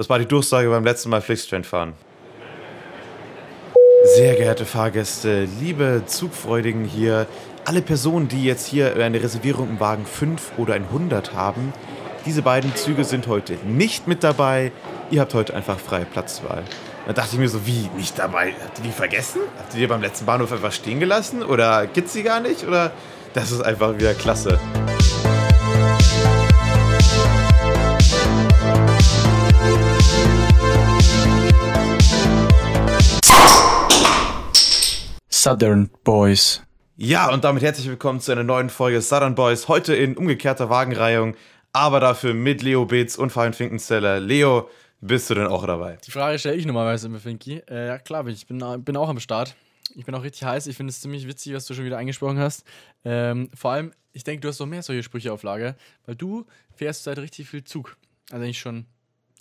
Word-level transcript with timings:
Das 0.00 0.08
war 0.08 0.18
die 0.18 0.24
Durchsage 0.24 0.70
beim 0.70 0.82
letzten 0.82 1.10
Mal 1.10 1.20
Flixtrain 1.20 1.62
fahren. 1.62 1.92
Sehr 4.16 4.34
geehrte 4.34 4.64
Fahrgäste, 4.64 5.46
liebe 5.60 6.04
Zugfreudigen 6.06 6.86
hier, 6.86 7.26
alle 7.66 7.82
Personen, 7.82 8.26
die 8.26 8.42
jetzt 8.42 8.66
hier 8.66 8.96
eine 8.96 9.22
Reservierung 9.22 9.68
im 9.68 9.78
Wagen 9.78 10.06
5 10.06 10.52
oder 10.56 10.72
ein 10.72 10.84
100 10.84 11.34
haben, 11.34 11.74
diese 12.24 12.40
beiden 12.40 12.74
Züge 12.76 13.04
sind 13.04 13.26
heute 13.26 13.58
nicht 13.66 14.08
mit 14.08 14.24
dabei. 14.24 14.72
Ihr 15.10 15.20
habt 15.20 15.34
heute 15.34 15.52
einfach 15.52 15.78
freie 15.78 16.06
Platzwahl. 16.06 16.62
Da 17.06 17.12
dachte 17.12 17.34
ich 17.34 17.38
mir 17.38 17.50
so, 17.50 17.66
wie, 17.66 17.90
nicht 17.98 18.18
dabei? 18.18 18.54
Habt 18.64 18.78
ihr 18.78 18.84
die 18.84 18.92
vergessen? 18.92 19.42
Habt 19.58 19.74
ihr 19.74 19.80
die 19.80 19.86
beim 19.86 20.00
letzten 20.00 20.24
Bahnhof 20.24 20.50
einfach 20.50 20.72
stehen 20.72 20.98
gelassen? 20.98 21.42
Oder 21.42 21.86
gibt's 21.86 22.14
sie 22.14 22.22
gar 22.22 22.40
nicht? 22.40 22.66
Oder 22.66 22.92
das 23.34 23.50
ist 23.50 23.60
einfach 23.60 23.94
wieder 23.98 24.14
klasse. 24.14 24.58
Southern 35.40 35.88
Boys. 36.04 36.62
Ja, 36.98 37.32
und 37.32 37.44
damit 37.44 37.62
herzlich 37.62 37.88
willkommen 37.88 38.20
zu 38.20 38.30
einer 38.30 38.44
neuen 38.44 38.68
Folge 38.68 39.00
Southern 39.00 39.34
Boys. 39.34 39.68
Heute 39.68 39.94
in 39.94 40.18
umgekehrter 40.18 40.68
Wagenreihung, 40.68 41.34
aber 41.72 41.98
dafür 41.98 42.34
mit 42.34 42.60
Leo 42.60 42.84
Beetz 42.84 43.16
und 43.16 43.30
Fabian 43.30 43.54
Finkenzeller. 43.54 44.20
Leo, 44.20 44.68
bist 45.00 45.30
du 45.30 45.34
denn 45.34 45.46
auch 45.46 45.66
dabei? 45.66 45.96
Die 46.06 46.10
Frage 46.10 46.38
stelle 46.38 46.56
ich 46.56 46.66
normalerweise 46.66 47.06
immer, 47.06 47.20
Finky. 47.20 47.62
Äh, 47.70 47.86
ja, 47.86 47.98
klar, 47.98 48.26
ich 48.26 48.46
bin, 48.46 48.62
bin 48.84 48.96
auch 48.98 49.08
am 49.08 49.18
Start. 49.18 49.56
Ich 49.94 50.04
bin 50.04 50.14
auch 50.14 50.24
richtig 50.24 50.44
heiß. 50.44 50.66
Ich 50.66 50.76
finde 50.76 50.90
es 50.90 51.00
ziemlich 51.00 51.26
witzig, 51.26 51.54
was 51.54 51.64
du 51.64 51.72
schon 51.72 51.86
wieder 51.86 51.96
angesprochen 51.96 52.38
hast. 52.38 52.66
Ähm, 53.06 53.48
vor 53.54 53.70
allem, 53.70 53.94
ich 54.12 54.24
denke, 54.24 54.42
du 54.42 54.48
hast 54.48 54.60
noch 54.60 54.66
mehr 54.66 54.82
solche 54.82 55.02
Sprüche 55.02 55.32
auf 55.32 55.42
Lager, 55.42 55.74
weil 56.04 56.16
du 56.16 56.44
fährst 56.74 57.04
seit 57.04 57.18
richtig 57.18 57.48
viel 57.48 57.64
Zug. 57.64 57.96
Also 58.30 58.44
eigentlich 58.44 58.60
schon, 58.60 58.84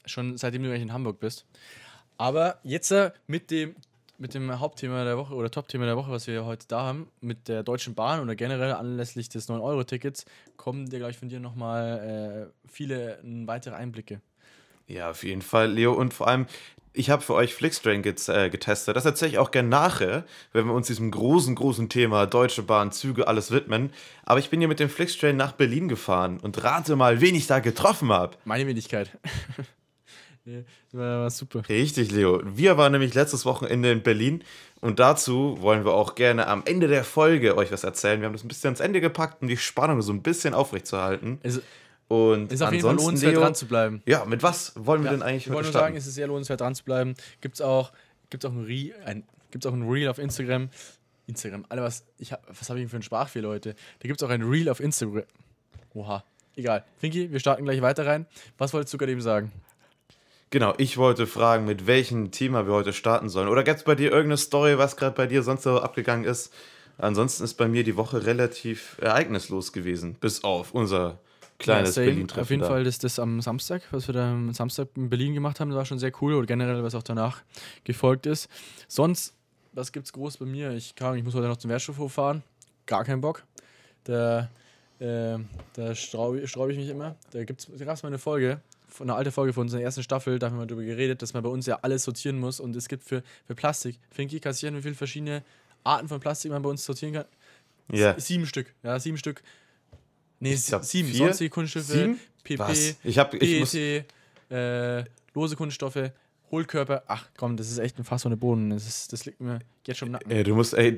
schon 0.06 0.38
seitdem 0.38 0.64
du 0.64 0.70
eigentlich 0.70 0.84
in 0.84 0.94
Hamburg 0.94 1.20
bist. 1.20 1.46
Aber 2.18 2.60
jetzt 2.64 2.90
äh, 2.92 3.12
mit 3.28 3.52
dem 3.52 3.76
mit 4.20 4.34
dem 4.34 4.60
Hauptthema 4.60 5.04
der 5.06 5.18
Woche 5.18 5.34
oder 5.34 5.50
Topthema 5.50 5.86
der 5.86 5.98
Woche, 5.98 6.12
was 6.12 6.28
wir 6.28 6.46
heute 6.46 6.68
da 6.68 6.82
haben, 6.82 7.08
mit 7.22 7.48
der 7.48 7.64
Deutschen 7.64 7.96
Bahn 7.96 8.20
oder 8.20 8.36
generell 8.36 8.74
anlässlich 8.74 9.30
des 9.30 9.50
9-Euro-Tickets, 9.50 10.26
kommen 10.58 10.90
dir 10.90 11.00
gleich 11.00 11.18
von 11.18 11.30
dir 11.30 11.40
nochmal 11.40 12.52
äh, 12.52 12.70
viele 12.70 13.20
weitere 13.24 13.76
Einblicke. 13.76 14.22
Ja, 14.88 15.12
auf 15.12 15.24
jeden 15.24 15.42
Fall, 15.42 15.72
Leo. 15.72 15.94
Und 15.94 16.14
vor 16.14 16.28
allem, 16.28 16.48
ich 16.94 17.10
habe 17.10 17.22
für 17.22 17.34
euch 17.34 17.54
Flixtrain 17.54 18.02
get 18.02 18.28
äh, 18.28 18.50
getestet. 18.50 18.96
Das 18.96 19.06
erzähle 19.06 19.32
ich 19.32 19.38
auch 19.38 19.52
gerne 19.52 19.70
nachher, 19.70 20.26
wenn 20.52 20.66
wir 20.66 20.74
uns 20.74 20.88
diesem 20.88 21.12
großen, 21.12 21.56
großen 21.56 21.88
Thema 21.88 22.26
Deutsche 22.26 22.64
Bahn, 22.64 22.92
Züge, 22.92 23.28
alles 23.28 23.52
widmen. 23.52 23.92
Aber 24.24 24.40
ich 24.40 24.50
bin 24.50 24.60
hier 24.60 24.68
mit 24.68 24.80
dem 24.80 24.90
Flixtrain 24.90 25.38
nach 25.38 25.54
Berlin 25.54 25.88
gefahren 25.88 26.40
und 26.40 26.62
rate 26.64 26.96
mal, 26.96 27.22
wen 27.22 27.36
ich 27.36 27.48
da 27.48 27.60
getroffen 27.60 28.12
habe. 28.12 28.36
Meine 28.44 28.68
Wenigkeit. 28.68 29.18
War, 30.92 31.22
war 31.22 31.30
super. 31.30 31.68
Richtig, 31.70 32.12
Leo. 32.12 32.42
Wir 32.44 32.78
waren 32.78 32.92
nämlich 32.92 33.14
letztes 33.14 33.46
Wochenende 33.46 33.92
in 33.92 34.02
Berlin 34.02 34.44
und 34.82 35.00
dazu 35.00 35.58
wollen 35.60 35.86
wir 35.86 35.94
auch 35.94 36.16
gerne 36.16 36.48
am 36.48 36.64
Ende 36.66 36.88
der 36.88 37.04
Folge 37.04 37.56
euch 37.58 37.72
was 37.72 37.84
erzählen. 37.84 38.22
Wir 38.22 38.28
haben 38.28 38.34
das 38.34 38.44
ein 38.44 38.48
bisschen 38.48 38.70
ans 38.70 38.80
Ende 38.80 39.02
gepackt, 39.02 39.42
um 39.42 39.48
die 39.48 39.58
Spannung 39.58 40.02
so 40.02 40.12
ein 40.12 40.24
bisschen 40.24 40.54
aufrechtzuerhalten. 40.54 41.40
Es 41.44 41.62
und 42.08 42.52
ist 42.52 42.62
auf 42.64 42.72
jeden 42.72 42.84
Fall 42.84 42.96
lohnenswert 42.96 43.34
Leo, 43.34 43.42
dran 43.42 43.56
zu 43.56 43.68
bleiben. 43.68 44.02
Ja, 44.08 44.26
mit 44.26 44.42
was 44.42 44.74
wollen 44.76 45.04
wir 45.04 45.12
ja, 45.12 45.18
denn 45.18 45.22
eigentlich 45.22 45.46
Ich 45.46 45.54
wollte 45.54 45.72
nur 45.72 45.74
sagen, 45.74 45.96
es 45.96 46.08
ist 46.08 46.16
sehr 46.16 46.28
lohnenswert 46.28 46.60
dran 46.60 46.74
zu 46.74 46.84
bleiben. 46.84 47.14
Gibt 47.40 47.56
es 47.56 47.62
auch, 47.62 47.92
gibt's 48.32 48.46
auch, 48.46 48.52
ein 48.52 49.24
gibt's 49.52 49.68
auch 49.68 49.74
ein 49.74 49.88
Reel 49.88 50.08
auf 50.08 50.18
Instagram. 50.18 50.70
Instagram, 51.28 51.66
alle 51.70 51.84
was, 51.84 52.06
ich 52.18 52.32
hab, 52.32 52.44
was 52.50 52.68
habe 52.70 52.80
ich 52.80 52.86
denn 52.86 52.90
für 52.90 52.96
einen 52.96 53.04
Sprachfehler 53.04 53.50
heute? 53.50 53.76
Da 54.00 54.08
gibt 54.08 54.20
es 54.20 54.28
auch 54.28 54.32
ein 54.32 54.42
Reel 54.42 54.70
auf 54.70 54.80
Instagram. 54.80 55.24
Oha, 55.94 56.24
egal. 56.56 56.84
Finki, 56.98 57.32
wir 57.32 57.40
starten 57.40 57.64
gleich 57.64 57.82
weiter 57.84 58.08
rein. 58.08 58.26
Was 58.58 58.74
wolltest 58.74 58.94
du 58.94 58.98
gerade 58.98 59.12
eben 59.12 59.22
sagen? 59.22 59.52
Genau, 60.52 60.74
ich 60.78 60.98
wollte 60.98 61.28
fragen, 61.28 61.66
mit 61.66 61.86
welchem 61.86 62.32
Thema 62.32 62.66
wir 62.66 62.74
heute 62.74 62.92
starten 62.92 63.30
sollen. 63.30 63.50
Oder 63.50 63.64
gibt 63.64 63.78
es 63.78 63.84
bei 63.84 63.94
dir 63.94 64.10
irgendeine 64.10 64.38
Story, 64.38 64.80
was 64.80 64.98
gerade 64.98 65.16
bei 65.16 65.28
dir 65.28 65.44
sonst 65.44 65.64
so 65.64 65.80
abgegangen 65.80 66.26
ist? 66.26 66.52
Ansonsten 66.98 67.44
ist 67.44 67.54
bei 67.54 67.68
mir 67.68 67.84
die 67.84 67.96
Woche 67.96 68.26
relativ 68.26 68.98
ereignislos 69.00 69.72
gewesen, 69.74 70.16
bis 70.16 70.44
auf 70.44 70.74
unser 70.74 71.20
kleines 71.60 71.96
ja, 71.96 72.04
Berlin-Treffen. 72.04 72.42
Auf 72.42 72.50
jeden 72.50 72.62
da. 72.64 72.68
Fall 72.68 72.88
ist 72.88 73.04
das 73.04 73.20
am 73.20 73.42
Samstag, 73.42 73.84
was 73.92 74.08
wir 74.08 74.14
da 74.14 74.32
am 74.32 74.52
Samstag 74.54 74.88
in 74.96 75.10
Berlin 75.10 75.36
gemacht 75.36 75.60
haben, 75.60 75.70
das 75.70 75.78
war 75.78 75.86
schon 75.86 76.00
sehr 76.00 76.12
cool. 76.20 76.34
Oder 76.34 76.48
generell, 76.48 76.84
was 76.84 76.96
auch 76.96 77.04
danach 77.04 77.44
gefolgt 77.84 78.26
ist. 78.26 78.50
Sonst, 78.88 79.36
was 79.74 79.92
gibt 79.92 80.08
es 80.08 80.14
groß 80.14 80.38
bei 80.38 80.46
mir? 80.46 80.72
Ich, 80.72 80.96
kann, 80.96 81.16
ich 81.16 81.24
muss 81.24 81.36
heute 81.36 81.48
noch 81.48 81.58
zum 81.58 81.70
Wertstoffhof 81.70 82.12
fahren. 82.12 82.42
Gar 82.88 83.06
keinen 83.06 83.22
Bock. 83.22 83.44
Da, 84.04 84.50
äh, 85.00 85.38
da 85.74 85.94
straube 85.94 86.40
ich 86.40 86.56
mich 86.56 86.90
immer. 86.90 87.16
Da, 87.32 87.44
da 87.44 87.46
gab 87.86 87.96
es 87.96 88.04
mal 88.04 88.08
eine 88.08 88.18
Folge, 88.18 88.62
von 88.90 89.10
einer 89.10 89.18
alten 89.18 89.32
Folge 89.32 89.54
von 89.54 89.62
unserer 89.64 89.82
ersten 89.82 90.04
Staffel, 90.04 90.40
da 90.40 90.48
haben 90.50 90.60
wir 90.60 90.66
darüber 90.66 90.84
geredet, 90.84 91.22
dass 91.22 91.34
man 91.34 91.44
bei 91.44 91.50
uns 91.50 91.66
ja 91.66 91.80
alles 91.82 92.04
sortieren 92.04 92.40
muss 92.40 92.60
und 92.60 92.76
es 92.76 92.88
gibt 92.88 93.04
für, 93.04 93.24
für 93.46 93.56
Plastik, 93.56 94.00
Finky, 94.12 94.40
kassieren, 94.40 94.76
wie 94.78 94.82
viele 94.82 94.96
verschiedene 94.96 95.44
Arten 95.84 96.08
von 96.08 96.20
Plastik 96.20 96.52
man 96.52 96.62
bei 96.62 96.70
uns 96.70 96.84
sortieren 96.84 97.14
kann? 97.14 97.26
Ja. 97.92 97.98
Yeah. 97.98 98.20
Sieben 98.20 98.46
Stück, 98.46 98.74
ja, 98.84 99.00
sieben 99.00 99.18
Stück. 99.18 99.42
Nee, 100.40 100.56
sieben. 100.56 101.10
Vier? 101.10 101.26
Sonstige 101.28 101.50
Kunststoffe, 101.50 101.86
sieben? 101.86 102.20
PP, 102.44 102.60
Was? 102.60 102.96
Ich 103.04 103.18
hab, 103.18 103.34
ich 103.34 103.72
PET, 103.72 104.06
äh, 104.52 105.04
lose 105.34 105.56
Kunststoffe, 105.56 106.12
Hohlkörper. 106.52 107.04
Ach 107.08 107.28
komm, 107.38 107.58
das 107.58 107.70
ist 107.70 107.78
echt 107.78 107.98
ein 108.00 108.04
Fass 108.04 108.26
ohne 108.26 108.38
Boden. 108.38 108.70
Das, 108.70 108.88
ist, 108.88 109.14
das 109.14 109.26
liegt 109.26 109.40
mir 109.40 109.60
jetzt 109.86 109.98
schon 109.98 110.08
im 110.08 110.14
Nacken. 110.14 110.32
Ey, 110.32 110.44
du 110.44 110.56
musst, 110.56 110.74
ey, 110.74 110.98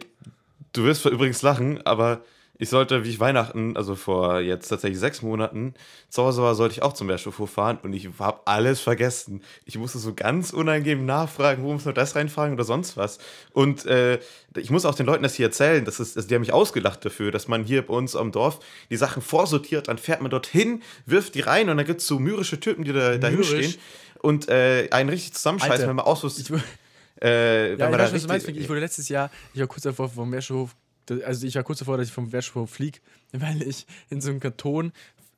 du 0.73 0.83
wirst 0.83 1.05
übrigens 1.05 1.41
lachen, 1.41 1.85
aber 1.85 2.23
ich 2.61 2.69
sollte, 2.69 3.03
wie 3.03 3.09
ich 3.09 3.19
Weihnachten, 3.19 3.75
also 3.75 3.95
vor 3.95 4.39
jetzt 4.39 4.67
tatsächlich 4.67 4.99
sechs 4.99 5.23
Monaten, 5.23 5.73
zu 6.09 6.21
Hause 6.21 6.43
war, 6.43 6.53
sollte 6.53 6.73
ich 6.73 6.83
auch 6.83 6.93
zum 6.93 7.07
Meerschifhof 7.07 7.49
fahren 7.49 7.79
und 7.81 7.91
ich 7.91 8.07
habe 8.19 8.41
alles 8.45 8.79
vergessen. 8.79 9.41
Ich 9.65 9.79
musste 9.79 9.97
so 9.97 10.13
ganz 10.13 10.53
unangenehm 10.53 11.03
nachfragen, 11.07 11.63
wo 11.63 11.73
muss 11.73 11.85
man 11.85 11.95
das 11.95 12.15
reinfragen 12.15 12.53
oder 12.53 12.63
sonst 12.63 12.97
was. 12.97 13.17
Und 13.51 13.87
äh, 13.87 14.19
ich 14.55 14.69
muss 14.69 14.85
auch 14.85 14.93
den 14.93 15.07
Leuten 15.07 15.23
das 15.23 15.33
hier 15.33 15.47
erzählen, 15.47 15.85
das 15.85 15.99
ist, 15.99 16.15
also 16.15 16.29
die 16.29 16.35
haben 16.35 16.41
mich 16.41 16.53
ausgelacht 16.53 17.03
dafür, 17.03 17.31
dass 17.31 17.47
man 17.47 17.63
hier 17.63 17.81
bei 17.83 17.95
uns 17.95 18.15
am 18.15 18.31
Dorf 18.31 18.59
die 18.91 18.97
Sachen 18.97 19.23
vorsortiert, 19.23 19.87
dann 19.87 19.97
fährt 19.97 20.21
man 20.21 20.29
dorthin, 20.29 20.83
wirft 21.07 21.33
die 21.33 21.41
rein 21.41 21.67
und 21.67 21.77
dann 21.77 21.85
gibt 21.87 22.01
es 22.01 22.07
so 22.07 22.19
mürrische 22.19 22.59
Typen, 22.59 22.83
die 22.83 22.93
da, 22.93 23.17
da 23.17 23.27
hinstehen 23.27 23.73
und 24.19 24.49
äh, 24.49 24.87
einen 24.91 25.09
richtig 25.09 25.33
zusammenscheißen, 25.33 25.87
wenn 25.87 25.95
man 25.95 26.05
ausrüstet. 26.05 26.51
Äh, 27.23 27.75
ja, 27.75 27.87
ich, 27.87 28.13
weiß, 28.13 28.27
meinst, 28.27 28.47
ich 28.47 28.67
wurde 28.69 28.79
letztes 28.79 29.07
Jahr, 29.07 29.29
ich 29.53 29.59
war 29.59 29.67
kurz 29.67 29.83
davor 29.83 30.09
vom 30.09 30.29
Meerschhof 30.29 30.75
also 31.09 31.47
ich 31.47 31.55
war 31.55 31.63
kurz 31.63 31.79
davor, 31.79 31.97
dass 31.97 32.07
ich 32.07 32.13
vom 32.13 32.31
Wertstoff 32.31 32.69
fliege, 32.69 32.99
weil 33.31 33.61
ich 33.61 33.85
in 34.09 34.21
so 34.21 34.29
einem 34.29 34.39
Karton 34.39 34.91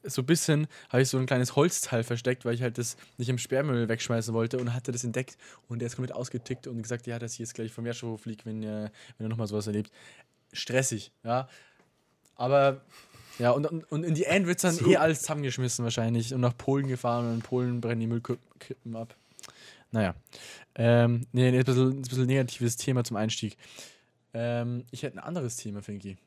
so 0.06 0.22
ein 0.22 0.25
bisschen 0.25 0.68
habe 0.90 1.01
ich 1.01 1.09
so 1.09 1.18
ein 1.18 1.25
kleines 1.25 1.56
Holzteil 1.56 2.03
versteckt, 2.03 2.44
weil 2.44 2.56
ich 2.56 2.62
halt 2.62 2.78
das 2.78 2.97
nicht 3.18 3.29
im 3.29 3.38
Sperrmüll 3.38 3.88
wegschmeißen 3.88 4.34
wollte 4.34 4.57
und 4.57 4.73
hatte 4.73 4.91
das 4.91 5.03
entdeckt 5.03 5.38
und 5.69 5.79
der 5.79 5.88
ist 5.88 5.96
komplett 5.96 6.16
ausgetickt 6.16 6.68
und 6.68 6.81
gesagt, 6.81 7.07
ja, 7.07 7.19
dass 7.19 7.34
ich 7.34 7.40
jetzt 7.40 7.53
gleich 7.53 7.72
vom 7.72 7.85
Wertstoff 7.85 8.22
fliege, 8.22 8.44
wenn, 8.46 8.63
äh, 8.63 8.90
wenn 9.18 9.25
er 9.25 9.29
nochmal 9.29 9.47
sowas 9.47 9.68
erlebt. 9.68 9.91
Stressig, 10.52 11.12
ja. 11.23 11.47
Aber 12.35 12.81
ja, 13.40 13.52
und, 13.52 13.66
und, 13.66 13.91
und 13.91 14.03
in 14.03 14.13
die 14.13 14.25
End 14.25 14.46
wird 14.46 14.57
es 14.57 14.62
dann 14.62 14.75
so. 14.75 14.90
eh 14.90 14.97
alles 14.97 15.22
zusammengeschmissen 15.22 15.84
wahrscheinlich 15.84 16.34
und 16.34 16.41
nach 16.41 16.57
Polen 16.57 16.88
gefahren 16.88 17.28
und 17.28 17.35
in 17.35 17.41
Polen 17.41 17.81
brennen 17.81 18.02
die 18.02 18.07
Müllkippen 18.07 18.96
ab. 18.96 19.16
Naja. 19.91 20.16
Ähm, 20.75 21.28
nee, 21.31 21.47
ein 21.47 21.63
bisschen, 21.63 21.90
ein 21.90 22.02
bisschen 22.02 22.25
negatives 22.25 22.78
Thema 22.78 23.03
zum 23.03 23.18
Einstieg. 23.18 23.57
Ähm, 24.34 24.86
ich 24.92 25.04
hätte 25.04 25.18
ein 25.18 25.24
anderes 25.24 25.58
Thema, 25.58 25.82
Finky. 25.82 26.18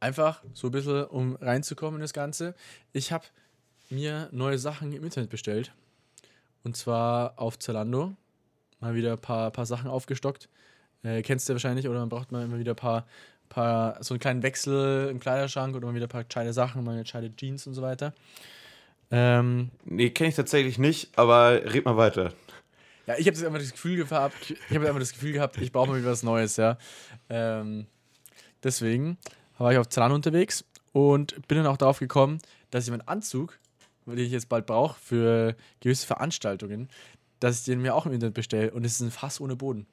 Einfach 0.00 0.42
so 0.54 0.68
ein 0.68 0.70
bisschen, 0.72 1.04
um 1.04 1.36
reinzukommen 1.36 1.96
in 1.96 2.02
das 2.02 2.12
Ganze. 2.12 2.54
Ich 2.92 3.12
habe 3.12 3.24
mir 3.90 4.28
neue 4.32 4.58
Sachen 4.58 4.92
im 4.92 5.04
Internet 5.04 5.30
bestellt. 5.30 5.72
Und 6.64 6.76
zwar 6.76 7.38
auf 7.38 7.58
Zalando. 7.58 8.14
Mal 8.80 8.94
wieder 8.94 9.12
ein 9.12 9.20
paar, 9.20 9.50
paar 9.50 9.66
Sachen 9.66 9.88
aufgestockt. 9.88 10.48
Äh, 11.02 11.22
kennst 11.22 11.48
du 11.48 11.52
wahrscheinlich, 11.52 11.88
oder 11.88 12.00
man 12.00 12.08
braucht 12.08 12.32
mal 12.32 12.44
immer 12.44 12.58
wieder 12.58 12.72
ein 12.72 12.76
paar, 12.76 13.06
paar, 13.48 14.02
so 14.02 14.14
einen 14.14 14.20
kleinen 14.20 14.42
Wechsel 14.42 15.08
im 15.08 15.20
Kleiderschrank 15.20 15.74
oder 15.76 15.86
mal 15.86 15.94
wieder 15.94 16.06
ein 16.06 16.10
paar 16.10 16.24
gescheite 16.24 16.52
Sachen, 16.52 16.84
mal 16.84 16.92
eine 16.92 17.02
gescheite 17.02 17.34
Jeans 17.34 17.66
und 17.66 17.74
so 17.74 17.82
weiter. 17.82 18.12
Ähm, 19.10 19.70
nee, 19.84 20.10
kenne 20.10 20.30
ich 20.30 20.36
tatsächlich 20.36 20.78
nicht, 20.78 21.16
aber 21.18 21.60
red 21.64 21.84
mal 21.84 21.96
weiter. 21.96 22.32
Ja, 23.06 23.14
ich 23.18 23.26
habe 23.26 23.36
einfach 23.46 23.58
das 23.58 23.72
Gefühl 23.72 23.96
gehabt, 23.96 24.50
ich 24.50 24.74
habe 24.74 24.86
einfach 24.86 25.00
das 25.00 25.12
Gefühl 25.12 25.32
gehabt, 25.32 25.56
ich 25.58 25.72
brauche 25.72 25.88
mal 25.88 25.98
wieder 25.98 26.10
was 26.10 26.22
Neues, 26.22 26.56
ja. 26.56 26.78
Ähm, 27.28 27.86
deswegen 28.62 29.18
war 29.58 29.72
ich 29.72 29.78
auf 29.78 29.88
Zalando 29.88 30.14
unterwegs 30.14 30.64
und 30.92 31.46
bin 31.48 31.58
dann 31.58 31.66
auch 31.66 31.76
darauf 31.76 31.98
gekommen, 31.98 32.38
dass 32.70 32.84
ich 32.84 32.90
meinen 32.90 33.06
Anzug, 33.08 33.58
den 34.06 34.18
ich 34.18 34.30
jetzt 34.30 34.48
bald 34.48 34.66
brauche 34.66 34.98
für 35.00 35.56
gewisse 35.80 36.06
Veranstaltungen, 36.06 36.88
dass 37.40 37.60
ich 37.60 37.64
den 37.64 37.80
mir 37.80 37.94
auch 37.94 38.06
im 38.06 38.12
Internet 38.12 38.34
bestelle 38.34 38.70
und 38.70 38.84
es 38.84 38.94
ist 38.94 39.00
ein 39.00 39.10
Fass 39.10 39.40
ohne 39.40 39.56
Boden 39.56 39.86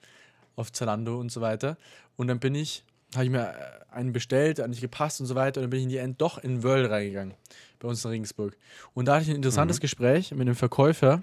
auf 0.56 0.72
Zalando 0.72 1.20
und 1.20 1.32
so 1.32 1.42
weiter. 1.42 1.78
Und 2.16 2.28
dann 2.28 2.40
bin 2.40 2.54
ich, 2.54 2.84
habe 3.16 3.26
ich 3.26 3.32
mir 3.32 3.56
einen 3.90 4.14
bestellt, 4.14 4.60
der 4.60 4.64
hat 4.64 4.70
nicht 4.70 4.82
gepasst 4.82 5.20
und 5.20 5.26
so 5.26 5.34
weiter 5.34 5.60
und 5.60 5.64
dann 5.64 5.70
bin 5.72 5.80
ich 5.80 5.86
in 5.86 5.90
die 5.90 5.98
End 5.98 6.22
doch 6.22 6.38
in 6.38 6.64
World 6.64 6.92
reingegangen, 6.92 7.34
bei 7.80 7.88
uns 7.88 8.06
in 8.06 8.12
Regensburg. 8.12 8.56
Und 8.94 9.06
da 9.06 9.16
hatte 9.16 9.24
ich 9.24 9.30
ein 9.30 9.38
interessantes 9.38 9.78
mhm. 9.78 9.82
Gespräch 9.82 10.32
mit 10.32 10.42
einem 10.42 10.56
Verkäufer, 10.56 11.22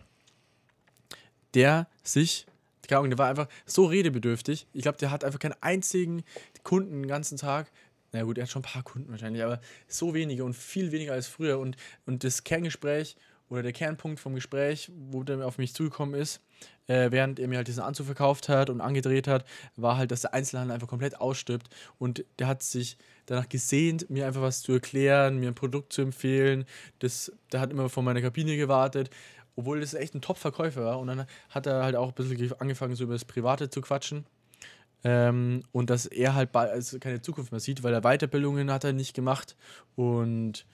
der 1.57 1.89
sich, 2.05 2.47
keine 2.87 2.99
Ahnung, 2.99 3.11
der 3.11 3.19
war 3.19 3.29
einfach 3.29 3.49
so 3.65 3.87
redebedürftig. 3.87 4.69
Ich 4.73 4.83
glaube, 4.83 4.99
der 4.99 5.11
hat 5.11 5.25
einfach 5.25 5.41
keinen 5.41 5.57
einzigen 5.61 6.23
Kunden 6.63 7.03
den 7.03 7.09
ganzen 7.09 7.39
Tag. 7.39 7.73
Na 8.13 8.23
gut, 8.23 8.39
er 8.39 8.45
hat 8.45 8.51
schon 8.51 8.61
ein 8.61 8.71
paar 8.71 8.83
Kunden 8.83 9.11
wahrscheinlich, 9.11 9.43
aber 9.43 9.61
so 9.89 10.15
wenige 10.15 10.45
und 10.45 10.55
viel 10.55 10.93
weniger 10.93 11.15
als 11.15 11.27
früher. 11.27 11.59
Und, 11.59 11.77
und 12.05 12.23
das 12.23 12.45
Kerngespräch 12.45 13.17
oder 13.49 13.63
der 13.63 13.73
Kernpunkt 13.73 14.21
vom 14.21 14.35
Gespräch, 14.35 14.91
wo 15.11 15.23
der 15.23 15.45
auf 15.47 15.59
mich 15.59 15.75
zugekommen 15.75 16.21
ist, 16.21 16.41
äh, 16.89 17.11
während 17.11 17.39
er 17.39 17.49
mir 17.49 17.57
halt 17.57 17.69
diesen 17.69 17.83
Anzug 17.83 18.07
verkauft 18.07 18.49
hat 18.49 18.71
und 18.71 18.81
angedreht 18.81 19.29
hat, 19.29 19.45
war 19.77 19.97
halt, 19.97 20.11
dass 20.11 20.23
der 20.23 20.35
Einzelhandel 20.35 20.75
einfach 20.75 20.89
komplett 20.89 21.21
ausstirbt. 21.21 21.69
Und 21.99 22.25
der 22.39 22.49
hat 22.49 22.63
sich 22.63 22.97
danach 23.27 23.49
gesehnt, 23.49 24.09
mir 24.11 24.27
einfach 24.27 24.43
was 24.43 24.63
zu 24.63 24.73
erklären, 24.73 25.39
mir 25.39 25.49
ein 25.49 25.55
Produkt 25.55 25.93
zu 25.93 26.03
empfehlen. 26.03 26.65
Das, 26.99 27.33
der 27.53 27.61
hat 27.61 27.71
immer 27.71 27.89
vor 27.89 28.03
meiner 28.03 28.21
Kabine 28.21 28.57
gewartet, 28.57 29.11
obwohl 29.57 29.81
das 29.81 29.95
echt 29.95 30.15
ein 30.15 30.21
Top-Verkäufer 30.21 30.85
war. 30.85 31.01
Und 31.01 31.09
dann 31.09 31.27
hat 31.51 31.67
er 31.67 31.83
halt 31.83 31.97
auch 31.97 32.09
ein 32.09 32.15
bisschen 32.15 32.53
angefangen, 32.61 32.95
so 32.95 33.05
über 33.05 33.15
das 33.15 33.25
Private 33.25 33.71
zu 33.71 33.81
quatschen. 33.81 34.27
Ähm, 35.03 35.63
und 35.73 35.91
dass 35.91 36.07
er 36.07 36.35
halt 36.35 36.55
also 36.55 36.99
keine 36.99 37.23
Zukunft 37.23 37.53
mehr 37.53 37.61
sieht, 37.61 37.83
weil 37.83 37.95
er 37.95 38.03
Weiterbildungen 38.03 38.71
hat 38.71 38.85
er 38.85 38.93
nicht 38.93 39.15
gemacht 39.15 39.57
und 39.95 40.67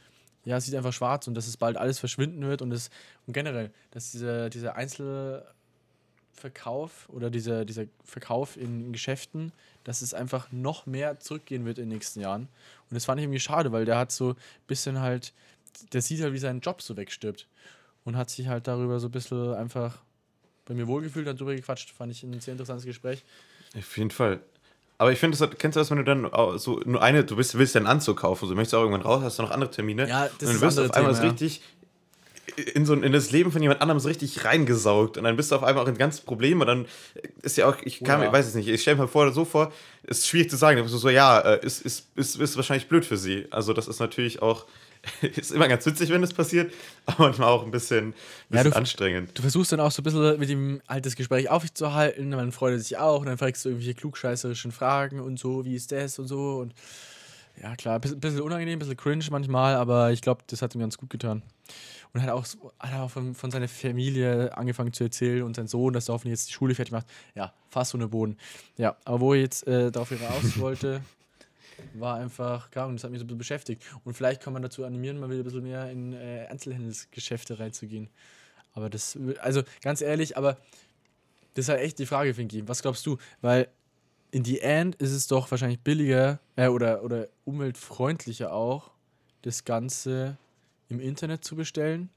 ja, 0.44 0.61
sieht 0.61 0.75
einfach 0.75 0.93
schwarz 0.93 1.29
und 1.29 1.34
dass 1.34 1.46
es 1.46 1.56
bald 1.56 1.76
alles 1.76 1.99
verschwinden 1.99 2.43
wird 2.43 2.62
und, 2.62 2.70
das, 2.70 2.90
und 3.26 3.32
generell, 3.32 3.70
dass 3.90 4.11
dieser, 4.11 4.49
dieser 4.49 4.76
Einzelverkauf 4.76 7.08
oder 7.11 7.31
dieser, 7.31 7.64
dieser 7.64 7.84
Verkauf 8.05 8.56
in 8.56 8.93
Geschäften, 8.93 9.52
dass 9.84 10.02
es 10.02 10.14
einfach 10.14 10.50
noch 10.50 10.87
mehr 10.87 11.20
zurückgehen 11.20 11.64
wird 11.64 11.79
in 11.79 11.84
den 11.84 11.94
nächsten 11.94 12.20
Jahren. 12.20 12.49
Und 12.88 12.94
das 12.94 13.05
fand 13.05 13.20
ich 13.20 13.25
irgendwie 13.25 13.40
schade, 13.40 13.73
weil 13.73 13.84
der 13.84 13.99
hat 13.99 14.12
so 14.12 14.31
ein 14.31 14.37
bisschen 14.67 15.00
halt, 15.00 15.32
der 15.93 16.02
sieht 16.02 16.23
halt, 16.23 16.32
wie 16.32 16.38
sein 16.38 16.61
Job 16.61 16.81
so 16.81 16.96
wegstirbt 16.96 17.49
und 18.05 18.17
hat 18.17 18.31
sich 18.31 18.49
halt 18.49 18.67
darüber 18.67 18.99
so 19.01 19.09
ein 19.09 19.13
bisschen 19.13 19.55
einfach 19.55 19.99
bei 20.65 20.75
mir 20.75 20.87
wohlgefühlt, 20.87 21.27
hat 21.27 21.37
darüber 21.37 21.55
gequatscht. 21.55 21.91
Fand 21.91 22.13
ich 22.13 22.23
ein 22.23 22.41
sehr 22.41 22.53
interessantes 22.53 22.87
Gespräch. 22.87 23.25
Auf 23.77 23.97
jeden 23.97 24.11
Fall. 24.11 24.41
Aber 24.99 25.11
ich 25.11 25.19
finde, 25.19 25.37
kennst 25.59 25.77
du 25.77 25.81
das, 25.81 25.91
wenn 25.91 25.99
du 25.99 26.05
dann 26.05 26.31
so 26.59 26.81
nur 26.85 27.03
eine, 27.03 27.25
du 27.25 27.35
bist, 27.35 27.59
willst 27.59 27.75
ja 27.75 27.81
einen 27.81 27.89
Anzug 27.89 28.19
kaufen, 28.19 28.47
so 28.49 28.55
möchtest 28.55 28.75
auch 28.75 28.83
irgendwann 28.83 29.03
raus, 29.03 29.23
hast 29.23 29.39
du 29.39 29.43
noch 29.43 29.51
andere 29.51 29.71
Termine. 29.71 30.09
Ja, 30.09 30.29
das 30.39 30.49
und 30.49 30.55
dann 30.55 30.61
wirst 30.61 30.79
du 30.79 30.85
auf 30.85 30.93
einmal 30.93 31.13
Thema, 31.13 31.23
so 31.23 31.29
richtig 31.29 31.63
in 32.57 32.85
so 32.85 32.95
in 32.95 33.13
das 33.13 33.31
Leben 33.31 33.53
von 33.53 33.63
jemand 33.63 33.81
anderem 33.81 34.01
so 34.01 34.09
richtig 34.09 34.45
reingesaugt 34.45 35.17
und 35.17 35.25
dann 35.25 35.37
bist 35.37 35.51
du 35.51 35.57
auf 35.57 35.63
einmal 35.63 35.85
auch 35.85 35.89
ein 35.89 35.97
ganzes 35.97 36.21
Problem 36.23 36.61
und 36.61 36.67
dann 36.67 36.87
ist 37.43 37.57
ja 37.57 37.67
auch, 37.67 37.77
ich 37.83 38.03
kann, 38.05 38.23
ich 38.23 38.33
weiß 38.33 38.47
es 38.47 38.55
nicht, 38.55 38.69
ich 38.69 38.83
stelle 38.83 38.97
mir 38.99 39.09
vor, 39.09 39.33
so 39.33 39.45
vor, 39.45 39.73
ist 40.03 40.27
schwierig 40.27 40.51
zu 40.51 40.57
sagen, 40.57 40.77
dann 40.77 40.85
bist 40.85 40.95
du 40.95 40.99
so, 40.99 41.09
ja, 41.09 41.41
äh, 41.41 41.65
ist, 41.65 41.81
ist, 41.83 42.09
ist, 42.17 42.37
ist 42.37 42.57
wahrscheinlich 42.57 42.89
blöd 42.89 43.05
für 43.05 43.17
sie. 43.17 43.47
Also 43.51 43.73
das 43.73 43.89
ist 43.89 44.01
natürlich 44.01 44.43
auch 44.43 44.67
ist 45.23 45.51
immer 45.51 45.69
ganz 45.69 45.85
witzig, 45.87 46.11
wenn 46.11 46.21
das 46.21 46.33
passiert, 46.33 46.73
aber 47.07 47.25
manchmal 47.25 47.49
auch 47.49 47.65
ein 47.65 47.71
bisschen, 47.71 48.13
bisschen 48.49 48.65
ja, 48.67 48.71
du, 48.71 48.77
anstrengend. 48.77 49.37
Du 49.37 49.43
versuchst 49.43 49.73
dann 49.73 49.81
auch 49.81 49.91
so 49.91 50.01
ein 50.01 50.05
bisschen 50.05 50.39
mit 50.39 50.49
ihm 50.49 50.81
halt 50.89 51.05
das 51.07 51.17
Gespräch 51.17 51.51
aufrechtzuerhalten, 51.51 52.31
man 52.31 52.53
freut 52.53 52.81
sich 52.81 52.97
auch 52.99 53.21
und 53.21 53.27
dann 53.27 53.39
fragst 53.39 53.65
du 53.65 53.71
irgendwelche 53.71 53.95
klugscheißerischen 53.95 54.71
Fragen 54.71 55.21
und 55.21 55.39
so, 55.39 55.65
wie 55.65 55.75
ist 55.75 55.91
das 55.93 56.19
und 56.19 56.29
so 56.29 56.59
und 56.59 56.75
ja 57.61 57.77
klar, 57.77 58.01
ein 58.03 58.21
bisschen 58.21 58.41
unangenehm, 58.41 58.77
ein 58.77 58.79
bisschen 58.79 58.97
cringe 58.97 59.25
manchmal, 59.31 59.75
aber 59.75 60.13
ich 60.13 60.23
glaube, 60.23 60.43
das 60.47 60.63
hat 60.63 60.75
ihm 60.75 60.81
ganz 60.81 60.97
gut 60.97 61.11
getan. 61.11 61.43
Und 62.13 62.21
er 62.21 62.27
hat 62.27 62.31
auch, 62.31 62.47
hat 62.79 62.95
auch 62.95 63.11
von, 63.11 63.35
von 63.35 63.51
seiner 63.51 63.69
Familie 63.69 64.57
angefangen 64.57 64.93
zu 64.93 65.05
erzählen 65.05 65.43
und 65.43 65.57
sein 65.57 65.67
Sohn, 65.67 65.95
dass 65.95 66.09
er 66.09 66.15
hoffentlich 66.15 66.33
jetzt 66.33 66.49
die 66.49 66.53
Schule 66.53 66.75
fertig 66.75 66.93
macht. 66.93 67.07
Ja, 67.35 67.53
fast 67.71 67.95
ohne 67.95 68.09
Boden. 68.09 68.37
Ja, 68.77 68.97
aber 69.05 69.21
wo 69.21 69.35
er 69.35 69.41
jetzt 69.41 69.67
äh, 69.67 69.91
darauf 69.91 70.11
hinaus 70.11 70.43
wollte, 70.59 71.01
war 71.95 72.17
einfach, 72.17 72.71
gar 72.71 72.91
das 72.93 73.05
hat 73.05 73.11
mich 73.11 73.21
so 73.21 73.25
ein 73.25 73.29
bisschen 73.29 73.39
beschäftigt. 73.39 73.85
Und 74.05 74.15
vielleicht 74.15 74.43
kann 74.43 74.53
man 74.53 74.63
dazu 74.63 74.85
animieren, 74.85 75.19
mal 75.19 75.31
wieder 75.31 75.41
ein 75.41 75.45
bisschen 75.45 75.63
mehr 75.63 75.91
in 75.91 76.13
äh, 76.13 76.47
Einzelhandelsgeschäfte 76.51 77.59
reinzugehen. 77.59 78.09
Aber 78.75 78.89
das, 78.89 79.19
also 79.41 79.63
ganz 79.83 80.01
ehrlich, 80.01 80.37
aber 80.37 80.59
das 81.55 81.67
ist 81.67 81.69
halt 81.69 81.81
echt 81.81 81.99
die 81.99 82.07
Frage, 82.07 82.35
Finki. 82.35 82.67
Was 82.67 82.83
glaubst 82.83 83.05
du? 83.07 83.19
Weil 83.41 83.69
in 84.31 84.43
die 84.43 84.61
End 84.61 84.95
ist 84.97 85.13
es 85.13 85.27
doch 85.27 85.51
wahrscheinlich 85.51 85.81
billiger 85.81 86.41
äh, 86.57 86.69
oder, 86.69 87.05
oder 87.05 87.29
umweltfreundlicher 87.45 88.53
auch, 88.53 88.91
das 89.43 89.65
Ganze 89.65 90.39
im 90.89 91.01
Internet 91.01 91.45
zu 91.45 91.57
bestellen, 91.57 92.09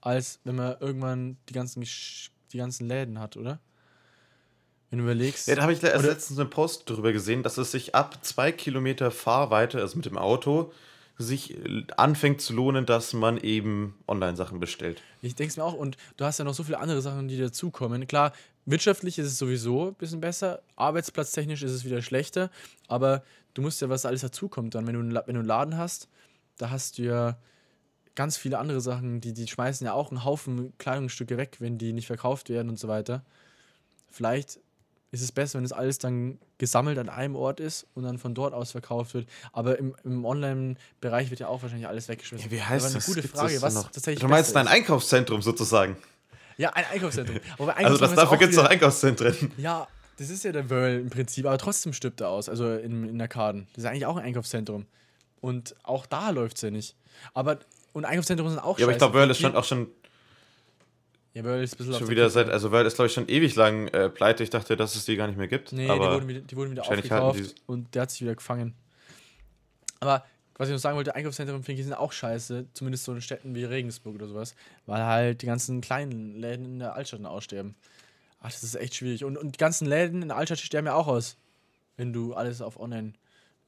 als 0.00 0.40
wenn 0.44 0.56
man 0.56 0.76
irgendwann 0.80 1.38
die 1.48 1.54
ganzen, 1.54 1.82
die 2.52 2.58
ganzen 2.58 2.88
Läden 2.88 3.18
hat, 3.18 3.36
oder? 3.36 3.60
Wenn 4.90 4.98
du 4.98 5.04
überlegst. 5.04 5.48
Ja, 5.48 5.56
da 5.56 5.62
habe 5.62 5.72
ich 5.72 5.82
erst 5.82 6.04
letztens 6.04 6.38
einen 6.38 6.50
Post 6.50 6.88
darüber 6.88 7.12
gesehen, 7.12 7.42
dass 7.42 7.58
es 7.58 7.72
sich 7.72 7.94
ab 7.94 8.18
zwei 8.24 8.52
Kilometer 8.52 9.10
Fahrweite, 9.10 9.80
also 9.80 9.96
mit 9.96 10.06
dem 10.06 10.16
Auto, 10.16 10.72
sich 11.18 11.56
anfängt 11.96 12.40
zu 12.40 12.52
lohnen, 12.52 12.84
dass 12.84 13.12
man 13.12 13.38
eben 13.38 13.94
Online-Sachen 14.06 14.60
bestellt. 14.60 15.02
Ich 15.22 15.34
denke 15.34 15.50
es 15.50 15.56
mir 15.56 15.64
auch. 15.64 15.72
Und 15.72 15.96
du 16.16 16.24
hast 16.24 16.38
ja 16.38 16.44
noch 16.44 16.54
so 16.54 16.62
viele 16.62 16.78
andere 16.78 17.00
Sachen, 17.00 17.28
die 17.28 17.38
dazukommen. 17.38 18.06
Klar, 18.06 18.32
wirtschaftlich 18.66 19.18
ist 19.18 19.26
es 19.26 19.38
sowieso 19.38 19.88
ein 19.88 19.94
bisschen 19.94 20.20
besser, 20.20 20.60
arbeitsplatztechnisch 20.76 21.62
ist 21.62 21.72
es 21.72 21.84
wieder 21.84 22.02
schlechter, 22.02 22.50
aber 22.86 23.22
du 23.54 23.62
musst 23.62 23.80
ja, 23.80 23.88
was 23.88 24.04
alles 24.04 24.20
dazukommt 24.20 24.74
dann. 24.74 24.86
Wenn 24.86 24.94
du, 24.94 25.00
wenn 25.00 25.34
du 25.34 25.40
einen 25.40 25.46
Laden 25.46 25.78
hast, 25.78 26.08
da 26.58 26.70
hast 26.70 26.98
du 26.98 27.02
ja 27.02 27.38
ganz 28.14 28.36
viele 28.36 28.58
andere 28.58 28.80
Sachen, 28.80 29.20
die, 29.20 29.32
die 29.32 29.46
schmeißen 29.46 29.86
ja 29.86 29.92
auch 29.94 30.10
einen 30.10 30.24
Haufen 30.24 30.72
Kleidungsstücke 30.78 31.36
weg, 31.36 31.56
wenn 31.60 31.78
die 31.78 31.92
nicht 31.92 32.06
verkauft 32.06 32.50
werden 32.50 32.68
und 32.68 32.78
so 32.78 32.88
weiter. 32.88 33.24
Vielleicht 34.10 34.60
ist 35.12 35.22
es 35.22 35.32
besser, 35.32 35.58
wenn 35.58 35.64
das 35.64 35.72
alles 35.72 35.98
dann 35.98 36.38
gesammelt 36.58 36.98
an 36.98 37.08
einem 37.08 37.36
Ort 37.36 37.60
ist 37.60 37.86
und 37.94 38.02
dann 38.02 38.18
von 38.18 38.34
dort 38.34 38.52
aus 38.54 38.72
verkauft 38.72 39.14
wird. 39.14 39.28
Aber 39.52 39.78
im, 39.78 39.94
im 40.04 40.24
Online-Bereich 40.24 41.30
wird 41.30 41.40
ja 41.40 41.48
auch 41.48 41.62
wahrscheinlich 41.62 41.88
alles 41.88 42.08
weggeschmissen. 42.08 42.50
Ja, 42.50 42.56
wie 42.56 42.62
heißt 42.62 42.94
das? 42.94 43.06
Eine 43.06 43.14
gute 43.14 43.28
Frage, 43.28 43.62
was 43.62 43.74
noch? 43.74 43.90
tatsächlich 43.90 44.20
Du 44.20 44.28
meinst 44.28 44.56
ein 44.56 44.68
Einkaufszentrum 44.68 45.42
sozusagen? 45.42 45.96
Ja, 46.58 46.70
ein 46.70 46.84
Einkaufszentrum. 46.92 47.38
also 47.76 47.98
das, 47.98 48.14
dafür 48.14 48.38
gibt 48.38 48.50
es 48.50 48.56
doch 48.56 48.66
Einkaufszentren. 48.66 49.52
Ja, 49.58 49.86
das 50.18 50.30
ist 50.30 50.44
ja 50.44 50.52
der 50.52 50.68
Whirl 50.70 51.00
im 51.00 51.10
Prinzip, 51.10 51.46
aber 51.46 51.58
trotzdem 51.58 51.92
stirbt 51.92 52.20
er 52.20 52.30
aus, 52.30 52.48
also 52.48 52.72
in, 52.72 53.08
in 53.08 53.18
der 53.18 53.28
Karten. 53.28 53.68
Das 53.74 53.84
ist 53.84 53.90
eigentlich 53.90 54.06
auch 54.06 54.16
ein 54.16 54.24
Einkaufszentrum. 54.24 54.86
Und 55.40 55.76
auch 55.82 56.06
da 56.06 56.30
läuft 56.30 56.56
es 56.56 56.62
ja 56.62 56.70
nicht. 56.70 56.96
Aber, 57.34 57.58
und 57.92 58.04
Einkaufszentren 58.04 58.48
sind 58.48 58.58
auch 58.58 58.78
Ja, 58.78 58.86
aber 58.86 58.92
ich 58.92 58.98
glaube, 58.98 59.14
Whirl 59.14 59.30
ist 59.30 59.40
schon 59.40 59.54
auch 59.54 59.64
schon 59.64 59.88
ja, 61.36 61.44
World 61.44 61.64
ist 61.64 61.74
ein 61.74 61.76
bisschen 61.76 61.94
schon 61.94 62.08
wieder 62.08 62.30
seit, 62.30 62.48
also 62.48 62.72
World 62.72 62.86
ist 62.86 62.94
glaube 62.94 63.08
ich 63.08 63.12
schon 63.12 63.28
ewig 63.28 63.54
lang 63.56 63.88
äh, 63.88 64.08
pleite. 64.08 64.42
Ich 64.42 64.48
dachte, 64.48 64.74
dass 64.74 64.96
es 64.96 65.04
die 65.04 65.16
gar 65.16 65.26
nicht 65.26 65.36
mehr 65.36 65.48
gibt. 65.48 65.70
Nee, 65.70 65.86
aber 65.86 66.06
die 66.06 66.14
wurden 66.14 66.28
wieder, 66.28 66.40
die 66.40 66.56
wurden 66.56 66.70
wieder 66.70 66.88
aufgekauft 66.88 67.54
und 67.66 67.94
der 67.94 68.02
hat 68.02 68.10
sich 68.10 68.22
wieder 68.22 68.34
gefangen. 68.34 68.72
Aber 70.00 70.24
was 70.56 70.68
ich 70.68 70.72
noch 70.72 70.80
sagen 70.80 70.96
wollte, 70.96 71.14
Einkaufszentren 71.14 71.62
finde 71.62 71.82
ich 71.82 71.86
sind 71.86 71.94
auch 71.94 72.12
scheiße, 72.12 72.68
zumindest 72.72 73.04
so 73.04 73.12
in 73.12 73.20
Städten 73.20 73.54
wie 73.54 73.64
Regensburg 73.64 74.14
oder 74.14 74.28
sowas, 74.28 74.54
weil 74.86 75.04
halt 75.04 75.42
die 75.42 75.46
ganzen 75.46 75.82
kleinen 75.82 76.40
Läden 76.40 76.64
in 76.64 76.78
der 76.78 76.94
Altstadt 76.94 77.22
aussterben. 77.26 77.74
Ach, 78.40 78.50
das 78.50 78.62
ist 78.62 78.74
echt 78.74 78.94
schwierig. 78.94 79.22
Und, 79.24 79.36
und 79.36 79.56
die 79.56 79.58
ganzen 79.58 79.86
Läden 79.86 80.22
in 80.22 80.28
der 80.28 80.38
Altstadt 80.38 80.60
sterben 80.60 80.86
ja 80.86 80.94
auch 80.94 81.06
aus, 81.06 81.36
wenn 81.98 82.14
du 82.14 82.32
alles 82.32 82.62
auf 82.62 82.80
Online 82.80 83.12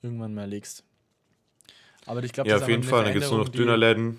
irgendwann 0.01 0.33
mal 0.33 0.49
legst. 0.49 0.85
Aber 2.07 2.25
ich 2.25 2.33
glaube, 2.33 2.49
ja, 2.49 2.57
auf 2.57 2.67
jeden 2.67 2.83
Fall. 2.83 3.05
Dann 3.05 3.13
gibt 3.13 3.27
es 3.27 3.31
nur 3.31 3.41
noch 3.41 3.51
Dönerläden. 3.51 4.19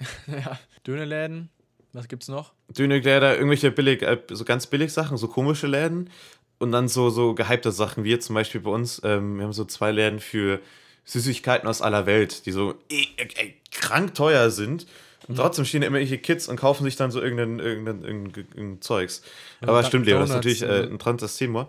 ja, 0.26 0.58
Dönerläden, 0.86 1.50
was 1.96 2.08
gibt's 2.08 2.28
noch? 2.28 2.52
Dönerläden, 2.68 3.30
irgendwelche 3.30 3.70
billig, 3.70 4.02
äh, 4.02 4.18
so 4.30 4.44
ganz 4.44 4.66
billig 4.66 4.92
Sachen, 4.92 5.16
so 5.16 5.28
komische 5.28 5.66
Läden. 5.66 6.10
Und 6.58 6.72
dann 6.72 6.88
so, 6.88 7.10
so 7.10 7.34
gehypte 7.34 7.70
Sachen, 7.72 8.04
wie 8.04 8.10
jetzt 8.10 8.26
zum 8.26 8.34
Beispiel 8.34 8.60
bei 8.60 8.70
uns. 8.70 9.00
Ähm, 9.04 9.36
wir 9.36 9.44
haben 9.44 9.52
so 9.52 9.64
zwei 9.64 9.92
Läden 9.92 10.20
für 10.20 10.60
Süßigkeiten 11.04 11.68
aus 11.68 11.82
aller 11.82 12.06
Welt, 12.06 12.46
die 12.46 12.52
so 12.52 12.74
ey, 12.88 13.08
ey, 13.16 13.56
krank 13.72 14.14
teuer 14.14 14.50
sind. 14.50 14.86
Und 15.28 15.34
mhm. 15.34 15.40
trotzdem 15.40 15.64
stehen 15.64 15.82
immer 15.82 15.98
irgendwelche 15.98 16.22
Kids 16.22 16.48
und 16.48 16.56
kaufen 16.56 16.84
sich 16.84 16.96
dann 16.96 17.10
so 17.10 17.20
irgendein, 17.20 17.58
irgendein, 17.58 18.04
irgendein, 18.04 18.46
irgendein 18.54 18.80
Zeugs. 18.80 19.22
Ja, 19.60 19.68
Aber 19.68 19.82
stimmt, 19.82 20.06
Leo, 20.06 20.18
das 20.18 20.30
ist 20.30 20.36
natürlich 20.36 20.62
äh, 20.62 20.84
ein 20.84 20.92
interessantes 20.92 21.36
Thema. 21.36 21.68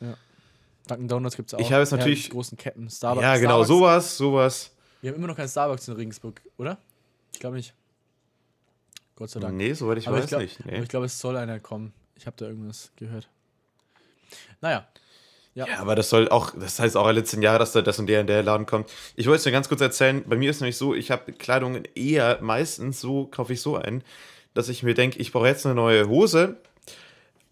Ja. 0.00 0.16
Dunkin' 0.88 1.08
Donuts 1.08 1.36
gibt 1.36 1.48
es 1.48 1.54
auch. 1.54 1.60
Ich 1.60 1.72
habe 1.72 1.80
jetzt 1.80 1.92
natürlich. 1.92 2.28
Ja, 2.28 2.32
großen 2.32 2.58
Ketten. 2.58 2.90
Starbucks. 2.90 3.22
Ja, 3.22 3.36
genau, 3.36 3.64
Starbucks. 3.64 3.68
sowas, 3.68 4.16
sowas. 4.16 4.70
Wir 5.00 5.10
haben 5.10 5.18
immer 5.18 5.28
noch 5.28 5.36
keinen 5.36 5.48
Starbucks 5.48 5.88
in 5.88 5.94
Regensburg, 5.94 6.40
oder? 6.58 6.78
Ich 7.32 7.40
glaube 7.40 7.56
nicht. 7.56 7.74
Gott 9.16 9.30
sei 9.30 9.40
Dank. 9.40 9.56
Nee, 9.56 9.72
soweit 9.72 9.98
ich 9.98 10.06
aber 10.06 10.18
weiß 10.18 10.24
ich 10.24 10.30
glaub, 10.30 10.42
nicht. 10.42 10.64
Nee. 10.64 10.74
Aber 10.74 10.82
ich 10.82 10.88
glaube, 10.88 11.06
es 11.06 11.18
soll 11.18 11.36
einer 11.36 11.58
kommen. 11.58 11.92
Ich 12.16 12.26
habe 12.26 12.36
da 12.38 12.46
irgendwas 12.46 12.92
gehört. 12.96 13.28
Naja. 14.60 14.86
Ja. 15.54 15.66
ja, 15.66 15.78
aber 15.78 15.94
das 15.94 16.10
soll 16.10 16.28
auch, 16.28 16.50
das 16.54 16.78
heißt 16.78 16.98
auch 16.98 17.06
alle 17.06 17.24
zehn 17.24 17.40
Jahre, 17.40 17.58
dass 17.58 17.72
da 17.72 17.80
das 17.80 17.98
und 17.98 18.08
der 18.08 18.20
in 18.20 18.26
der 18.26 18.42
Laden 18.42 18.66
kommt. 18.66 18.90
Ich 19.14 19.26
wollte 19.26 19.38
es 19.38 19.44
dir 19.44 19.52
ganz 19.52 19.70
kurz 19.70 19.80
erzählen, 19.80 20.22
bei 20.26 20.36
mir 20.36 20.50
ist 20.50 20.60
nämlich 20.60 20.76
so, 20.76 20.94
ich 20.94 21.10
habe 21.10 21.32
Kleidung 21.32 21.82
eher 21.94 22.38
meistens 22.42 23.00
so, 23.00 23.24
kaufe 23.24 23.54
ich 23.54 23.62
so 23.62 23.76
ein, 23.76 24.04
dass 24.52 24.68
ich 24.68 24.82
mir 24.82 24.92
denke, 24.92 25.18
ich 25.18 25.32
brauche 25.32 25.46
jetzt 25.46 25.64
eine 25.64 25.74
neue 25.74 26.08
Hose 26.08 26.58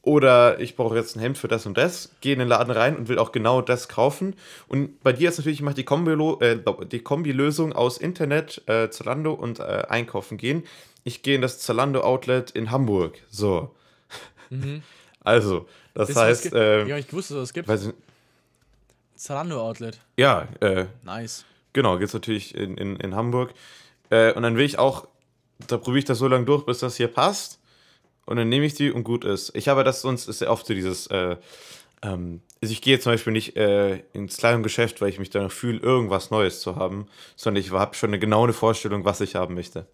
oder 0.03 0.61
ich 0.61 0.77
brauche 0.77 0.97
jetzt 0.97 1.17
ein 1.17 1.21
Hemd 1.21 1.39
für 1.39 1.49
das 1.49 1.65
und 1.65 1.79
das, 1.79 2.11
gehe 2.21 2.35
in 2.35 2.41
den 2.41 2.49
Laden 2.49 2.73
rein 2.73 2.95
und 2.95 3.09
will 3.09 3.19
auch 3.19 3.33
genau 3.33 3.63
das 3.63 3.89
kaufen. 3.89 4.37
Und 4.69 5.03
bei 5.03 5.15
dir 5.15 5.31
ist 5.31 5.39
natürlich, 5.39 5.61
ich 5.61 5.65
mache 5.65 5.77
die, 5.77 5.85
Kombi 5.85 6.13
äh, 6.45 6.59
die 6.85 7.01
Kombilösung 7.01 7.73
aus 7.73 7.97
Internet, 7.97 8.61
äh, 8.67 8.91
Zalando 8.91 9.33
und 9.33 9.61
äh, 9.61 9.85
Einkaufen 9.89 10.37
gehen 10.37 10.65
ich 11.05 11.23
gehe 11.23 11.37
in 11.37 11.43
das 11.43 11.59
Zalando 11.59 12.01
Outlet 12.01 12.51
in 12.51 12.71
Hamburg. 12.71 13.23
So. 13.31 13.75
Mhm. 14.51 14.83
Also, 15.27 15.67
das 15.95 16.11
Wisst 16.11 16.19
heißt. 16.19 16.53
Äh, 16.53 16.87
ja, 16.87 16.99
ich 16.99 17.11
wusste, 17.11 17.33
dass 17.33 17.45
es 17.45 17.55
gibt. 17.55 17.67
Weiß 17.67 17.95
Zalando 19.17 19.59
Outlet. 19.59 19.99
Ja, 20.19 20.49
äh, 20.61 20.85
Nice. 21.03 21.47
Genau, 21.73 21.95
gibt 21.95 22.09
es 22.09 22.13
natürlich 22.13 22.55
in, 22.55 22.77
in, 22.77 22.97
in 22.97 23.15
Hamburg. 23.15 23.55
Äh, 24.11 24.35
und 24.35 24.43
dann 24.43 24.57
will 24.57 24.67
ich 24.67 24.79
auch, 24.79 25.09
da 25.67 25.79
probiere 25.79 26.01
ich 26.01 26.05
das 26.05 26.19
so 26.19 26.29
lange 26.29 26.45
durch, 26.45 26.67
bis 26.67 26.81
das 26.81 26.97
hier 26.97 27.09
passt. 27.09 27.59
Und 28.27 28.37
dann 28.37 28.51
nehme 28.51 28.67
ich 28.67 28.75
die 28.75 28.91
und 28.91 29.05
gut 29.05 29.25
ist. 29.25 29.55
Ich 29.57 29.69
habe 29.69 29.83
das 29.83 30.03
sonst, 30.03 30.29
ist 30.29 30.43
ja 30.43 30.51
oft 30.51 30.67
so 30.67 30.75
dieses, 30.75 31.07
äh, 31.07 31.37
ähm, 32.03 32.43
also 32.63 32.73
ich 32.73 32.83
gehe 32.83 33.01
zum 33.01 33.13
Beispiel 33.13 33.33
nicht 33.33 33.57
äh, 33.57 34.03
ins 34.13 34.37
Kleidungsgeschäft, 34.37 35.01
weil 35.01 35.09
ich 35.09 35.19
mich 35.19 35.31
danach 35.31 35.53
fühle, 35.53 35.81
irgendwas 35.81 36.31
Neues 36.31 36.61
zu 36.61 36.77
haben, 36.77 37.07
sondern 37.37 37.63
ich 37.63 37.73
habe 37.73 37.95
schon 37.95 38.11
eine 38.11 38.19
genaue 38.19 38.53
Vorstellung, 38.53 39.05
was 39.05 39.21
ich 39.21 39.35
haben 39.35 39.55
möchte. 39.55 39.87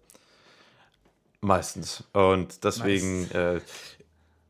Meistens. 1.41 2.03
Und 2.13 2.63
deswegen, 2.63 3.23
nice. 3.23 3.31
äh, 3.33 3.61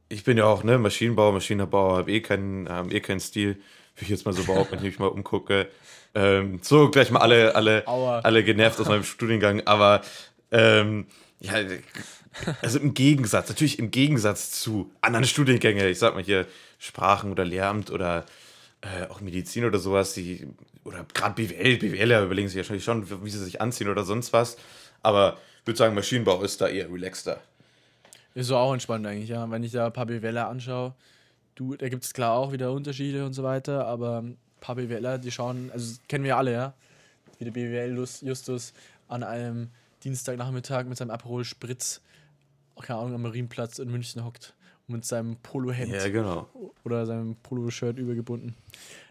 ich 0.09 0.23
bin 0.23 0.37
ja 0.37 0.45
auch 0.45 0.63
ne, 0.63 0.77
Maschinenbauer, 0.77 1.31
Maschinenbauer, 1.31 1.97
habe 1.97 2.11
eh 2.11 2.21
keinen, 2.21 2.67
haben 2.67 2.91
eh 2.91 2.99
keinen 2.99 3.21
Stil. 3.21 3.55
Will 3.95 4.03
ich 4.03 4.09
jetzt 4.09 4.25
mal 4.25 4.33
so 4.33 4.43
behaupten, 4.43 4.73
wenn 4.73 4.79
ich 4.79 4.85
mich 4.85 4.99
mal 4.99 5.07
umgucke. 5.07 5.67
Ähm, 6.13 6.59
so, 6.61 6.89
gleich 6.89 7.11
mal 7.11 7.19
alle, 7.19 7.55
alle, 7.55 7.87
alle 7.87 8.43
genervt 8.43 8.79
aus 8.81 8.87
meinem 8.87 9.03
Studiengang, 9.03 9.61
aber 9.65 10.01
ähm, 10.51 11.07
ja, 11.39 11.53
also 12.61 12.79
im 12.79 12.93
Gegensatz, 12.93 13.49
natürlich 13.49 13.79
im 13.79 13.91
Gegensatz 13.91 14.51
zu 14.51 14.91
anderen 15.01 15.25
Studiengängen, 15.25 15.87
ich 15.87 15.99
sag 15.99 16.13
mal 16.13 16.23
hier 16.23 16.47
Sprachen 16.79 17.31
oder 17.31 17.45
Lehramt 17.45 17.91
oder 17.91 18.25
äh, 18.81 19.07
auch 19.07 19.21
Medizin 19.21 19.65
oder 19.65 19.79
sowas, 19.79 20.13
die, 20.13 20.47
oder 20.83 21.05
gerade 21.13 21.35
BWL, 21.35 21.77
BWLer 21.77 22.23
überlegen 22.23 22.49
sich 22.49 22.57
wahrscheinlich 22.57 22.83
schon, 22.83 23.23
wie 23.23 23.29
sie 23.29 23.43
sich 23.43 23.61
anziehen 23.61 23.89
oder 23.89 24.03
sonst 24.03 24.33
was. 24.33 24.57
Aber 25.03 25.37
ich 25.61 25.67
würde 25.67 25.77
sagen, 25.77 25.95
Maschinenbau 25.95 26.41
ist 26.43 26.61
da 26.61 26.67
eher 26.67 26.91
relaxter. 26.91 27.39
Ist 28.33 28.47
so 28.47 28.57
auch 28.57 28.73
entspannt 28.73 29.05
eigentlich, 29.05 29.29
ja. 29.29 29.49
Wenn 29.49 29.63
ich 29.63 29.71
da 29.71 29.89
paar 29.89 30.05
BWLer 30.05 30.47
anschaue, 30.47 30.93
du, 31.55 31.75
da 31.75 31.89
gibt 31.89 32.03
es 32.03 32.13
klar 32.13 32.33
auch 32.33 32.51
wieder 32.51 32.71
Unterschiede 32.71 33.25
und 33.25 33.33
so 33.33 33.43
weiter, 33.43 33.85
aber 33.87 34.23
paar 34.61 34.75
BWLer, 34.75 35.17
die 35.17 35.31
schauen, 35.31 35.69
also 35.73 35.95
kennen 36.07 36.23
wir 36.23 36.37
alle, 36.37 36.53
ja. 36.53 36.73
Wie 37.39 37.45
der 37.45 37.51
BWL 37.51 37.95
Justus 38.21 38.73
an 39.07 39.23
einem 39.23 39.69
Dienstagnachmittag 40.03 40.85
mit 40.85 40.97
seinem 40.97 41.11
Aperol 41.11 41.43
Spritz, 41.43 42.01
keine 42.81 42.99
Ahnung, 42.99 43.15
am 43.15 43.21
Marienplatz 43.23 43.79
in 43.79 43.91
München 43.91 44.23
hockt 44.23 44.53
und 44.87 44.95
mit 44.95 45.05
seinem 45.05 45.35
Polohemd 45.37 45.91
ja, 45.91 46.07
genau. 46.09 46.47
oder 46.83 47.05
seinem 47.05 47.35
Poloshirt 47.35 47.97
übergebunden. 47.97 48.55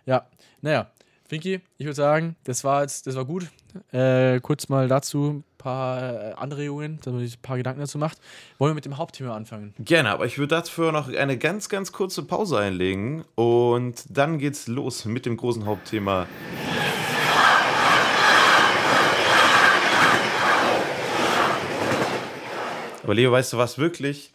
Ja, 0.07 0.27
naja, 0.63 0.91
Finki, 1.31 1.61
ich 1.79 1.87
würde 1.87 1.95
sagen, 1.95 2.35
das 2.43 2.65
war 2.65 2.83
jetzt, 2.83 3.07
das 3.07 3.15
war 3.15 3.25
gut. 3.25 3.47
Äh, 3.93 4.41
kurz 4.41 4.69
mal 4.69 4.89
dazu 4.89 5.45
ein 5.45 5.45
paar 5.59 6.31
äh, 6.31 6.33
Anregungen, 6.33 6.99
damit 7.05 7.21
man 7.21 7.25
sich 7.25 7.39
ein 7.39 7.43
paar 7.43 7.57
Gedanken 7.57 7.79
dazu 7.79 7.99
macht. 7.99 8.19
Wollen 8.59 8.73
wir 8.73 8.75
mit 8.75 8.85
dem 8.85 8.99
Hauptthema 8.99 9.37
anfangen? 9.37 9.73
Gerne, 9.79 10.11
aber 10.11 10.27
ich 10.27 10.39
würde 10.39 10.57
dafür 10.57 10.91
noch 10.91 11.09
eine 11.09 11.39
ganz, 11.39 11.69
ganz 11.69 11.93
kurze 11.93 12.25
Pause 12.25 12.59
einlegen 12.59 13.25
und 13.37 14.03
dann 14.09 14.39
geht's 14.39 14.67
los 14.67 15.05
mit 15.05 15.25
dem 15.25 15.37
großen 15.37 15.67
Hauptthema. 15.67 16.27
Aber 23.05 23.15
Leo, 23.15 23.31
weißt 23.31 23.53
du, 23.53 23.57
was 23.57 23.79
wirklich 23.79 24.33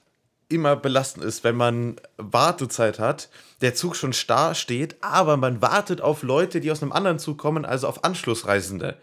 immer 0.50 0.76
belastend 0.76 1.26
ist, 1.26 1.44
wenn 1.44 1.56
man 1.56 1.96
Wartezeit 2.18 3.00
hat, 3.00 3.30
der 3.62 3.76
Zug 3.76 3.96
schon 3.96 4.14
starr 4.14 4.56
steht, 4.56 4.96
aber 5.02 5.38
man 5.38 5.62
wartet 5.62 6.02
auf 6.02 6.24
Leute, 6.24 6.62
die 6.62 6.72
aus 6.72 6.82
einem 6.82 6.92
anderen 6.92 7.20
Zug 7.20 7.38
kommen, 7.38 7.66
also 7.66 7.88
auf 7.88 8.04
Anschlussreisende. 8.04 8.98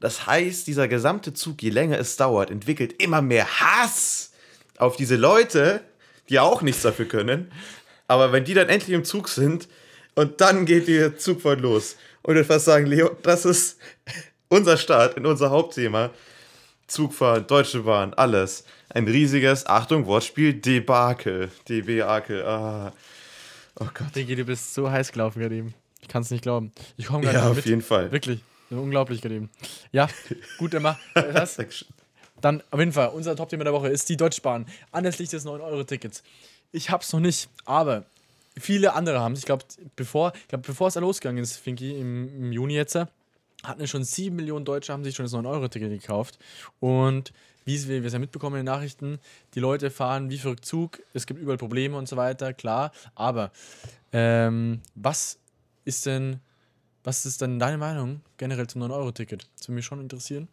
Das 0.00 0.26
heißt, 0.26 0.66
dieser 0.66 0.88
gesamte 0.88 1.32
Zug, 1.32 1.62
je 1.62 1.70
länger 1.70 1.98
es 1.98 2.16
dauert, 2.16 2.50
entwickelt 2.50 3.02
immer 3.02 3.22
mehr 3.22 3.46
Hass 3.60 4.32
auf 4.78 4.96
diese 4.96 5.16
Leute, 5.16 5.80
die 6.28 6.38
auch 6.38 6.62
nichts 6.62 6.82
dafür 6.82 7.06
können. 7.06 7.50
Aber 8.08 8.32
wenn 8.32 8.44
die 8.44 8.54
dann 8.54 8.68
endlich 8.68 8.94
im 8.94 9.04
Zug 9.04 9.28
sind 9.28 9.68
und 10.14 10.40
dann 10.40 10.66
geht 10.66 10.88
der 10.88 11.16
Zug 11.18 11.40
voll 11.42 11.58
los. 11.58 11.96
Und 12.22 12.42
fast 12.44 12.64
sagen, 12.64 12.86
Leo, 12.86 13.16
das 13.22 13.44
ist 13.44 13.78
unser 14.48 14.76
Start 14.76 15.16
in 15.16 15.26
unser 15.26 15.50
Hauptthema. 15.50 16.10
Zugfahren, 16.86 17.46
Deutsche 17.46 17.80
Bahn, 17.80 18.14
alles. 18.14 18.64
Ein 18.96 19.06
riesiges, 19.08 19.66
Achtung, 19.66 20.06
Wortspiel, 20.06 20.54
Debakel. 20.54 21.50
Debakel, 21.68 22.42
ah. 22.46 22.94
Oh 23.78 23.84
Gott. 23.92 24.16
Digi, 24.16 24.34
du 24.36 24.46
bist 24.46 24.72
so 24.72 24.90
heiß 24.90 25.12
gelaufen 25.12 25.38
gerade 25.38 25.54
eben. 25.54 25.74
Ich 26.00 26.08
kann 26.08 26.22
es 26.22 26.30
nicht 26.30 26.40
glauben. 26.40 26.72
Ich 26.96 27.04
komme 27.04 27.24
gerade 27.24 27.36
Ja, 27.36 27.50
auf 27.50 27.56
mit. 27.56 27.66
jeden 27.66 27.82
Fall. 27.82 28.10
Wirklich. 28.10 28.40
Unglaublich 28.70 29.20
gerade 29.20 29.34
eben. 29.34 29.50
Ja, 29.92 30.08
gut, 30.56 30.74
mach 30.80 30.98
das. 31.14 31.58
Dann 32.40 32.62
auf 32.70 32.78
jeden 32.80 32.92
Fall, 32.92 33.08
unser 33.08 33.36
Top-Thema 33.36 33.64
der 33.64 33.74
Woche 33.74 33.88
ist 33.88 34.08
die 34.08 34.16
Deutsche 34.16 34.40
Bahn. 34.40 34.64
Anlässlich 34.92 35.28
des 35.28 35.44
9-Euro-Tickets. 35.44 36.22
Ich 36.72 36.88
hab's 36.88 37.12
noch 37.12 37.20
nicht, 37.20 37.50
aber 37.66 38.06
viele 38.58 38.94
andere 38.94 39.20
haben 39.20 39.34
es. 39.34 39.40
Ich 39.40 39.44
glaube, 39.44 39.66
bevor, 39.94 40.32
glaub, 40.48 40.62
bevor 40.62 40.88
es 40.88 40.94
losgegangen 40.94 41.42
ist, 41.42 41.58
Finky, 41.58 42.00
im, 42.00 42.34
im 42.44 42.52
Juni 42.52 42.72
jetzt, 42.76 42.96
hatten 43.66 43.86
schon 43.86 44.04
7 44.04 44.34
Millionen 44.34 44.64
Deutsche 44.64 44.92
haben 44.92 45.04
sich 45.04 45.14
schon 45.14 45.24
das 45.24 45.34
9-Euro-Ticket 45.34 45.90
gekauft. 45.90 46.38
Und 46.80 47.32
wie 47.66 47.88
wir 47.88 48.04
es 48.04 48.12
ja 48.12 48.18
mitbekommen 48.18 48.56
in 48.56 48.64
den 48.64 48.72
Nachrichten, 48.72 49.18
die 49.54 49.60
Leute 49.60 49.90
fahren 49.90 50.30
wie 50.30 50.38
verrückt 50.38 50.64
Zug, 50.64 51.00
es 51.12 51.26
gibt 51.26 51.40
überall 51.40 51.58
Probleme 51.58 51.96
und 51.96 52.08
so 52.08 52.16
weiter, 52.16 52.54
klar. 52.54 52.92
Aber 53.14 53.50
ähm, 54.12 54.80
was 54.94 55.38
ist 55.84 56.06
denn, 56.06 56.40
was 57.02 57.26
ist 57.26 57.42
denn 57.42 57.58
deine 57.58 57.76
Meinung 57.76 58.20
generell 58.36 58.68
zum 58.68 58.82
9-Euro-Ticket? 58.82 59.48
Das 59.56 59.68
würde 59.68 59.74
mich 59.74 59.84
schon 59.84 60.00
interessieren, 60.00 60.46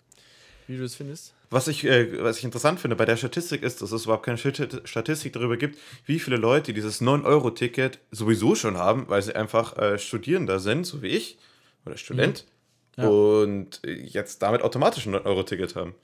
wie 0.68 0.76
du 0.76 0.82
das 0.82 0.96
findest. 0.96 1.36
Was 1.52 1.68
ich, 1.68 1.86
äh, 1.86 2.24
was 2.24 2.40
ich 2.40 2.46
interessant 2.46 2.80
finde 2.80 2.96
bei 2.96 3.06
der 3.06 3.16
Statistik 3.16 3.62
ist, 3.62 3.84
dass 3.84 3.92
es 3.92 4.06
überhaupt 4.06 4.26
keine 4.26 4.40
Statistik 4.40 5.34
darüber 5.34 5.56
gibt, 5.56 5.78
wie 6.08 6.18
viele 6.18 6.38
Leute 6.38 6.74
dieses 6.74 7.00
9-Euro-Ticket 7.00 8.00
sowieso 8.10 8.56
schon 8.56 8.78
haben, 8.78 9.08
weil 9.08 9.22
sie 9.22 9.36
einfach 9.36 9.78
äh, 9.78 10.00
Studierender 10.00 10.60
sind, 10.60 10.86
so 10.86 11.04
wie 11.04 11.10
ich, 11.10 11.38
oder 11.86 11.96
Student. 11.96 12.46
Mhm 12.48 12.53
ja. 12.98 13.08
und 13.08 13.82
jetzt 13.86 14.42
damit 14.42 14.62
automatisch 14.62 15.06
ein 15.06 15.16
9-Euro-Ticket 15.16 15.76
haben. 15.76 15.96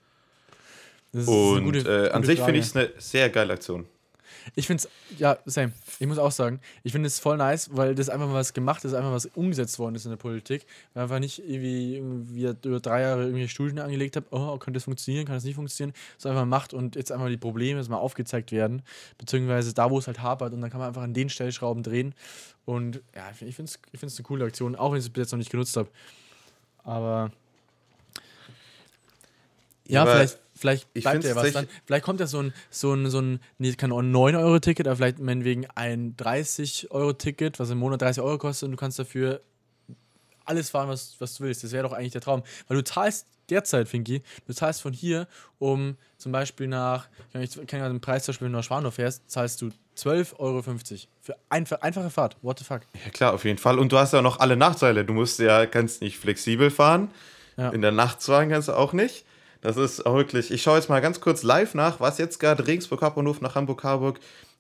und 1.14 1.64
gute, 1.64 2.08
äh, 2.08 2.12
an 2.12 2.24
sich 2.24 2.40
finde 2.40 2.60
ich 2.60 2.66
es 2.66 2.76
eine 2.76 2.90
sehr 2.98 3.30
geile 3.30 3.54
Aktion. 3.54 3.86
Ich 4.56 4.68
finde 4.68 4.84
es, 4.84 5.20
ja, 5.20 5.38
same. 5.46 5.74
Ich 6.00 6.08
muss 6.08 6.18
auch 6.18 6.32
sagen, 6.32 6.60
ich 6.84 6.92
finde 6.92 7.08
es 7.08 7.20
voll 7.20 7.38
nice, 7.38 7.70
weil 7.74 7.96
das 7.96 8.10
einfach 8.10 8.28
mal 8.28 8.36
was 8.36 8.54
gemacht 8.54 8.84
ist, 8.86 8.94
einfach 8.94 9.12
was 9.12 9.26
umgesetzt 9.28 9.80
worden 9.80 9.96
ist 9.96 10.06
in 10.06 10.12
der 10.12 10.18
Politik. 10.18 10.66
Weil 10.94 11.04
einfach 11.04 11.20
nicht 11.20 11.40
irgendwie, 11.40 11.96
irgendwie 11.96 12.56
über 12.68 12.80
drei 12.80 13.02
Jahre 13.02 13.22
irgendwelche 13.22 13.50
Studien 13.50 13.80
angelegt 13.80 14.16
habe, 14.16 14.26
oh, 14.32 14.58
könnte 14.58 14.78
das 14.78 14.86
funktionieren, 14.86 15.26
kann 15.26 15.36
das 15.36 15.44
nicht 15.44 15.56
funktionieren, 15.56 15.96
sondern 16.18 16.44
einfach 16.44 16.50
macht 16.50 16.74
und 16.74 16.96
jetzt 16.96 17.12
einfach 17.12 17.28
die 17.28 17.38
Probleme 17.38 17.80
jetzt 17.80 17.90
mal 17.90 17.98
aufgezeigt 17.98 18.52
werden, 18.52 18.82
beziehungsweise 19.18 19.74
da, 19.74 19.90
wo 19.90 20.00
es 20.00 20.08
halt 20.08 20.22
hapert 20.22 20.54
und 20.54 20.62
dann 20.62 20.70
kann 20.70 20.80
man 20.80 20.90
einfach 20.90 21.04
an 21.04 21.14
den 21.14 21.30
Stellschrauben 21.30 21.84
drehen. 21.84 22.14
Und 22.66 23.02
ja, 23.16 23.30
ich 23.32 23.56
finde 23.56 23.72
es 23.72 23.80
ich 23.92 24.02
eine 24.02 24.24
coole 24.24 24.46
Aktion, 24.46 24.76
auch 24.76 24.92
wenn 24.92 25.00
ich 25.00 25.06
es 25.06 25.10
bis 25.10 25.22
jetzt 25.22 25.32
noch 25.32 25.40
nicht 25.40 25.52
genutzt 25.52 25.76
habe. 25.78 25.90
Aber 26.84 27.32
ja, 29.86 30.04
aber 30.04 30.14
vielleicht, 30.14 30.40
vielleicht 30.56 30.94
bleibt 30.94 31.24
ja 31.24 31.36
was 31.36 31.52
dann. 31.52 31.68
Vielleicht 31.86 32.06
kommt 32.06 32.20
ja 32.20 32.28
so 32.28 32.42
ein, 32.42 32.54
so 32.70 32.94
ein, 32.94 33.10
so 33.10 33.20
ein, 33.20 33.40
nee, 33.58 33.74
kein 33.74 33.92
9-Euro-Ticket, 33.92 34.88
aber 34.88 34.98
vielleicht 34.98 35.20
meinetwegen 35.20 35.66
ein 35.76 36.16
30-Euro-Ticket, 36.16 37.60
was 37.60 37.72
im 37.72 37.80
Monat 37.80 38.02
30 38.02 38.22
Euro 38.22 38.38
kostet 38.38 38.68
und 38.68 38.72
du 38.72 38.78
kannst 38.78 39.00
dafür 39.00 39.42
alles 40.46 40.70
fahren, 40.70 40.90
was, 40.90 41.16
was 41.20 41.36
du 41.36 41.44
willst. 41.44 41.64
Das 41.64 41.72
wäre 41.72 41.84
doch 41.84 41.94
eigentlich 41.94 42.12
der 42.12 42.22
Traum. 42.22 42.44
Weil 42.68 42.78
du 42.78 42.84
zahlst 42.84 43.28
derzeit, 43.50 43.88
Finki, 43.88 44.22
du 44.48 44.54
zahlst 44.54 44.82
von 44.82 44.94
hier, 44.94 45.28
um 45.58 45.98
zum 46.18 46.32
Beispiel 46.32 46.68
nach, 46.68 47.08
ich 47.34 47.56
kenne 47.68 47.84
ja 47.84 47.90
den 47.90 48.02
Preis 48.02 48.24
zum 48.24 48.34
Beispiel, 48.34 48.46
wenn 48.46 48.54
du 48.54 48.60
nach 48.60 48.64
Schwanhof 48.64 48.96
fährst, 48.96 49.30
zahlst 49.30 49.62
du 49.62 49.72
12,50 49.98 50.40
Euro 50.40 50.62
für 50.62 51.36
ein, 51.50 51.66
einfache 51.82 52.10
Fahrt. 52.10 52.38
What 52.42 52.60
the 52.60 52.66
fuck? 52.66 52.82
Ja, 53.06 53.12
klar, 53.12 53.34
auf 53.34 53.44
jeden 53.46 53.58
Fall. 53.58 53.78
Und 53.80 53.92
du 53.92 53.98
hast 53.98 54.14
ja 54.14 54.22
noch 54.22 54.40
alle 54.40 54.56
Nachteile. 54.56 55.04
Du 55.04 55.14
musst 55.14 55.40
ja, 55.40 55.66
kannst 55.66 56.02
nicht 56.02 56.18
flexibel 56.18 56.72
fahren. 56.72 57.12
Ja. 57.58 57.70
In 57.70 57.82
der 57.82 57.92
Nachtzwagen 57.92 58.50
kannst 58.50 58.70
du 58.70 58.74
auch 58.74 58.94
nicht. 58.94 59.26
Das 59.62 59.76
ist 59.76 60.06
auch 60.06 60.16
wirklich. 60.16 60.52
Ich 60.52 60.64
schaue 60.64 60.78
jetzt 60.78 60.90
mal 60.90 61.02
ganz 61.02 61.20
kurz 61.20 61.44
live 61.44 61.74
nach, 61.74 62.00
was 62.00 62.18
jetzt 62.18 62.40
gerade 62.40 62.66
Regensburg 62.66 63.02
Hauptbahnhof 63.02 63.42
nach 63.42 63.56
Hamburg 63.56 63.84
Harburg 63.84 64.20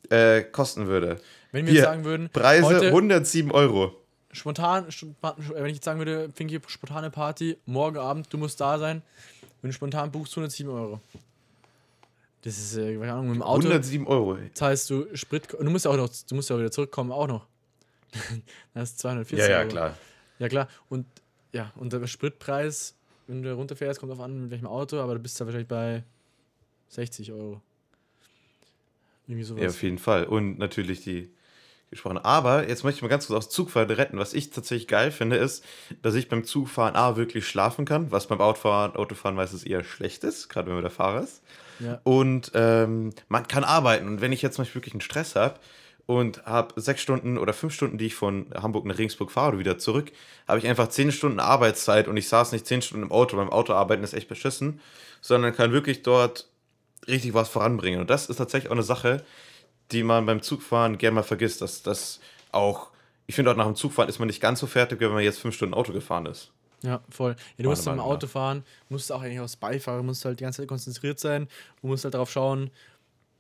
äh, 0.09 0.41
kosten 0.41 0.87
würde. 0.87 1.21
Wenn 1.51 1.65
wir 1.65 1.73
Hier, 1.73 1.83
sagen 1.83 2.03
würden, 2.03 2.29
Preise 2.31 2.87
107 2.87 3.51
Euro. 3.51 3.95
Spontan, 4.31 4.85
wenn 4.85 5.65
ich 5.65 5.75
jetzt 5.75 5.85
sagen 5.85 5.99
würde, 5.99 6.29
Finky, 6.35 6.59
spontane 6.67 7.09
Party, 7.09 7.57
morgen 7.65 7.97
Abend, 7.97 8.31
du 8.31 8.37
musst 8.37 8.61
da 8.61 8.77
sein. 8.77 9.01
Wenn 9.61 9.71
du 9.71 9.73
spontan 9.73 10.11
buchst, 10.11 10.33
107 10.33 10.71
Euro. 10.71 11.01
Das 12.41 12.57
ist, 12.57 12.77
äh, 12.77 12.97
keine 12.97 13.13
Ahnung, 13.13 13.27
mit 13.27 13.35
dem 13.35 13.43
Auto. 13.43 13.67
107 13.67 14.07
Euro, 14.07 14.37
ey. 14.37 14.53
Zahlst 14.53 14.89
du 14.89 15.07
Sprit. 15.15 15.47
Du 15.51 15.69
musst 15.69 15.85
ja 15.85 15.91
auch 15.91 15.97
noch, 15.97 16.09
du 16.09 16.35
musst 16.35 16.49
ja 16.49 16.55
auch 16.55 16.59
wieder 16.59 16.71
zurückkommen, 16.71 17.11
auch 17.11 17.27
noch. 17.27 17.47
das 18.73 18.91
ist 18.91 18.99
240 18.99 19.39
Euro. 19.39 19.49
Ja, 19.49 19.57
ja, 19.57 19.59
Euro. 19.61 19.69
klar. 19.69 19.97
Ja, 20.37 20.47
klar. 20.47 20.67
Und 20.89 21.05
ja, 21.51 21.73
und 21.75 21.91
der 21.91 22.05
Spritpreis, 22.07 22.95
wenn 23.27 23.41
du 23.41 23.53
runterfährst, 23.53 23.99
kommt 23.99 24.11
auf 24.11 24.19
an, 24.19 24.43
mit 24.43 24.51
welchem 24.51 24.67
Auto, 24.67 24.99
aber 24.99 25.15
du 25.15 25.19
bist 25.19 25.39
ja 25.39 25.45
wahrscheinlich 25.45 25.67
bei 25.67 26.03
60 26.89 27.31
Euro. 27.31 27.61
Irgendwie 29.27 29.43
sowas. 29.43 29.63
Ja, 29.63 29.69
auf 29.69 29.83
jeden 29.83 29.97
Fall. 29.97 30.25
Und 30.25 30.59
natürlich 30.59 31.03
die 31.03 31.29
gesprochen. 31.89 32.17
Aber 32.17 32.67
jetzt 32.67 32.83
möchte 32.83 32.97
ich 32.97 33.01
mal 33.01 33.07
ganz 33.07 33.27
kurz 33.27 33.37
aufs 33.37 33.49
Zugfahren 33.49 33.89
retten. 33.89 34.17
Was 34.19 34.33
ich 34.33 34.51
tatsächlich 34.51 34.87
geil 34.87 35.11
finde, 35.11 35.37
ist, 35.37 35.63
dass 36.01 36.15
ich 36.15 36.29
beim 36.29 36.43
Zugfahren 36.43 36.95
A 36.95 37.15
wirklich 37.15 37.47
schlafen 37.47 37.85
kann, 37.85 38.11
was 38.11 38.27
beim 38.27 38.41
Autofahren, 38.41 38.95
Autofahren 38.95 39.35
meistens 39.35 39.63
eher 39.63 39.83
schlecht 39.83 40.23
ist, 40.23 40.49
gerade 40.49 40.67
wenn 40.67 40.75
man 40.75 40.83
der 40.83 40.91
Fahrer 40.91 41.23
ist. 41.23 41.41
Ja. 41.79 41.99
Und 42.03 42.51
ähm, 42.55 43.11
man 43.27 43.47
kann 43.47 43.63
arbeiten. 43.63 44.07
Und 44.07 44.21
wenn 44.21 44.31
ich 44.31 44.41
jetzt 44.41 44.55
zum 44.55 44.63
Beispiel 44.63 44.81
wirklich 44.81 44.93
einen 44.93 45.01
Stress 45.01 45.35
habe 45.35 45.59
und 46.05 46.45
habe 46.45 46.79
sechs 46.79 47.01
Stunden 47.01 47.37
oder 47.37 47.53
fünf 47.53 47.73
Stunden, 47.73 47.97
die 47.97 48.07
ich 48.07 48.15
von 48.15 48.47
Hamburg 48.53 48.85
nach 48.85 48.97
Regensburg 48.97 49.31
fahre 49.31 49.49
oder 49.49 49.59
wieder 49.59 49.77
zurück, 49.77 50.11
habe 50.47 50.59
ich 50.59 50.67
einfach 50.67 50.89
zehn 50.89 51.11
Stunden 51.11 51.39
Arbeitszeit 51.39 52.07
und 52.07 52.17
ich 52.17 52.27
saß 52.27 52.51
nicht 52.51 52.67
zehn 52.67 52.81
Stunden 52.81 53.05
im 53.05 53.11
Auto. 53.11 53.37
Beim 53.37 53.49
Autoarbeiten 53.49 54.03
ist 54.03 54.13
echt 54.13 54.27
beschissen, 54.27 54.81
sondern 55.21 55.55
kann 55.55 55.71
wirklich 55.71 56.03
dort 56.03 56.49
richtig 57.07 57.33
was 57.33 57.49
voranbringen. 57.49 58.01
Und 58.01 58.09
das 58.09 58.29
ist 58.29 58.37
tatsächlich 58.37 58.69
auch 58.69 58.75
eine 58.75 58.83
Sache, 58.83 59.23
die 59.91 60.03
man 60.03 60.25
beim 60.25 60.41
Zugfahren 60.41 60.97
gerne 60.97 61.15
mal 61.15 61.23
vergisst, 61.23 61.61
dass 61.61 61.83
das 61.83 62.19
auch, 62.51 62.91
ich 63.27 63.35
finde 63.35 63.51
auch 63.51 63.55
nach 63.55 63.65
dem 63.65 63.75
Zugfahren 63.75 64.09
ist 64.09 64.19
man 64.19 64.27
nicht 64.27 64.41
ganz 64.41 64.59
so 64.59 64.67
fertig, 64.67 64.99
wenn 64.99 65.11
man 65.11 65.23
jetzt 65.23 65.39
fünf 65.39 65.55
Stunden 65.55 65.73
Auto 65.73 65.93
gefahren 65.93 66.25
ist. 66.25 66.51
Ja, 66.81 67.01
voll. 67.09 67.35
Ja, 67.57 67.63
du 67.63 67.69
musst 67.69 67.85
im 67.87 67.99
Auto 67.99 68.27
fahren, 68.27 68.63
musst 68.87 69.11
auch 69.11 69.21
eigentlich 69.21 69.39
aufs 69.39 69.57
Beifahrer, 69.57 70.01
musst 70.01 70.23
halt 70.23 70.39
die 70.39 70.43
ganze 70.43 70.61
Zeit 70.61 70.69
konzentriert 70.69 71.19
sein 71.19 71.47
und 71.81 71.89
musst 71.89 72.05
halt 72.05 72.13
darauf 72.13 72.31
schauen, 72.31 72.71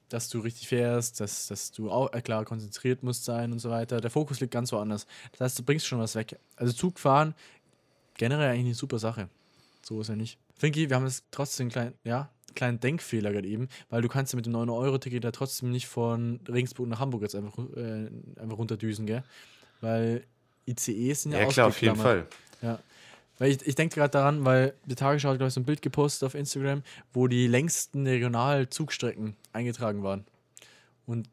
dass 0.09 0.27
du 0.27 0.39
richtig 0.39 0.67
fährst, 0.67 1.19
dass, 1.19 1.47
dass 1.47 1.71
du 1.71 1.89
auch, 1.89 2.11
äh, 2.13 2.21
klar, 2.21 2.43
konzentriert 2.43 3.03
musst 3.03 3.25
sein 3.25 3.51
und 3.51 3.59
so 3.59 3.69
weiter. 3.69 4.01
Der 4.01 4.09
Fokus 4.09 4.39
liegt 4.39 4.51
ganz 4.51 4.71
woanders. 4.71 5.05
Das 5.33 5.41
heißt, 5.41 5.59
du 5.59 5.63
bringst 5.63 5.85
schon 5.85 5.99
was 5.99 6.15
weg. 6.15 6.37
Also 6.55 6.73
Zugfahren, 6.73 7.35
generell 8.15 8.49
eigentlich 8.49 8.65
eine 8.65 8.75
super 8.75 8.99
Sache. 8.99 9.29
So 9.83 10.01
ist 10.01 10.09
ja 10.09 10.15
nicht. 10.15 10.37
Finki, 10.55 10.89
wir 10.89 10.95
haben 10.95 11.05
jetzt 11.05 11.23
trotzdem 11.31 11.69
kleinen, 11.69 11.93
ja, 12.03 12.29
kleinen 12.55 12.79
Denkfehler 12.79 13.31
gerade 13.31 13.47
eben, 13.47 13.69
weil 13.89 14.01
du 14.01 14.07
kannst 14.07 14.33
ja 14.33 14.37
mit 14.37 14.45
dem 14.45 14.53
9-Euro-Ticket 14.53 15.23
da 15.23 15.31
trotzdem 15.31 15.71
nicht 15.71 15.87
von 15.87 16.39
Regensburg 16.47 16.87
nach 16.87 16.99
Hamburg 16.99 17.21
jetzt 17.21 17.35
einfach, 17.35 17.57
äh, 17.75 18.09
einfach 18.39 18.57
runterdüsen, 18.57 19.05
gell? 19.05 19.23
Weil 19.81 20.23
ICEs 20.67 21.23
sind 21.23 21.31
ja, 21.31 21.39
ja 21.39 21.45
klar, 21.47 21.67
auf 21.67 21.81
jeden 21.81 21.95
Fall. 21.95 22.27
Ja. 22.61 22.79
Weil 23.37 23.51
ich, 23.51 23.65
ich 23.65 23.75
denke 23.75 23.95
gerade 23.95 24.11
daran, 24.11 24.43
weil 24.43 24.73
die 24.85 24.95
Tagesschau 24.95 25.29
hat, 25.29 25.37
glaube 25.37 25.47
ich, 25.47 25.53
so 25.53 25.61
ein 25.61 25.65
Bild 25.65 25.81
gepostet 25.81 26.27
auf 26.27 26.35
Instagram, 26.35 26.83
wo 27.13 27.27
die 27.27 27.47
längsten 27.47 28.05
Regionalzugstrecken 28.05 29.35
eingetragen 29.53 30.03
waren. 30.03 30.25
Und 31.05 31.27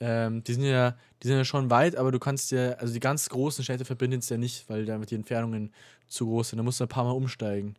ähm, 0.00 0.44
die 0.44 0.52
sind 0.52 0.64
ja, 0.64 0.96
die 1.22 1.28
sind 1.28 1.38
ja 1.38 1.44
schon 1.44 1.70
weit, 1.70 1.96
aber 1.96 2.12
du 2.12 2.18
kannst 2.18 2.50
ja, 2.52 2.72
also 2.72 2.92
die 2.92 3.00
ganz 3.00 3.28
großen 3.28 3.64
Städte 3.64 3.84
verbinden 3.84 4.18
es 4.18 4.28
ja 4.28 4.36
nicht, 4.36 4.68
weil 4.68 4.84
da 4.84 4.98
die 4.98 5.14
Entfernungen 5.14 5.72
zu 6.08 6.26
groß 6.26 6.50
sind. 6.50 6.58
Da 6.58 6.62
musst 6.62 6.80
du 6.80 6.84
ein 6.84 6.88
paar 6.88 7.04
Mal 7.04 7.12
umsteigen. 7.12 7.76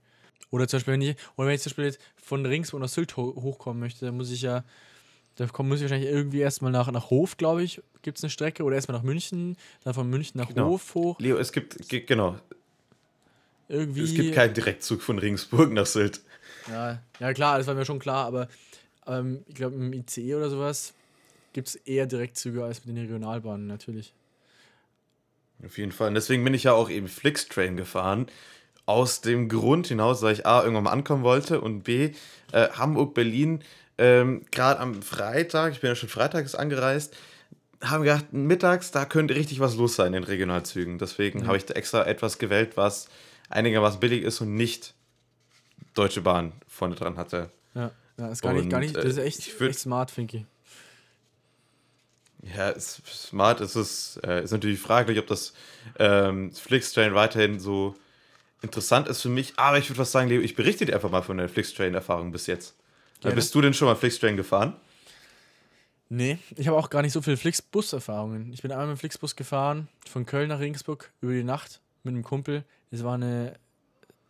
Oder 0.50 0.68
zum 0.68 0.78
Beispiel, 0.78 0.94
wenn 0.94 1.02
ich, 1.02 1.16
oder 1.36 1.48
wenn 1.48 1.56
ich 1.56 1.62
zum 1.62 1.70
Beispiel 1.70 1.86
jetzt 1.86 2.00
von 2.22 2.46
Ringsburg 2.46 2.82
nach 2.82 2.90
Sylt 2.90 3.16
ho 3.18 3.36
hochkommen 3.42 3.80
möchte, 3.80 4.06
dann 4.06 4.18
muss 4.18 4.32
ich 4.32 4.42
ja, 4.42 4.64
da 5.36 5.48
komm, 5.48 5.70
muss 5.70 5.78
ich 5.78 5.84
wahrscheinlich 5.84 6.10
irgendwie 6.10 6.40
erstmal 6.40 6.72
nach, 6.72 6.92
nach 6.92 7.10
Hof, 7.10 7.38
glaube 7.38 7.64
ich, 7.64 7.82
gibt 8.02 8.18
es 8.18 8.24
eine 8.24 8.30
Strecke, 8.30 8.64
oder 8.64 8.76
erstmal 8.76 8.98
nach 8.98 9.04
München, 9.04 9.58
dann 9.84 9.94
von 9.94 10.10
München 10.10 10.40
nach 10.40 10.50
genau. 10.50 10.70
Hof 10.70 10.96
hoch. 10.96 11.20
Leo, 11.20 11.38
es 11.38 11.52
gibt, 11.52 11.88
genau, 12.08 12.38
irgendwie. 13.72 14.04
Es 14.04 14.14
gibt 14.14 14.34
keinen 14.34 14.54
Direktzug 14.54 15.02
von 15.02 15.18
Regensburg 15.18 15.72
nach 15.72 15.86
Sylt. 15.86 16.22
Ja, 16.70 17.02
ja 17.20 17.34
klar, 17.34 17.58
das 17.58 17.68
war 17.68 17.74
mir 17.74 17.86
schon 17.86 18.00
klar, 18.00 18.26
aber 18.26 18.48
ähm, 19.08 19.44
ich 19.48 19.56
glaube, 19.56 19.76
im 19.76 19.94
ICE 19.94 20.36
oder 20.36 20.50
sowas 20.50 20.94
gibt 21.54 21.70
es 21.70 21.76
eher 21.76 22.06
Direktzüge 22.06 22.64
als 22.64 22.86
mit 22.86 22.96
den 22.96 23.02
Regionalbahnen, 23.02 23.68
natürlich. 23.68 24.14
Auf 25.66 25.78
jeden 25.78 25.92
Fall. 25.92 26.10
Und 26.10 26.16
deswegen 26.16 26.44
bin 26.44 26.54
ich 26.54 26.64
ja 26.64 26.74
auch 26.74 26.90
eben 26.90 27.08
Flixtrain 27.08 27.78
gefahren. 27.78 28.28
Aus 28.92 29.22
dem 29.22 29.48
Grund 29.48 29.88
hinaus, 29.88 30.22
weil 30.22 30.34
ich 30.34 30.46
A, 30.46 30.62
irgendwann 30.64 30.84
mal 30.84 30.92
ankommen 30.92 31.24
wollte 31.24 31.62
und 31.62 31.84
B, 31.84 32.12
äh, 32.52 32.68
Hamburg, 32.74 33.14
Berlin, 33.14 33.64
ähm, 33.98 34.46
gerade 34.52 34.82
am 34.82 35.02
Freitag, 35.02 35.72
ich 35.72 35.80
bin 35.80 35.88
ja 35.92 35.96
schon 35.96 36.10
freitags 36.10 36.56
angereist, 36.56 37.16
haben 37.82 38.04
gedacht, 38.04 38.34
mittags, 38.34 38.92
da 38.92 39.06
könnte 39.06 39.36
richtig 39.36 39.62
was 39.62 39.78
los 39.78 39.96
sein 39.96 40.14
in 40.14 40.26
Regionalzügen. 40.26 40.98
Deswegen 40.98 41.40
mhm. 41.40 41.48
habe 41.48 41.56
ich 41.56 41.66
da 41.66 41.74
extra 41.74 42.06
etwas 42.06 42.38
gewählt, 42.38 42.76
was 42.76 43.08
einigermaßen 43.50 44.02
billig 44.02 44.24
ist 44.24 44.42
und 44.42 44.56
nicht 44.56 44.94
Deutsche 45.94 46.20
Bahn 46.22 46.52
vorne 46.68 46.96
dran 46.96 47.16
hatte. 47.16 47.50
Ja, 47.74 47.92
ja 48.18 48.28
ist 48.28 48.42
gar 48.42 48.52
und, 48.52 48.58
nicht, 48.58 48.70
gar 48.70 48.80
nicht, 48.82 48.98
das 48.98 49.06
ist 49.06 49.18
echt, 49.18 49.60
würd, 49.60 49.72
echt 49.72 49.80
smart, 49.80 50.12
Finky. 50.12 50.46
Ja, 52.58 52.70
ist 52.70 53.02
smart 53.08 53.62
ist 53.62 53.76
es, 53.76 54.20
äh, 54.26 54.44
ist 54.44 54.52
natürlich 54.52 54.80
fraglich, 54.80 55.18
ob 55.18 55.28
das 55.28 55.54
ähm, 55.98 56.52
Flixtrain 56.52 57.14
weiterhin 57.14 57.60
so 57.60 57.96
interessant 58.62 59.08
ist 59.08 59.22
für 59.22 59.30
mich, 59.30 59.54
aber 59.58 59.78
ich 59.78 59.90
würde 59.90 60.00
was 60.00 60.12
sagen, 60.12 60.30
Leo, 60.30 60.42
ich 60.42 60.56
berichte 60.56 60.86
dir 60.86 60.94
einfach 60.94 61.12
mal 61.12 61.22
von 61.22 61.38
der 61.38 61.50
Flixtrain-Erfahrung 61.50 62.32
bis 62.32 62.48
jetzt. 62.48 62.76
Gerne. 63.20 63.36
Bist 63.36 63.54
du 63.54 63.62
denn 63.62 63.74
schon 63.74 63.88
mal 63.88 63.96
Flixtrain 63.96 64.38
gefahren? 64.38 64.76
Nee, 66.10 66.40
ich 66.58 66.68
habe 66.68 66.78
auch 66.78 66.90
gar 66.90 67.02
nicht 67.04 67.14
so 67.14 67.22
viele 67.22 67.38
Flixbus-Erfahrungen. 67.38 68.52
Ich 68.52 68.62
bin 68.62 68.72
einmal 68.72 68.88
mit 68.88 68.98
dem 68.98 69.00
Flixbus 69.00 69.36
gefahren, 69.36 69.88
von 70.06 70.26
Köln 70.26 70.50
nach 70.50 70.60
Regensburg 70.60 71.12
über 71.22 71.32
die 71.32 71.44
Nacht 71.44 71.80
mit 72.04 72.14
einem 72.14 72.24
Kumpel. 72.24 72.66
Es 72.90 73.04
war 73.04 73.14
eine 73.14 73.58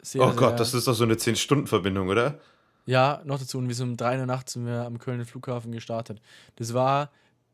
sehr. 0.01 0.21
Oh 0.21 0.31
Gott, 0.33 0.50
sehr, 0.50 0.57
das 0.57 0.73
ist 0.73 0.88
doch 0.88 0.93
so 0.93 1.03
eine 1.03 1.15
10-Stunden-Verbindung, 1.15 2.09
oder? 2.09 2.39
Ja, 2.85 3.21
noch 3.25 3.39
dazu. 3.39 3.57
Und 3.57 3.67
wir 3.67 3.75
sind 3.75 3.89
um 3.89 3.97
3 3.97 4.19
Uhr 4.19 4.25
nachts 4.25 4.53
sind 4.53 4.65
wir 4.65 4.85
am 4.85 5.00
Kölner 5.00 5.25
Flughafen 5.25 5.71
gestartet. 5.71 6.21
Das 6.57 6.73
war 6.73 7.11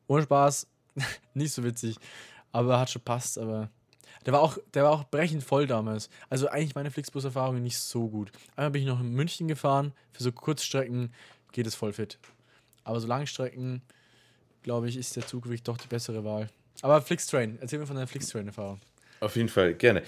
ohne 0.07 0.24
Spaß 0.24 0.67
nicht 1.34 1.53
so 1.53 1.63
witzig, 1.63 1.98
aber 2.51 2.79
hat 2.79 2.89
schon 2.89 3.03
passt. 3.03 3.38
Aber 3.38 3.70
der 4.25 4.34
war 4.34 4.42
auch, 4.42 4.58
der 4.74 4.84
war 4.84 4.92
auch 4.92 5.03
brechend 5.06 5.44
voll 5.44 5.68
damals. 5.68 6.10
Also 6.30 6.48
eigentlich 6.48 6.75
meine 6.75 6.92
Flixbus-Erfahrung 6.92 7.62
nicht 7.62 7.77
so 7.77 8.08
gut. 8.08 8.32
Einmal 8.56 8.72
bin 8.72 8.82
ich 8.82 8.88
noch 8.88 9.00
in 9.00 9.12
München 9.12 9.48
gefahren. 9.48 9.94
Für 10.12 10.24
so 10.24 10.32
Kurzstrecken 10.32 11.14
geht 11.51 11.68
es 11.68 11.75
voll 11.75 11.94
fit. 11.94 12.20
Aber 12.84 13.00
so 13.00 13.08
Langstrecken, 13.08 13.82
glaube 14.64 14.90
ich, 14.90 14.98
ist 14.98 15.16
der 15.16 15.25
Zug 15.25 15.46
wirklich 15.46 15.64
doch 15.64 15.77
die 15.77 15.88
bessere 15.88 16.24
Wahl. 16.24 16.50
Aber 16.82 17.01
Flixtrain, 17.01 17.58
erzähl 17.60 17.80
mir 17.80 17.88
von 17.88 17.96
deiner 17.96 18.08
Flixtrain-Erfahrung. 18.08 18.80
Auf 19.20 19.36
jeden 19.36 19.50
Fall, 19.50 19.74
gerne. 19.74 20.03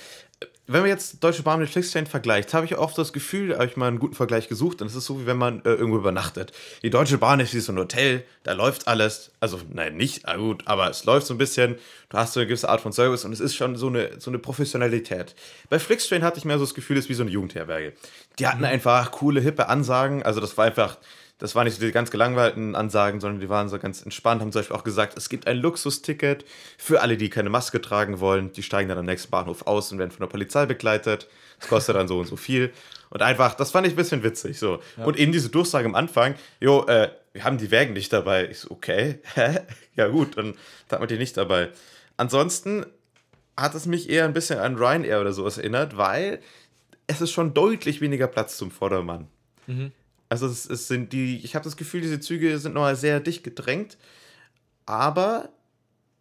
Wenn 0.72 0.82
man 0.82 0.90
jetzt 0.90 1.24
Deutsche 1.24 1.42
Bahn 1.42 1.60
mit 1.60 1.68
Flixtrain 1.68 2.06
vergleicht, 2.06 2.54
habe 2.54 2.64
ich 2.64 2.78
oft 2.78 2.96
das 2.96 3.12
Gefühl, 3.12 3.56
habe 3.56 3.66
ich 3.66 3.76
mal 3.76 3.88
einen 3.88 3.98
guten 3.98 4.14
Vergleich 4.14 4.48
gesucht, 4.50 4.84
und 4.84 4.88
es 4.88 4.96
ist 4.96 5.08
so, 5.08 5.20
wie 5.20 5.26
wenn 5.26 5.36
man 5.36 5.66
äh, 5.66 5.70
irgendwo 5.70 5.98
übernachtet. 5.98 6.52
Die 6.84 6.92
Deutsche 6.92 7.18
Bahn 7.18 7.40
ist 7.40 7.56
wie 7.56 7.60
so 7.60 7.72
ein 7.72 7.80
Hotel, 7.80 8.24
da 8.44 8.54
läuft 8.54 8.88
alles, 8.88 9.32
also 9.40 9.60
nein, 9.74 9.98
nicht, 9.98 10.28
aber 10.28 10.44
gut, 10.44 10.68
aber 10.68 10.88
es 10.88 11.06
läuft 11.06 11.26
so 11.26 11.34
ein 11.34 11.40
bisschen, 11.40 11.78
du 12.10 12.18
hast 12.20 12.34
so 12.34 12.40
eine 12.40 12.46
gewisse 12.46 12.70
Art 12.70 12.82
von 12.82 12.94
Service 12.94 13.26
und 13.26 13.34
es 13.34 13.40
ist 13.40 13.56
schon 13.56 13.78
so 13.78 13.88
eine, 13.88 14.20
so 14.20 14.30
eine 14.30 14.38
Professionalität. 14.38 15.34
Bei 15.72 15.80
Flixtrain 15.80 16.24
hatte 16.24 16.38
ich 16.38 16.46
mehr 16.46 16.60
so 16.60 16.66
das 16.66 16.76
Gefühl, 16.76 16.98
es 16.98 17.06
ist 17.06 17.10
wie 17.10 17.16
so 17.16 17.24
eine 17.24 17.32
Jugendherberge. 17.32 17.94
Die 18.38 18.46
hatten 18.46 18.60
mhm. 18.60 18.66
einfach 18.66 19.10
coole, 19.10 19.42
hippe 19.42 19.70
Ansagen, 19.70 20.22
also 20.22 20.40
das 20.40 20.56
war 20.56 20.66
einfach 20.66 21.00
das 21.40 21.56
waren 21.56 21.64
nicht 21.64 21.80
so 21.80 21.86
die 21.86 21.92
ganz 21.92 22.12
gelangweilten 22.12 22.76
Ansagen, 22.76 23.22
sondern 23.22 23.40
die 23.40 23.50
waren 23.50 23.70
so 23.70 23.80
ganz 23.80 24.02
entspannt, 24.04 24.42
haben 24.42 24.52
zum 24.52 24.60
Beispiel 24.60 24.76
auch 24.76 24.84
gesagt, 24.84 25.18
es 25.18 25.30
gibt 25.30 25.48
ein 25.48 25.58
Luxusticket 25.58 26.46
für 26.78 27.02
alle, 27.02 27.16
die 27.16 27.30
keine 27.30 27.50
Maske 27.50 27.82
tragen 27.82 28.20
wollen. 28.20 28.52
Die 28.52 28.62
steigen 28.62 28.90
dann 28.90 28.98
am 28.98 29.06
nächsten 29.06 29.32
Bahnhof 29.32 29.66
aus 29.66 29.92
und 29.92 30.00
werden 30.00 30.12
von 30.12 30.20
der 30.20 30.28
Polizei 30.28 30.66
begleitet. 30.66 31.28
Das 31.60 31.70
kostet 31.70 31.96
dann 31.96 32.10
so 32.10 32.20
und 32.20 32.28
so 32.28 32.36
viel. 32.36 32.74
Und 33.10 33.22
einfach, 33.22 33.56
das 33.56 33.72
fand 33.72 33.88
ich 33.88 33.94
ein 33.94 33.96
bisschen 33.96 34.22
witzig. 34.22 34.60
So. 34.60 34.80
Ja. 34.98 35.06
Und 35.06 35.18
eben 35.18 35.32
diese 35.32 35.50
Durchsage 35.50 35.86
am 35.86 35.96
Anfang, 35.96 36.36
jo, 36.60 36.86
äh, 36.88 37.10
wir 37.32 37.46
haben 37.46 37.58
die 37.58 37.72
Wägen 37.72 37.94
nicht 37.94 38.12
dabei. 38.12 38.50
Ich 38.50 38.60
so, 38.60 38.72
okay, 38.72 39.20
hä? 39.36 39.62
ja 39.96 40.08
gut, 40.10 40.38
dann 40.38 40.56
hat 40.92 41.00
man 41.00 41.08
die 41.08 41.18
nicht 41.18 41.38
dabei. 41.38 41.70
Ansonsten 42.18 42.86
hat 43.56 43.76
es 43.76 43.86
mich 43.86 44.10
eher 44.10 44.26
ein 44.26 44.34
bisschen 44.34 44.60
an 44.60 44.76
Ryanair 44.76 45.22
oder 45.22 45.32
sowas 45.32 45.58
erinnert, 45.58 45.96
weil 45.96 46.42
es 47.08 47.22
ist 47.22 47.32
schon 47.32 47.54
deutlich 47.54 48.02
weniger 48.02 48.28
Platz 48.28 48.58
zum 48.58 48.72
Vordermann. 48.72 49.28
Mhm. 49.68 49.92
Also 50.30 50.48
es, 50.48 50.70
es 50.70 50.88
sind 50.88 51.12
die, 51.12 51.38
ich 51.44 51.56
habe 51.56 51.64
das 51.64 51.76
Gefühl, 51.76 52.02
diese 52.02 52.20
Züge 52.20 52.58
sind 52.60 52.74
nochmal 52.74 52.96
sehr 52.96 53.20
dicht 53.20 53.44
gedrängt, 53.44 53.98
aber 54.86 55.50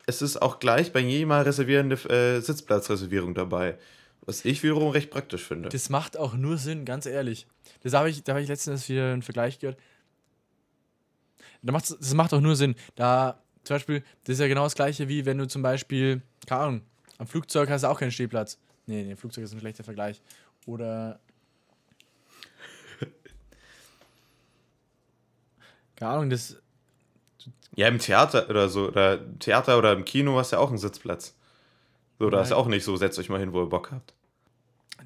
es 0.06 0.22
ist 0.22 0.40
auch 0.40 0.58
gleich 0.58 0.92
bei 0.92 1.00
jedem 1.00 1.28
Mal 1.28 1.42
reservierende 1.42 1.96
äh, 2.08 2.40
Sitzplatzreservierung 2.40 3.34
dabei. 3.34 3.78
Was 4.22 4.44
ich 4.44 4.62
wiederum 4.62 4.90
recht 4.90 5.10
praktisch 5.10 5.42
finde. 5.42 5.68
Das 5.68 5.88
macht 5.90 6.16
auch 6.16 6.34
nur 6.34 6.58
Sinn, 6.58 6.84
ganz 6.84 7.06
ehrlich. 7.06 7.46
Das 7.82 7.92
habe 7.92 8.10
ich, 8.10 8.22
da 8.24 8.32
habe 8.32 8.42
ich 8.42 8.48
letztens 8.48 8.88
wieder 8.88 9.12
einen 9.12 9.22
Vergleich 9.22 9.58
gehört. 9.58 9.78
Das 11.62 12.14
macht 12.14 12.34
auch 12.34 12.40
nur 12.40 12.56
Sinn. 12.56 12.74
Da, 12.94 13.42
zum 13.64 13.76
Beispiel, 13.76 14.02
das 14.24 14.34
ist 14.34 14.40
ja 14.40 14.48
genau 14.48 14.64
das 14.64 14.74
gleiche 14.74 15.08
wie 15.08 15.26
wenn 15.26 15.38
du 15.38 15.46
zum 15.46 15.62
Beispiel, 15.62 16.22
keine 16.46 16.60
Ahnung, 16.60 16.82
am 17.18 17.26
Flugzeug 17.26 17.68
hast 17.68 17.82
du 17.82 17.88
auch 17.88 17.98
keinen 17.98 18.12
Stehplatz. 18.12 18.58
Nee, 18.86 19.02
nee, 19.02 19.16
Flugzeug 19.16 19.44
ist 19.44 19.52
ein 19.52 19.60
schlechter 19.60 19.84
Vergleich. 19.84 20.22
Oder 20.66 21.20
Keine 25.98 26.12
Ahnung, 26.12 26.30
das. 26.30 26.56
Ja, 27.74 27.88
im 27.88 27.98
Theater 27.98 28.48
oder 28.48 28.68
so, 28.68 28.88
oder 28.88 29.18
Theater 29.38 29.78
oder 29.78 29.92
im 29.92 30.04
Kino 30.04 30.38
hast 30.38 30.52
du 30.52 30.56
ja 30.56 30.62
auch 30.62 30.68
einen 30.68 30.78
Sitzplatz. 30.78 31.34
So, 32.18 32.30
da 32.30 32.40
ist 32.40 32.50
ja 32.50 32.56
auch 32.56 32.66
nicht 32.66 32.84
so, 32.84 32.96
setzt 32.96 33.18
euch 33.18 33.28
mal 33.28 33.40
hin, 33.40 33.52
wo 33.52 33.62
ihr 33.62 33.68
Bock 33.68 33.90
habt. 33.90 34.14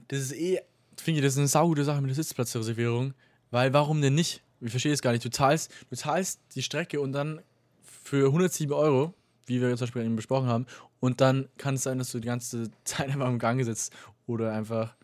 Das 0.08 0.18
ist 0.18 0.32
eh, 0.32 0.60
finde 0.96 1.20
ich, 1.20 1.24
das 1.24 1.34
ist 1.34 1.38
eine 1.38 1.48
saugute 1.48 1.84
Sache 1.84 2.00
mit 2.00 2.10
der 2.10 2.16
Sitzplatzreservierung. 2.16 3.14
Weil 3.50 3.72
warum 3.72 4.00
denn 4.00 4.14
nicht? 4.14 4.42
Ich 4.60 4.70
verstehe 4.70 4.92
es 4.92 5.02
gar 5.02 5.12
nicht. 5.12 5.24
Du 5.24 5.30
zahlst, 5.30 5.72
du 5.90 5.96
zahlst 5.96 6.40
die 6.54 6.62
Strecke 6.62 7.00
und 7.00 7.12
dann 7.12 7.40
für 7.82 8.26
107 8.26 8.72
Euro, 8.72 9.14
wie 9.46 9.60
wir 9.60 9.68
zum 9.76 9.86
Beispiel 9.86 10.02
eben 10.02 10.16
besprochen 10.16 10.48
haben, 10.48 10.66
und 11.00 11.20
dann 11.20 11.48
kann 11.58 11.74
es 11.74 11.82
sein, 11.82 11.98
dass 11.98 12.12
du 12.12 12.20
die 12.20 12.28
ganze 12.28 12.70
Zeit 12.84 13.08
einfach 13.08 13.28
im 13.28 13.38
Gang 13.38 13.64
sitzt 13.64 13.94
oder 14.26 14.52
einfach 14.52 14.94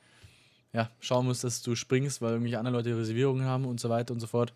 ja, 0.73 0.91
schauen 1.01 1.27
musst, 1.27 1.45
dass 1.45 1.63
du 1.63 1.75
springst, 1.75 2.21
weil 2.23 2.33
irgendwelche 2.33 2.59
anderen 2.59 2.77
Leute 2.77 2.97
Reservierungen 2.97 3.45
haben 3.45 3.65
und 3.65 3.81
so 3.81 3.89
weiter 3.89 4.13
und 4.15 4.21
so 4.21 4.27
fort. 4.27 4.53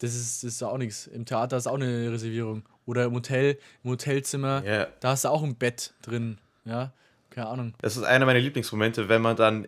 Das 0.00 0.14
ist, 0.14 0.44
das 0.44 0.54
ist 0.54 0.62
auch 0.62 0.78
nichts. 0.78 1.06
Im 1.06 1.24
Theater 1.24 1.56
ist 1.56 1.66
auch 1.66 1.74
eine 1.74 2.12
Reservierung. 2.12 2.62
Oder 2.84 3.04
im 3.04 3.14
Hotel, 3.14 3.58
im 3.82 3.90
Hotelzimmer, 3.90 4.62
yeah. 4.64 4.88
da 5.00 5.10
hast 5.10 5.24
du 5.24 5.28
auch 5.28 5.42
ein 5.42 5.56
Bett 5.56 5.92
drin. 6.02 6.38
Ja, 6.64 6.92
keine 7.30 7.48
Ahnung. 7.48 7.74
Das 7.80 7.96
ist 7.96 8.04
einer 8.04 8.26
meiner 8.26 8.38
Lieblingsmomente, 8.38 9.08
wenn 9.08 9.22
man 9.22 9.36
dann 9.36 9.66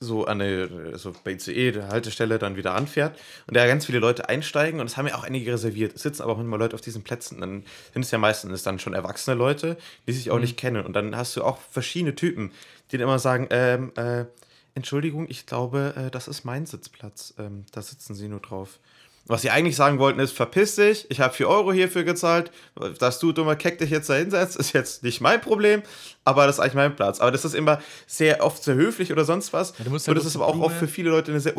so 0.00 0.26
an 0.26 0.40
eine, 0.40 0.98
so 0.98 1.14
bei 1.24 1.32
ICE, 1.32 1.72
der 1.72 1.88
Haltestelle, 1.88 2.38
dann 2.38 2.56
wieder 2.56 2.74
anfährt 2.74 3.18
und 3.46 3.56
da 3.56 3.66
ganz 3.66 3.86
viele 3.86 3.98
Leute 3.98 4.28
einsteigen 4.28 4.80
und 4.80 4.86
es 4.86 4.96
haben 4.96 5.06
ja 5.06 5.16
auch 5.16 5.24
einige 5.24 5.52
reserviert. 5.52 5.94
Es 5.94 6.02
sitzen 6.02 6.22
aber 6.22 6.32
auch 6.32 6.38
immer 6.38 6.58
Leute 6.58 6.74
auf 6.74 6.80
diesen 6.80 7.02
Plätzen. 7.02 7.40
Dann 7.40 7.64
sind 7.92 8.02
es 8.04 8.10
ja 8.10 8.18
meistens 8.18 8.62
dann 8.62 8.78
schon 8.78 8.94
erwachsene 8.94 9.36
Leute, 9.36 9.76
die 10.06 10.12
sich 10.12 10.30
auch 10.30 10.36
mhm. 10.36 10.42
nicht 10.42 10.56
kennen. 10.56 10.84
Und 10.84 10.94
dann 10.94 11.16
hast 11.16 11.36
du 11.36 11.42
auch 11.42 11.58
verschiedene 11.58 12.14
Typen, 12.14 12.52
die 12.90 12.98
dann 12.98 13.04
immer 13.04 13.18
sagen, 13.18 13.48
ähm, 13.50 13.92
äh, 13.96 14.26
Entschuldigung, 14.74 15.26
ich 15.28 15.46
glaube, 15.46 15.94
äh, 15.96 16.10
das 16.10 16.28
ist 16.28 16.44
mein 16.44 16.66
Sitzplatz. 16.66 17.34
Ähm, 17.38 17.64
da 17.72 17.80
sitzen 17.80 18.14
sie 18.14 18.28
nur 18.28 18.40
drauf. 18.40 18.80
Was 19.26 19.40
sie 19.42 19.50
eigentlich 19.50 19.76
sagen 19.76 19.98
wollten, 19.98 20.20
ist: 20.20 20.32
verpiss 20.32 20.76
dich, 20.76 21.10
ich 21.10 21.20
habe 21.20 21.32
4 21.32 21.48
Euro 21.48 21.72
hierfür 21.72 22.04
gezahlt. 22.04 22.50
Dass 22.98 23.18
du, 23.18 23.32
dummer 23.32 23.56
Keck, 23.56 23.78
dich 23.78 23.90
jetzt 23.90 24.10
da 24.10 24.14
hinsetzt, 24.14 24.56
ist 24.56 24.72
jetzt 24.74 25.02
nicht 25.02 25.20
mein 25.20 25.40
Problem, 25.40 25.82
aber 26.24 26.46
das 26.46 26.56
ist 26.56 26.60
eigentlich 26.60 26.74
mein 26.74 26.94
Platz. 26.94 27.20
Aber 27.20 27.30
das 27.30 27.44
ist 27.44 27.54
immer 27.54 27.80
sehr 28.06 28.44
oft 28.44 28.62
sehr 28.62 28.74
höflich 28.74 29.12
oder 29.12 29.24
sonst 29.24 29.52
was. 29.52 29.70
Ja, 29.78 29.86
halt 29.90 30.08
Und 30.08 30.14
das 30.14 30.26
ist 30.26 30.36
aber 30.36 30.46
auch 30.46 30.58
oft 30.58 30.76
für 30.76 30.88
viele 30.88 31.10
Leute 31.10 31.30
eine 31.30 31.40
sehr. 31.40 31.54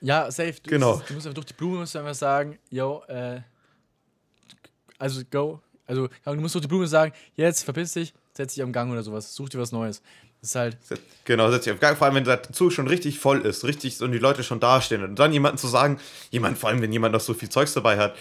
Ja, 0.00 0.30
safe. 0.30 0.54
Du, 0.62 0.70
genau. 0.70 1.02
du 1.06 1.14
musst 1.14 1.26
einfach 1.26 1.34
durch 1.34 1.46
die 1.46 1.54
Blume 1.54 1.78
musst 1.78 1.94
du 1.94 1.98
einfach 1.98 2.14
sagen: 2.14 2.58
yo, 2.70 3.02
äh, 3.08 3.40
also 4.98 5.22
go. 5.30 5.60
Also, 5.86 6.08
du 6.24 6.34
musst 6.36 6.54
durch 6.54 6.62
die 6.62 6.68
Blume 6.68 6.86
sagen: 6.86 7.12
jetzt 7.34 7.64
verpiss 7.64 7.92
dich, 7.92 8.14
setz 8.32 8.54
dich 8.54 8.62
am 8.62 8.72
Gang 8.72 8.90
oder 8.90 9.02
sowas, 9.02 9.34
such 9.34 9.50
dir 9.50 9.58
was 9.58 9.72
Neues. 9.72 10.00
Das 10.44 10.50
ist 10.50 10.56
halt. 10.56 10.76
Genau, 11.24 11.50
setz 11.50 11.64
dich 11.64 11.72
auf 11.72 11.80
Gang, 11.80 11.96
vor 11.96 12.06
allem 12.06 12.16
wenn 12.16 12.24
der 12.24 12.42
Zug 12.42 12.70
schon 12.70 12.86
richtig 12.86 13.18
voll 13.18 13.40
ist, 13.46 13.64
richtig 13.64 14.02
und 14.02 14.12
die 14.12 14.18
Leute 14.18 14.44
schon 14.44 14.60
dastehen. 14.60 15.02
Und 15.02 15.18
dann 15.18 15.32
jemanden 15.32 15.56
zu 15.56 15.68
sagen, 15.68 15.98
jemand, 16.30 16.58
vor 16.58 16.68
allem 16.68 16.82
wenn 16.82 16.92
jemand 16.92 17.14
noch 17.14 17.20
so 17.22 17.32
viel 17.32 17.48
Zeugs 17.48 17.72
dabei 17.72 17.96
hat, 17.96 18.14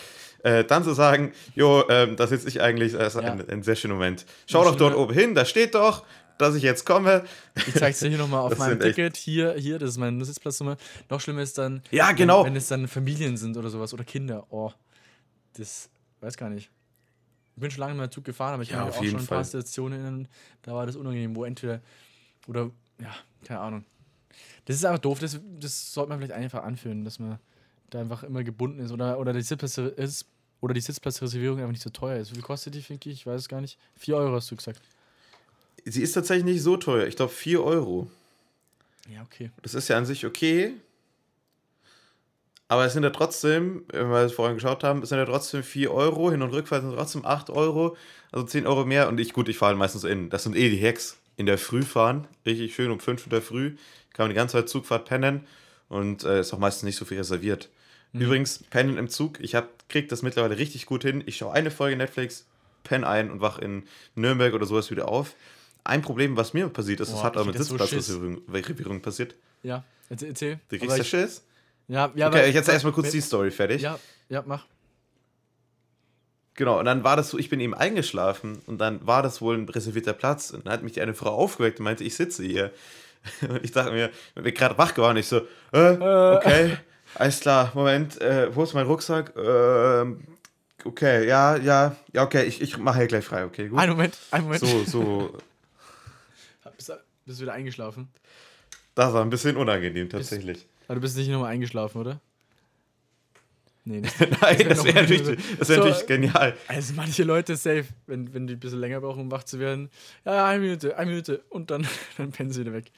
äh, 0.44 0.64
dann 0.64 0.86
zu 0.86 0.94
sagen, 0.94 1.34
jo, 1.54 1.84
ähm, 1.90 2.16
da 2.16 2.26
sitze 2.26 2.48
ich 2.48 2.62
eigentlich, 2.62 2.94
das 2.94 3.16
ist 3.16 3.22
ja. 3.22 3.34
ein, 3.34 3.50
ein, 3.50 3.62
sehr 3.62 3.76
schöner 3.76 3.96
Moment. 3.96 4.26
Schau 4.48 4.64
doch 4.64 4.78
dort 4.78 4.96
oben 4.96 5.14
hin, 5.14 5.36
da 5.36 5.44
steht 5.44 5.76
doch, 5.76 6.06
dass 6.38 6.56
ich 6.56 6.64
jetzt 6.64 6.86
komme. 6.86 7.26
Ich 7.68 7.74
zeig's 7.74 8.00
dir 8.00 8.08
hier 8.08 8.18
nochmal 8.18 8.40
auf 8.52 8.58
meinem 8.58 8.80
Ticket. 8.80 9.18
Hier, 9.18 9.56
hier, 9.58 9.78
das 9.78 9.90
ist 9.90 9.98
meine 9.98 10.24
Sitzplatznummer. 10.24 10.78
Noch 11.10 11.20
schlimmer 11.20 11.42
ist 11.42 11.58
dann, 11.58 11.82
ja, 11.92 12.14
genau. 12.14 12.46
wenn, 12.46 12.52
wenn 12.52 12.56
es 12.56 12.70
dann 12.70 12.88
Familien 12.88 13.36
sind 13.36 13.58
oder 13.58 13.70
sowas 13.70 13.94
oder 13.94 14.06
Kinder. 14.06 14.46
Oh, 14.50 14.72
das 15.58 15.90
weiß 16.22 16.38
gar 16.38 16.50
nicht. 16.50 16.70
Ich 17.56 17.62
bin 17.62 17.70
schon 17.70 17.82
lange 17.82 17.96
mal 17.96 18.10
Zug 18.10 18.24
gefahren, 18.24 18.56
aber 18.56 18.64
ich 18.64 18.70
ja, 18.70 18.78
habe 18.78 18.92
auch 18.92 19.04
schon 19.04 19.18
ein 19.18 19.28
paar 19.28 19.44
Stationen, 19.44 20.28
da 20.64 20.74
war 20.74 20.86
das 20.86 20.96
unangenehm, 20.96 21.36
wo 21.36 21.46
entweder, 21.46 21.82
oder, 22.48 22.72
ja, 23.00 23.14
keine 23.46 23.60
Ahnung. 23.60 23.86
Das 24.66 24.76
ist 24.76 24.86
einfach 24.86 25.00
doof, 25.00 25.20
das, 25.20 25.40
das 25.60 25.94
sollte 25.94 26.10
man 26.10 26.20
vielleicht 26.20 26.34
einfach 26.34 26.64
anführen, 26.64 27.04
dass 27.06 27.20
man 27.20 27.40
da 27.90 28.00
einfach 28.00 28.24
immer 28.24 28.44
gebunden 28.44 28.80
ist 28.80 28.92
oder, 28.92 29.20
oder, 29.20 29.34
die, 29.34 29.42
Sitzplatz 29.42 29.78
ist, 29.78 30.26
oder 30.62 30.74
die 30.74 30.82
Sitzplatzreservierung 30.82 31.60
einfach 31.60 31.72
nicht 31.72 31.84
so 31.84 31.90
teuer 31.90 32.20
ist. 32.20 32.32
Wie 32.32 32.36
viel 32.36 32.44
kostet 32.44 32.74
die, 32.76 32.82
finde 32.82 33.10
ich? 33.10 33.20
Ich 33.20 33.26
weiß 33.26 33.42
es 33.42 33.50
gar 33.50 33.62
nicht. 33.62 33.78
4 33.98 34.16
Euro 34.16 34.36
hast 34.36 34.50
du 34.50 34.56
gesagt. 34.56 34.82
Sie 35.86 36.02
ist 36.02 36.14
tatsächlich 36.14 36.46
nicht 36.46 36.62
so 36.62 36.78
teuer. 36.78 37.08
Ich 37.08 37.16
glaube 37.16 37.32
4 37.32 37.62
Euro. 37.64 38.10
Ja, 39.10 39.22
okay. 39.22 39.52
Das 39.62 39.74
ist 39.74 39.90
ja 39.90 39.98
an 39.98 40.06
sich 40.06 40.26
okay. 40.26 40.74
Aber 42.70 42.86
es 42.86 42.94
sind 42.94 43.04
ja 43.04 43.10
trotzdem, 43.10 43.84
wenn 43.90 44.10
wir 44.10 44.22
es 44.22 44.32
vorhin 44.32 44.56
geschaut 44.56 44.84
haben, 44.84 45.04
es 45.04 45.10
sind 45.10 45.18
ja 45.18 45.26
trotzdem 45.26 45.64
4 45.64 45.92
Euro, 45.92 46.32
Hin- 46.32 46.42
und 46.42 46.52
Rückfahrt 46.52 46.82
sind 46.82 46.96
trotzdem 46.96 47.26
8 47.26 47.50
Euro, 47.50 47.98
also 48.32 48.46
10 48.46 48.66
Euro 48.66 48.86
mehr. 48.86 49.10
Und 49.10 49.20
ich, 49.20 49.34
gut, 49.34 49.50
ich 49.50 49.58
fahre 49.58 49.76
meistens 49.76 50.06
in. 50.06 50.30
Das 50.30 50.44
sind 50.44 50.56
eh 50.56 50.70
die 50.70 50.82
Hacks. 50.82 51.18
In 51.36 51.46
der 51.46 51.58
Früh 51.58 51.84
fahren, 51.84 52.28
richtig 52.46 52.76
schön 52.76 52.92
um 52.92 53.00
5 53.00 53.26
in 53.26 53.30
der 53.32 53.42
Früh, 53.42 53.76
kann 54.14 54.26
man 54.26 54.30
die 54.30 54.36
ganze 54.36 54.58
Zeit 54.58 54.70
Zugfahrt 54.70 55.06
pennen 55.06 55.48
und 55.90 56.24
äh, 56.24 56.42
ist 56.42 56.54
auch 56.54 56.60
meistens 56.60 56.84
nicht 56.84 56.96
so 56.96 57.06
viel 57.06 57.18
reserviert. 57.18 57.70
Mhm. 58.12 58.22
Übrigens, 58.22 58.60
pennen 58.70 58.98
im 58.98 59.10
Zug, 59.10 59.40
ich 59.40 59.56
hab, 59.56 59.90
krieg 59.90 60.10
das 60.10 60.22
mittlerweile 60.22 60.58
richtig 60.58 60.86
gut 60.86 61.04
hin. 61.04 61.24
Ich 61.26 61.38
schaue 61.38 61.54
eine 61.54 61.72
Folge 61.72 61.98
Netflix, 61.98 62.46
penne 62.84 63.08
ein 63.08 63.32
und 63.32 63.42
wach 63.42 63.58
in 63.60 63.84
Nürnberg 64.16 64.54
oder 64.54 64.66
sowas 64.66 64.92
wieder 64.92 65.08
auf. 65.08 65.36
Ein 65.84 66.02
Problem, 66.02 66.38
was 66.38 66.54
mir 66.54 66.70
passiert 66.70 67.00
ist, 67.00 67.10
Boah, 67.10 67.16
das 67.16 67.24
hat 67.24 67.38
auch 67.38 67.46
mit 67.46 67.58
Sitzplatzreservierung 67.58 68.96
so 68.96 69.00
passiert. 69.00 69.36
Ja, 69.64 69.84
erzähl. 70.10 70.60
Du 70.70 70.78
kriegst 70.78 71.00
da 71.00 71.04
Schiss? 71.04 71.44
Ja, 71.88 72.12
ja, 72.16 72.30
okay, 72.30 72.50
ich 72.50 72.56
erzähl 72.56 72.76
erstmal 72.76 72.94
kurz 72.94 73.12
die 73.12 73.20
Story 73.20 73.52
fertig. 73.52 73.82
Ja, 73.82 74.00
ja, 74.30 74.44
mach. 74.46 74.66
Genau, 76.56 76.80
und 76.80 76.86
dann 76.86 77.04
war 77.04 77.16
das 77.16 77.30
so, 77.30 77.40
ich 77.40 77.50
bin 77.50 77.60
eben 77.60 77.74
eingeschlafen 77.74 78.62
und 78.68 78.78
dann 78.80 79.06
war 79.08 79.24
das 79.24 79.42
wohl 79.42 79.58
ein 79.58 79.68
reservierter 79.68 80.14
Platz 80.14 80.52
und 80.52 80.66
dann 80.66 80.74
hat 80.74 80.84
mich 80.84 81.02
eine 81.02 81.14
Frau 81.16 81.32
aufgeweckt 81.32 81.80
und 81.80 81.86
meinte, 81.86 82.04
ich 82.04 82.16
sitze 82.16 82.44
hier. 82.44 82.72
Und 83.42 83.64
ich 83.64 83.72
dachte 83.72 83.94
mir, 83.94 84.10
ich 84.36 84.44
bin 84.44 84.54
gerade 84.54 84.78
wach 84.78 84.94
geworden, 84.94 85.16
ich 85.16 85.28
so, 85.28 85.48
äh, 85.72 85.94
äh. 85.94 86.36
okay, 86.36 86.78
alles 87.16 87.40
klar, 87.40 87.72
Moment, 87.74 88.20
äh, 88.20 88.54
wo 88.54 88.64
ist 88.64 88.74
mein 88.74 88.86
Rucksack? 88.86 89.34
Äh, 89.38 90.06
okay, 90.84 91.26
ja, 91.26 91.56
ja, 91.56 91.96
ja, 92.12 92.24
okay, 92.24 92.44
ich, 92.44 92.62
ich 92.62 92.78
mache 92.78 92.98
hier 92.98 93.08
gleich 93.08 93.24
frei, 93.24 93.46
okay, 93.46 93.70
gut. 93.70 93.80
Ein 93.80 93.92
Moment, 93.92 94.18
ein 94.32 94.44
Moment. 94.44 94.60
So, 94.60 94.84
so. 94.84 95.38
bist, 96.76 96.90
du, 96.90 96.94
bist 97.26 97.40
du 97.40 97.44
wieder 97.44 97.54
eingeschlafen? 97.54 98.10
Das 98.94 99.14
war 99.14 99.22
ein 99.22 99.30
bisschen 99.30 99.56
unangenehm, 99.56 100.10
tatsächlich. 100.10 100.58
Bist, 100.58 100.70
aber 100.90 100.96
du 100.96 101.02
bist 101.02 101.16
nicht 101.16 101.30
nochmal 101.30 101.54
eingeschlafen, 101.54 102.02
oder? 102.02 102.20
Nee, 103.86 104.02
das, 104.02 104.20
Nein, 104.20 104.70
das 104.70 104.84
wäre 104.84 104.96
wär 104.96 105.02
natürlich, 105.02 105.58
das 105.60 105.70
wär 105.70 105.76
so, 105.76 105.84
natürlich 105.84 106.08
genial. 106.08 106.56
Also 106.68 106.94
manche 106.94 107.24
Leute 107.24 107.56
safe, 107.56 107.86
wenn, 108.08 108.34
wenn 108.34 108.48
die 108.48 108.54
ein 108.54 108.60
bisschen 108.60 108.80
länger 108.80 109.02
brauchen, 109.02 109.22
um 109.22 109.32
wach 109.32 109.44
zu 109.44 109.60
werden. 109.60 109.90
Ja, 110.26 110.46
eine 110.46 110.60
Minute, 110.60 110.98
eine 110.98 111.10
Minute 111.10 111.44
und 111.50 111.70
dann, 111.70 111.86
dann 112.18 112.32
pennen 112.32 112.52
sie 112.52 112.62
wieder 112.62 112.74
weg. 112.74 112.92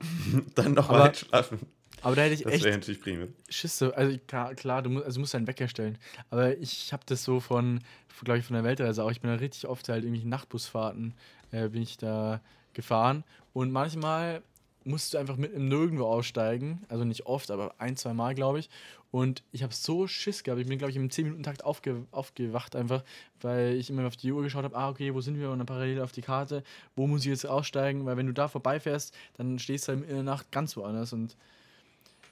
dann 0.54 0.74
nochmal 0.74 1.08
einschlafen. 1.08 1.60
Aber 2.02 2.14
da 2.14 2.22
hätte 2.22 2.34
ich 2.34 2.42
das 2.42 2.52
echt 2.52 2.64
natürlich 2.64 3.00
prima. 3.00 3.26
Schisse. 3.48 3.96
Also 3.96 4.16
klar, 4.26 4.54
klar 4.54 4.82
du, 4.82 4.90
musst, 4.90 5.06
also 5.06 5.20
musst 5.20 5.34
einen 5.34 5.48
Wecker 5.48 5.66
stellen. 5.66 5.98
Aber 6.30 6.56
ich 6.56 6.92
habe 6.92 7.02
das 7.06 7.24
so 7.24 7.40
von, 7.40 7.80
glaube 8.22 8.38
ich, 8.38 8.44
von 8.44 8.54
der 8.54 8.62
Weltreise 8.62 9.02
auch. 9.02 9.10
Ich 9.10 9.20
bin 9.20 9.30
da 9.30 9.36
richtig 9.36 9.66
oft 9.66 9.88
halt 9.88 10.04
irgendwie 10.04 10.24
Nachtbusfahrten 10.24 11.14
äh, 11.50 11.68
bin 11.68 11.82
ich 11.82 11.96
da 11.96 12.40
gefahren. 12.74 13.24
Und 13.52 13.72
manchmal 13.72 14.42
musst 14.88 15.14
du 15.14 15.18
einfach 15.18 15.36
mit 15.36 15.52
im 15.52 15.68
Nirgendwo 15.68 16.04
aussteigen. 16.04 16.82
Also 16.88 17.04
nicht 17.04 17.26
oft, 17.26 17.50
aber 17.50 17.74
ein, 17.78 17.96
zwei 17.96 18.14
Mal, 18.14 18.34
glaube 18.34 18.58
ich. 18.58 18.70
Und 19.10 19.42
ich 19.52 19.62
habe 19.62 19.72
so 19.72 20.06
Schiss 20.06 20.42
gehabt. 20.42 20.60
Ich 20.60 20.68
bin, 20.68 20.78
glaube 20.78 20.90
ich, 20.90 20.96
im 20.96 21.08
10-Minuten-Takt 21.08 21.64
aufge 21.64 22.06
aufgewacht, 22.10 22.76
einfach, 22.76 23.04
weil 23.40 23.74
ich 23.76 23.88
immer 23.88 24.06
auf 24.06 24.16
die 24.16 24.32
Uhr 24.32 24.42
geschaut 24.42 24.64
habe: 24.64 24.76
ah, 24.76 24.90
okay, 24.90 25.14
wo 25.14 25.20
sind 25.20 25.38
wir? 25.38 25.50
Und 25.50 25.58
dann 25.58 25.66
parallel 25.66 26.02
auf 26.02 26.12
die 26.12 26.20
Karte, 26.20 26.62
wo 26.96 27.06
muss 27.06 27.22
ich 27.22 27.28
jetzt 27.28 27.46
aussteigen? 27.46 28.04
Weil, 28.04 28.16
wenn 28.16 28.26
du 28.26 28.34
da 28.34 28.48
vorbeifährst, 28.48 29.14
dann 29.36 29.58
stehst 29.58 29.88
du 29.88 29.92
in 29.92 30.06
der 30.06 30.22
Nacht 30.22 30.50
ganz 30.52 30.76
woanders. 30.76 31.12
Und 31.12 31.36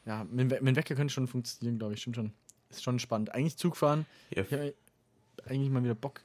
ja, 0.04 0.24
mit, 0.30 0.60
mit 0.60 0.76
Wecker 0.76 0.94
könnte 0.94 1.12
schon 1.12 1.26
funktionieren, 1.26 1.78
glaube 1.78 1.94
ich. 1.94 2.00
Stimmt 2.00 2.16
schon. 2.16 2.32
Ist 2.68 2.82
schon 2.82 2.98
spannend. 2.98 3.32
Eigentlich 3.32 3.56
Zug 3.56 3.76
fahren. 3.76 4.06
Ja. 4.34 4.42
Ich 4.42 4.52
habe 4.52 4.74
eigentlich 5.46 5.70
mal 5.70 5.82
wieder 5.82 5.94
Bock, 5.94 6.20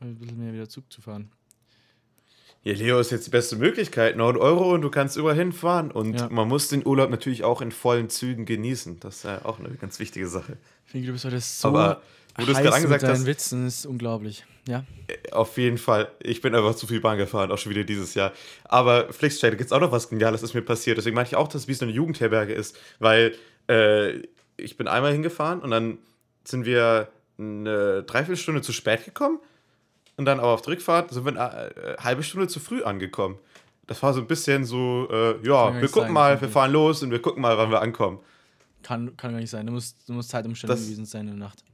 ein 0.00 0.14
bisschen 0.14 0.38
mehr 0.38 0.52
wieder 0.52 0.68
Zug 0.68 0.90
zu 0.92 1.00
fahren. 1.02 1.30
Ja, 2.64 2.74
Leo 2.74 3.00
ist 3.00 3.10
jetzt 3.10 3.26
die 3.26 3.30
beste 3.30 3.56
Möglichkeit. 3.56 4.16
9 4.16 4.36
Euro 4.36 4.72
und 4.72 4.82
du 4.82 4.90
kannst 4.90 5.16
überall 5.16 5.34
hinfahren. 5.34 5.90
Und 5.90 6.20
ja. 6.20 6.28
man 6.30 6.46
muss 6.46 6.68
den 6.68 6.86
Urlaub 6.86 7.10
natürlich 7.10 7.42
auch 7.42 7.60
in 7.60 7.72
vollen 7.72 8.08
Zügen 8.08 8.46
genießen. 8.46 9.00
Das 9.00 9.16
ist 9.16 9.24
ja 9.24 9.44
auch 9.44 9.58
eine 9.58 9.70
ganz 9.70 9.98
wichtige 9.98 10.28
Sache. 10.28 10.56
Ich 10.86 10.92
finde, 10.92 11.08
du 11.08 11.12
bist 11.12 11.24
heute 11.24 11.40
so 11.40 11.68
Aber, 11.68 12.02
wo 12.36 12.44
du 12.44 12.52
es 12.52 12.58
gerade 12.58 12.74
angesagt 12.74 13.02
hast. 13.02 13.26
Witzen 13.26 13.66
ist 13.66 13.84
unglaublich. 13.84 14.44
Ja. 14.68 14.84
Äh, 15.08 15.32
auf 15.32 15.58
jeden 15.58 15.76
Fall. 15.76 16.12
Ich 16.20 16.40
bin 16.40 16.54
einfach 16.54 16.76
zu 16.76 16.86
viel 16.86 17.00
Bahn 17.00 17.18
gefahren, 17.18 17.50
auch 17.50 17.58
schon 17.58 17.70
wieder 17.70 17.82
dieses 17.82 18.14
Jahr. 18.14 18.32
Aber 18.62 19.12
Flixtrader 19.12 19.56
gibt 19.56 19.66
es 19.66 19.72
auch 19.72 19.80
noch 19.80 19.90
was 19.90 20.08
Geniales, 20.08 20.44
ist 20.44 20.54
mir 20.54 20.62
passiert. 20.62 20.98
Deswegen 20.98 21.16
meine 21.16 21.26
ich 21.26 21.34
auch, 21.34 21.48
dass 21.48 21.62
es 21.62 21.68
wie 21.68 21.74
so 21.74 21.84
eine 21.84 21.92
Jugendherberge 21.92 22.52
ist. 22.52 22.78
Weil 23.00 23.34
äh, 23.68 24.22
ich 24.56 24.76
bin 24.76 24.86
einmal 24.86 25.12
hingefahren 25.12 25.58
und 25.60 25.72
dann 25.72 25.98
sind 26.44 26.64
wir 26.64 27.08
eine 27.38 28.04
Dreiviertelstunde 28.04 28.62
zu 28.62 28.72
spät 28.72 29.04
gekommen 29.04 29.40
und 30.16 30.24
dann 30.24 30.40
aber 30.40 30.48
auf 30.48 30.62
der 30.62 30.74
Rückfahrt 30.74 31.10
sind 31.10 31.24
wir 31.24 31.30
eine 31.30 31.76
äh, 31.76 31.96
halbe 31.98 32.22
Stunde 32.22 32.48
zu 32.48 32.60
früh 32.60 32.82
angekommen. 32.82 33.38
Das 33.86 34.02
war 34.02 34.12
so 34.14 34.20
ein 34.20 34.26
bisschen 34.26 34.64
so, 34.64 35.08
äh, 35.10 35.46
ja, 35.46 35.80
wir 35.80 35.88
gucken 35.88 36.08
sein, 36.08 36.12
mal, 36.12 36.40
wir 36.40 36.48
fahren 36.48 36.70
los 36.72 37.02
und 37.02 37.10
wir 37.10 37.20
gucken 37.20 37.42
mal, 37.42 37.56
wann 37.58 37.70
wir 37.70 37.80
ankommen. 37.80 38.20
Kann, 38.82 39.16
kann 39.16 39.32
gar 39.32 39.40
nicht 39.40 39.50
sein. 39.50 39.66
Du 39.66 39.72
musst, 39.72 40.08
du 40.08 40.12
musst 40.12 40.30
Zeitumstände 40.30 40.74
gewesen 40.74 41.06
sein 41.06 41.22
in 41.22 41.38
der 41.38 41.46
Nacht. 41.46 41.64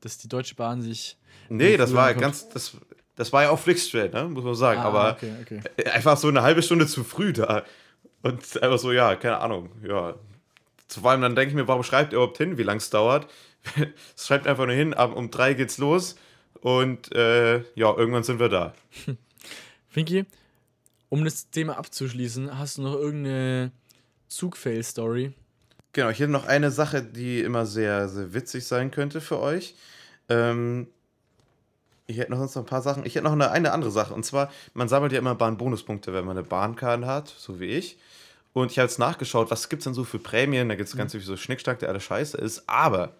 Dass 0.00 0.18
die 0.18 0.28
Deutsche 0.28 0.54
Bahn 0.54 0.82
sich. 0.82 1.16
Nee, 1.48 1.76
das 1.76 1.94
war 1.94 2.12
ganz. 2.14 2.48
Das, 2.48 2.76
das 3.14 3.32
war 3.32 3.44
ja 3.44 3.50
auch 3.50 3.58
Flixtrain, 3.58 4.10
ne? 4.10 4.24
muss 4.24 4.44
man 4.44 4.54
sagen. 4.54 4.80
Ah, 4.80 4.84
aber 4.84 5.12
okay, 5.12 5.32
okay. 5.40 5.88
einfach 5.90 6.18
so 6.18 6.28
eine 6.28 6.42
halbe 6.42 6.62
Stunde 6.62 6.86
zu 6.86 7.02
früh 7.02 7.32
da. 7.32 7.64
Und 8.22 8.62
einfach 8.62 8.78
so, 8.78 8.92
ja, 8.92 9.16
keine 9.16 9.38
Ahnung. 9.38 9.70
Ja. 9.82 10.14
Vor 10.88 11.10
allem 11.10 11.22
dann 11.22 11.34
denke 11.34 11.50
ich 11.50 11.54
mir, 11.54 11.66
warum 11.66 11.82
schreibt 11.82 12.12
ihr 12.12 12.16
überhaupt 12.16 12.38
hin, 12.38 12.58
wie 12.58 12.62
lange 12.62 12.78
es 12.78 12.90
dauert? 12.90 13.26
es 14.14 14.26
schreibt 14.26 14.46
einfach 14.46 14.66
nur 14.66 14.74
hin, 14.74 14.92
um 14.92 15.30
drei 15.30 15.54
geht's 15.54 15.78
los 15.78 16.16
und 16.60 17.14
äh, 17.14 17.58
ja, 17.74 17.94
irgendwann 17.96 18.22
sind 18.22 18.38
wir 18.38 18.48
da. 18.48 18.74
Finki, 19.88 20.26
um 21.08 21.24
das 21.24 21.50
Thema 21.50 21.78
abzuschließen, 21.78 22.58
hast 22.58 22.78
du 22.78 22.82
noch 22.82 22.94
irgendeine 22.94 23.72
Zugfail-Story? 24.28 25.32
Genau, 25.92 26.10
ich 26.10 26.18
hätte 26.18 26.32
noch 26.32 26.46
eine 26.46 26.70
Sache, 26.70 27.02
die 27.02 27.40
immer 27.40 27.64
sehr, 27.64 28.08
sehr 28.08 28.34
witzig 28.34 28.66
sein 28.66 28.90
könnte 28.90 29.20
für 29.20 29.40
euch. 29.40 29.74
Ähm, 30.28 30.88
ich 32.06 32.18
hätte 32.18 32.30
noch 32.30 32.38
sonst 32.38 32.54
noch 32.54 32.62
ein 32.62 32.66
paar 32.66 32.82
Sachen. 32.82 33.06
Ich 33.06 33.14
hätte 33.14 33.24
noch 33.24 33.32
eine, 33.32 33.50
eine 33.50 33.72
andere 33.72 33.90
Sache. 33.90 34.12
Und 34.12 34.24
zwar, 34.24 34.52
man 34.74 34.88
sammelt 34.88 35.12
ja 35.12 35.18
immer 35.18 35.34
Bahnbonuspunkte, 35.34 36.12
wenn 36.12 36.24
man 36.24 36.36
eine 36.36 36.46
Bahnkarte 36.46 37.06
hat, 37.06 37.28
so 37.28 37.60
wie 37.60 37.66
ich. 37.66 37.98
Und 38.52 38.70
ich 38.70 38.78
habe 38.78 38.88
jetzt 38.88 38.98
nachgeschaut, 38.98 39.50
was 39.50 39.68
gibt 39.68 39.80
es 39.80 39.84
denn 39.84 39.94
so 39.94 40.04
für 40.04 40.18
Prämien? 40.18 40.68
Da 40.68 40.76
gibt 40.76 40.88
es 40.88 40.94
mhm. 40.94 40.98
ganz 40.98 41.12
viel 41.12 41.20
so 41.20 41.36
Schnickstack, 41.36 41.78
der 41.78 41.88
alles 41.88 42.04
scheiße 42.04 42.36
ist. 42.36 42.68
Aber 42.68 43.16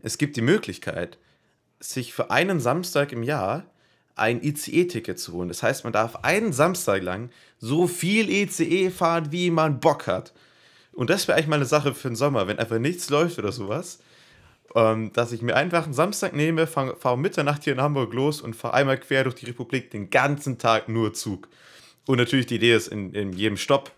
es 0.00 0.18
gibt 0.18 0.36
die 0.36 0.42
Möglichkeit, 0.42 1.18
sich 1.80 2.12
für 2.12 2.30
einen 2.30 2.60
Samstag 2.60 3.12
im 3.12 3.22
Jahr 3.22 3.64
ein 4.14 4.42
ICE-Ticket 4.42 5.18
zu 5.18 5.34
holen. 5.34 5.48
Das 5.48 5.62
heißt, 5.62 5.84
man 5.84 5.92
darf 5.92 6.16
einen 6.24 6.52
Samstag 6.52 7.02
lang 7.02 7.30
so 7.58 7.86
viel 7.86 8.30
ICE 8.30 8.90
fahren, 8.90 9.30
wie 9.30 9.50
man 9.50 9.78
Bock 9.78 10.06
hat. 10.06 10.32
Und 10.92 11.10
das 11.10 11.28
wäre 11.28 11.36
eigentlich 11.36 11.48
mal 11.48 11.56
eine 11.56 11.66
Sache 11.66 11.94
für 11.94 12.08
den 12.08 12.16
Sommer, 12.16 12.48
wenn 12.48 12.58
einfach 12.58 12.78
nichts 12.78 13.10
läuft 13.10 13.38
oder 13.38 13.52
sowas. 13.52 14.00
Ähm, 14.74 15.12
dass 15.12 15.32
ich 15.32 15.42
mir 15.42 15.54
einfach 15.54 15.84
einen 15.84 15.92
Samstag 15.92 16.34
nehme, 16.34 16.66
fahre 16.66 16.96
um 17.12 17.20
Mitternacht 17.20 17.64
hier 17.64 17.74
in 17.74 17.80
Hamburg 17.80 18.12
los 18.14 18.40
und 18.40 18.56
fahre 18.56 18.74
einmal 18.74 18.98
quer 18.98 19.24
durch 19.24 19.36
die 19.36 19.46
Republik 19.46 19.90
den 19.90 20.10
ganzen 20.10 20.58
Tag 20.58 20.88
nur 20.88 21.12
Zug. 21.12 21.48
Und 22.06 22.18
natürlich 22.18 22.46
die 22.46 22.56
Idee 22.56 22.74
ist, 22.74 22.88
in, 22.88 23.12
in 23.12 23.32
jedem 23.32 23.56
Stopp. 23.56 23.92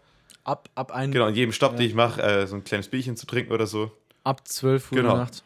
Ab, 0.45 0.69
ab 0.75 0.93
einem. 0.93 1.12
Genau, 1.12 1.29
in 1.29 1.35
jedem 1.35 1.53
Stopp, 1.53 1.73
ja. 1.73 1.79
den 1.79 1.87
ich 1.87 1.95
mache, 1.95 2.23
äh, 2.23 2.47
so 2.47 2.57
ein 2.57 2.64
kleines 2.64 2.88
Bierchen 2.88 3.17
zu 3.17 3.27
trinken 3.27 3.53
oder 3.53 3.67
so. 3.67 3.93
Ab 4.25 4.47
12 4.47 4.93
Uhr 4.93 4.99
genau. 4.99 5.17
Nacht. 5.17 5.45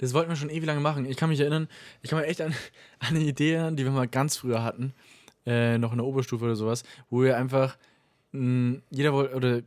Das 0.00 0.14
wollten 0.14 0.30
wir 0.30 0.36
schon 0.36 0.48
ewig 0.48 0.64
lange 0.64 0.80
machen. 0.80 1.04
Ich 1.04 1.18
kann 1.18 1.28
mich 1.28 1.40
erinnern, 1.40 1.68
ich 2.00 2.08
kann 2.08 2.18
mich 2.18 2.28
echt 2.28 2.40
an, 2.40 2.54
an 3.00 3.16
eine 3.16 3.20
Idee 3.20 3.52
erinnern, 3.52 3.76
die 3.76 3.84
wir 3.84 3.90
mal 3.90 4.08
ganz 4.08 4.36
früher 4.38 4.62
hatten, 4.62 4.94
äh, 5.44 5.76
noch 5.76 5.92
in 5.92 5.98
der 5.98 6.06
Oberstufe 6.06 6.44
oder 6.46 6.56
sowas, 6.56 6.84
wo 7.10 7.22
wir 7.22 7.36
einfach 7.36 7.76
mh, 8.32 8.78
jeder 8.90 9.12
wollte, 9.12 9.34
oder 9.36 9.62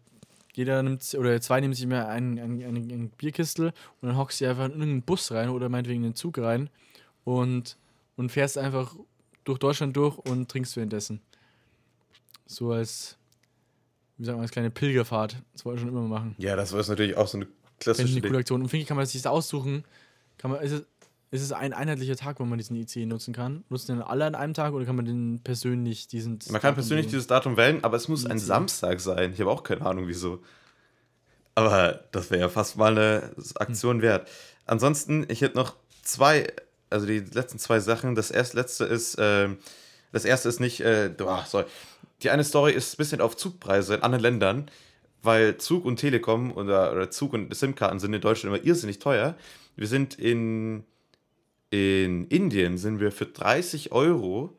jeder 0.55 0.81
nimmt, 0.81 1.03
oder 1.15 1.39
zwei 1.39 1.61
nehmen 1.61 1.73
sich 1.73 1.83
immer 1.83 2.07
einen, 2.07 2.39
einen, 2.39 2.63
einen, 2.63 2.91
einen 2.91 3.09
Bierkistel 3.09 3.73
und 4.01 4.07
dann 4.09 4.17
hockst 4.17 4.41
du 4.41 4.49
einfach 4.49 4.65
in 4.65 4.71
irgendeinen 4.71 5.01
Bus 5.03 5.31
rein 5.31 5.49
oder 5.49 5.69
meinetwegen 5.69 6.03
in 6.03 6.09
den 6.11 6.15
Zug 6.15 6.39
rein 6.39 6.69
und, 7.23 7.77
und 8.15 8.31
fährst 8.31 8.57
einfach 8.57 8.95
durch 9.43 9.59
Deutschland 9.59 9.95
durch 9.95 10.17
und 10.17 10.49
trinkst 10.49 10.75
währenddessen. 10.75 11.21
So 12.47 12.71
als, 12.71 13.17
wie 14.17 14.25
sagen 14.25 14.39
wir, 14.39 14.43
als 14.43 14.51
kleine 14.51 14.71
Pilgerfahrt. 14.71 15.37
Das 15.53 15.63
wollen 15.63 15.77
wir 15.77 15.81
schon 15.81 15.89
immer 15.89 16.01
machen. 16.01 16.35
Ja, 16.37 16.55
das 16.55 16.73
war 16.73 16.83
natürlich 16.87 17.17
auch 17.17 17.27
so 17.27 17.37
eine 17.37 17.47
klassische 17.79 18.17
eine 18.17 18.21
coole 18.21 18.39
Aktion. 18.39 18.61
Und 18.61 18.69
finde 18.69 18.81
ich, 18.81 18.87
kann 18.87 18.97
man 18.97 19.05
sich 19.05 19.21
das 19.21 19.31
aussuchen. 19.31 19.83
Kann 20.37 20.51
man, 20.51 20.61
ist, 20.61 20.71
es, 20.71 20.81
ist 21.31 21.41
es 21.41 21.51
ein 21.51 21.73
einheitlicher 21.73 22.15
Tag, 22.15 22.39
wo 22.39 22.45
man 22.45 22.57
diesen 22.57 22.75
IC 22.75 23.07
nutzen 23.07 23.33
kann? 23.33 23.63
Nutzen 23.69 23.95
den 23.95 24.01
alle 24.01 24.25
an 24.25 24.35
einem 24.35 24.53
Tag 24.53 24.73
oder 24.73 24.85
kann 24.85 24.95
man 24.95 25.05
den 25.05 25.41
persönlich 25.43 26.07
diesen. 26.07 26.39
Man 26.49 26.61
kann 26.61 26.73
persönlich 26.73 27.07
dieses 27.07 27.27
Datum 27.27 27.57
wählen, 27.57 27.83
aber 27.83 27.97
es 27.97 28.07
muss 28.07 28.25
ein 28.25 28.39
Samstag 28.39 28.99
sein. 28.99 29.33
Ich 29.33 29.39
habe 29.39 29.49
auch 29.49 29.63
keine 29.63 29.85
Ahnung, 29.85 30.07
wieso. 30.07 30.41
Aber 31.55 32.03
das 32.11 32.31
wäre 32.31 32.41
ja 32.41 32.49
fast 32.49 32.77
mal 32.77 32.97
eine 32.97 33.31
Aktion 33.55 33.97
hm. 33.97 34.01
wert. 34.01 34.29
Ansonsten, 34.65 35.25
ich 35.29 35.41
hätte 35.41 35.57
noch 35.57 35.75
zwei, 36.01 36.47
also 36.89 37.05
die 37.05 37.19
letzten 37.19 37.59
zwei 37.59 37.79
Sachen. 37.79 38.15
Das 38.15 38.31
erste 38.31 38.57
letzte 38.57 38.85
ist, 38.85 39.15
äh, 39.15 39.49
das 40.11 40.25
erste 40.25 40.49
ist 40.49 40.59
nicht, 40.59 40.81
äh, 40.81 41.11
oh, 41.19 41.39
sorry. 41.45 41.65
Die 42.21 42.29
eine 42.29 42.43
Story 42.43 42.71
ist 42.71 42.93
ein 42.93 42.97
bisschen 42.97 43.21
auf 43.21 43.35
Zugpreise 43.35 43.95
in 43.95 44.03
anderen 44.03 44.23
Ländern 44.23 44.71
weil 45.23 45.57
Zug 45.57 45.85
und 45.85 45.97
Telekom 45.97 46.51
oder, 46.51 46.91
oder 46.91 47.09
Zug 47.09 47.33
und 47.33 47.55
SIM-Karten 47.55 47.99
sind 47.99 48.13
in 48.13 48.21
Deutschland 48.21 48.55
immer 48.55 48.65
irrsinnig 48.65 48.99
teuer. 48.99 49.35
Wir 49.75 49.87
sind 49.87 50.19
in, 50.19 50.83
in 51.69 52.25
Indien 52.27 52.77
sind 52.77 52.99
wir 52.99 53.11
für 53.11 53.25
30 53.25 53.91
Euro 53.91 54.57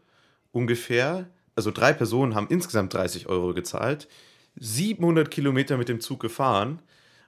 ungefähr, 0.52 1.28
also 1.54 1.70
drei 1.70 1.92
Personen 1.92 2.34
haben 2.34 2.48
insgesamt 2.48 2.94
30 2.94 3.28
Euro 3.28 3.54
gezahlt, 3.54 4.08
700 4.56 5.30
Kilometer 5.30 5.76
mit 5.76 5.88
dem 5.88 6.00
Zug 6.00 6.20
gefahren 6.20 6.80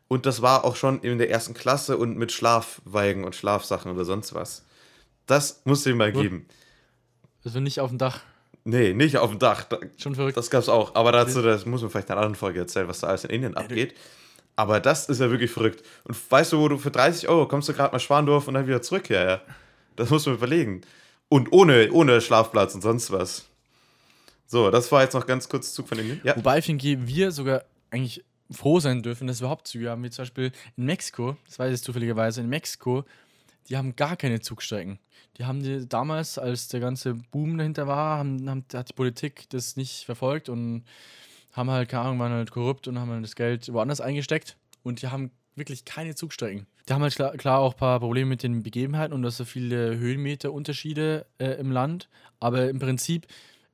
und 0.08 0.26
das 0.26 0.42
war 0.42 0.64
auch 0.64 0.76
schon 0.76 1.00
in 1.00 1.18
der 1.18 1.30
ersten 1.30 1.54
Klasse 1.54 1.96
und 1.98 2.16
mit 2.16 2.32
Schlafweigen 2.32 3.24
und 3.24 3.34
Schlafsachen 3.34 3.90
oder 3.90 4.04
sonst 4.04 4.34
was. 4.34 4.64
Das 5.26 5.62
muss 5.64 5.84
ich 5.84 5.94
mal 5.94 6.12
geben. 6.12 6.46
Also 7.44 7.60
nicht 7.60 7.80
auf 7.80 7.90
dem 7.90 7.98
Dach. 7.98 8.20
Nee, 8.64 8.94
nicht 8.94 9.18
auf 9.18 9.30
dem 9.30 9.38
Dach. 9.38 9.66
Schon 9.96 10.14
verrückt. 10.14 10.36
Das 10.36 10.50
gab 10.50 10.62
es 10.62 10.68
auch. 10.68 10.94
Aber 10.94 11.12
dazu, 11.12 11.42
das 11.42 11.66
muss 11.66 11.82
man 11.82 11.90
vielleicht 11.90 12.08
in 12.08 12.12
einer 12.12 12.22
anderen 12.22 12.34
Folge 12.34 12.60
erzählen, 12.60 12.88
was 12.88 13.00
da 13.00 13.08
alles 13.08 13.24
in 13.24 13.30
Indien 13.30 13.56
abgeht. 13.56 13.94
Aber 14.56 14.80
das 14.80 15.08
ist 15.08 15.20
ja 15.20 15.30
wirklich 15.30 15.50
verrückt. 15.50 15.84
Und 16.04 16.18
weißt 16.30 16.52
du, 16.52 16.58
wo 16.58 16.68
du 16.68 16.78
für 16.78 16.90
30 16.90 17.28
Euro 17.28 17.46
kommst 17.46 17.68
du 17.68 17.74
gerade 17.74 17.92
mal 17.92 18.00
Schwandorf 18.00 18.48
und 18.48 18.54
dann 18.54 18.66
wieder 18.66 18.80
zurück? 18.80 19.10
Ja, 19.10 19.24
ja. 19.24 19.40
Das 19.96 20.10
muss 20.10 20.24
man 20.26 20.36
überlegen. 20.36 20.80
Und 21.28 21.52
ohne, 21.52 21.90
ohne 21.92 22.20
Schlafplatz 22.20 22.74
und 22.74 22.80
sonst 22.82 23.10
was. 23.10 23.46
So, 24.46 24.70
das 24.70 24.90
war 24.92 25.02
jetzt 25.02 25.14
noch 25.14 25.26
ganz 25.26 25.48
kurz 25.48 25.72
Zug 25.72 25.88
von 25.88 25.98
Indien. 25.98 26.20
Ja. 26.24 26.36
Wobei, 26.36 26.62
finde 26.62 27.06
wir 27.06 27.32
sogar 27.32 27.64
eigentlich 27.90 28.24
froh 28.50 28.80
sein 28.80 29.02
dürfen, 29.02 29.26
dass 29.26 29.40
wir 29.40 29.46
überhaupt 29.46 29.66
Züge 29.66 29.90
haben, 29.90 30.02
wie 30.04 30.10
zum 30.10 30.22
Beispiel 30.22 30.52
in 30.76 30.84
Mexiko, 30.84 31.36
das 31.46 31.58
weiß 31.58 31.74
ich 31.74 31.82
zufälligerweise, 31.82 32.40
in 32.40 32.48
Mexiko, 32.48 33.04
die 33.68 33.76
haben 33.76 33.96
gar 33.96 34.16
keine 34.16 34.40
Zugstrecken. 34.40 35.00
Die 35.36 35.44
haben 35.44 35.62
die 35.62 35.86
damals, 35.86 36.38
als 36.38 36.68
der 36.68 36.80
ganze 36.80 37.14
Boom 37.14 37.58
dahinter 37.58 37.86
war, 37.86 38.18
haben, 38.18 38.48
haben, 38.48 38.64
hat 38.72 38.88
die 38.88 38.94
Politik 38.94 39.50
das 39.50 39.76
nicht 39.76 40.04
verfolgt 40.04 40.48
und 40.48 40.84
haben 41.56 41.70
halt, 41.70 41.88
keine 41.88 42.04
Ahnung, 42.04 42.18
waren 42.18 42.32
halt 42.32 42.50
korrupt 42.50 42.86
und 42.86 42.98
haben 42.98 43.10
halt 43.10 43.24
das 43.24 43.34
Geld 43.34 43.72
woanders 43.72 44.00
eingesteckt 44.00 44.56
und 44.82 45.02
die 45.02 45.08
haben 45.08 45.30
wirklich 45.54 45.84
keine 45.84 46.14
Zugstrecken. 46.14 46.66
Die 46.88 46.92
haben 46.92 47.02
halt 47.02 47.14
klar, 47.14 47.36
klar 47.36 47.58
auch 47.60 47.72
ein 47.72 47.78
paar 47.78 47.98
Probleme 47.98 48.28
mit 48.28 48.42
den 48.42 48.62
Begebenheiten 48.62 49.12
und 49.12 49.22
dass 49.22 49.38
so 49.38 49.44
viele 49.44 49.98
Höhenmeterunterschiede 49.98 51.26
äh, 51.38 51.52
im 51.52 51.72
Land, 51.72 52.08
aber 52.38 52.68
im 52.68 52.78
Prinzip 52.78 53.26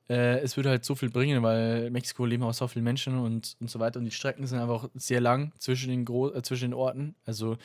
äh, 0.09 0.38
es 0.40 0.57
würde 0.57 0.71
halt 0.71 0.85
so 0.85 0.95
viel 0.95 1.11
bringen, 1.11 1.42
weil 1.42 1.90
Mexiko 1.90 2.25
leben 2.25 2.42
auch 2.42 2.55
so 2.55 2.68
viele 2.68 2.83
Menschen 2.83 3.18
und, 3.18 3.57
und 3.61 3.71
so 3.71 3.81
weiter 3.81 3.99
und 3.99 4.05
die 4.05 4.11
Strecken 4.11 4.47
sind 4.47 4.59
einfach 4.59 4.88
sehr 4.95 5.21
lang 5.21 5.53
zwischen 5.59 5.90
den, 5.90 6.05
Gro 6.05 6.33
äh, 6.33 6.42
zwischen 6.42 6.71
den 6.71 6.75
Orten. 6.75 7.14
Also 7.25 7.57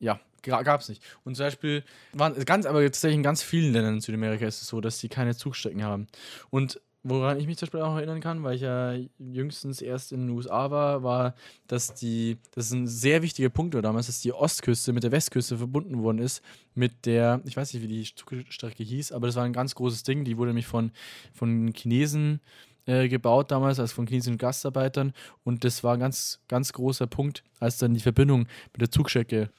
ja, 0.00 0.20
gab 0.42 0.80
es 0.80 0.88
nicht. 0.88 1.02
Und 1.24 1.36
zum 1.36 1.46
Beispiel 1.46 1.84
waren 2.12 2.34
ganz, 2.44 2.66
aber 2.66 2.82
tatsächlich 2.82 3.16
in 3.16 3.22
ganz 3.22 3.42
vielen 3.42 3.72
Ländern 3.72 3.94
in 3.94 4.00
Südamerika 4.00 4.46
ist 4.46 4.62
es 4.62 4.68
so, 4.68 4.80
dass 4.80 4.98
sie 4.98 5.08
keine 5.08 5.34
Zugstrecken 5.34 5.82
haben. 5.82 6.06
Und 6.50 6.80
woran 7.04 7.38
ich 7.38 7.46
mich 7.46 7.58
zum 7.58 7.66
Beispiel 7.66 7.82
auch 7.82 7.96
erinnern 7.96 8.20
kann, 8.20 8.42
weil 8.42 8.56
ich 8.56 8.62
ja 8.62 8.94
jüngstens 9.18 9.82
erst 9.82 10.10
in 10.10 10.26
den 10.26 10.30
USA 10.30 10.70
war, 10.70 11.02
war, 11.02 11.34
dass 11.68 11.94
die, 11.94 12.38
das 12.52 12.66
ist 12.66 12.72
ein 12.72 12.86
sehr 12.86 13.22
wichtiger 13.22 13.50
Punkt 13.50 13.74
damals, 13.74 14.06
dass 14.06 14.20
die 14.20 14.32
Ostküste 14.32 14.92
mit 14.92 15.04
der 15.04 15.12
Westküste 15.12 15.58
verbunden 15.58 16.02
worden 16.02 16.18
ist, 16.18 16.42
mit 16.74 17.04
der, 17.04 17.42
ich 17.44 17.56
weiß 17.56 17.74
nicht, 17.74 17.82
wie 17.82 17.88
die 17.88 18.14
Zugstrecke 18.14 18.82
hieß, 18.82 19.12
aber 19.12 19.26
das 19.26 19.36
war 19.36 19.44
ein 19.44 19.52
ganz 19.52 19.74
großes 19.74 20.02
Ding, 20.02 20.24
die 20.24 20.38
wurde 20.38 20.50
nämlich 20.50 20.66
von, 20.66 20.90
von 21.34 21.72
Chinesen 21.74 22.40
äh, 22.86 23.08
gebaut 23.08 23.50
damals, 23.50 23.78
also 23.78 23.94
von 23.94 24.06
chinesischen 24.06 24.38
Gastarbeitern. 24.38 25.12
Und 25.44 25.64
das 25.64 25.84
war 25.84 25.94
ein 25.94 26.00
ganz, 26.00 26.40
ganz 26.48 26.72
großer 26.72 27.06
Punkt, 27.06 27.42
als 27.60 27.78
dann 27.78 27.94
die 27.94 28.00
Verbindung 28.00 28.46
mit 28.72 28.80
der 28.80 28.90
Zugstrecke 28.90 29.50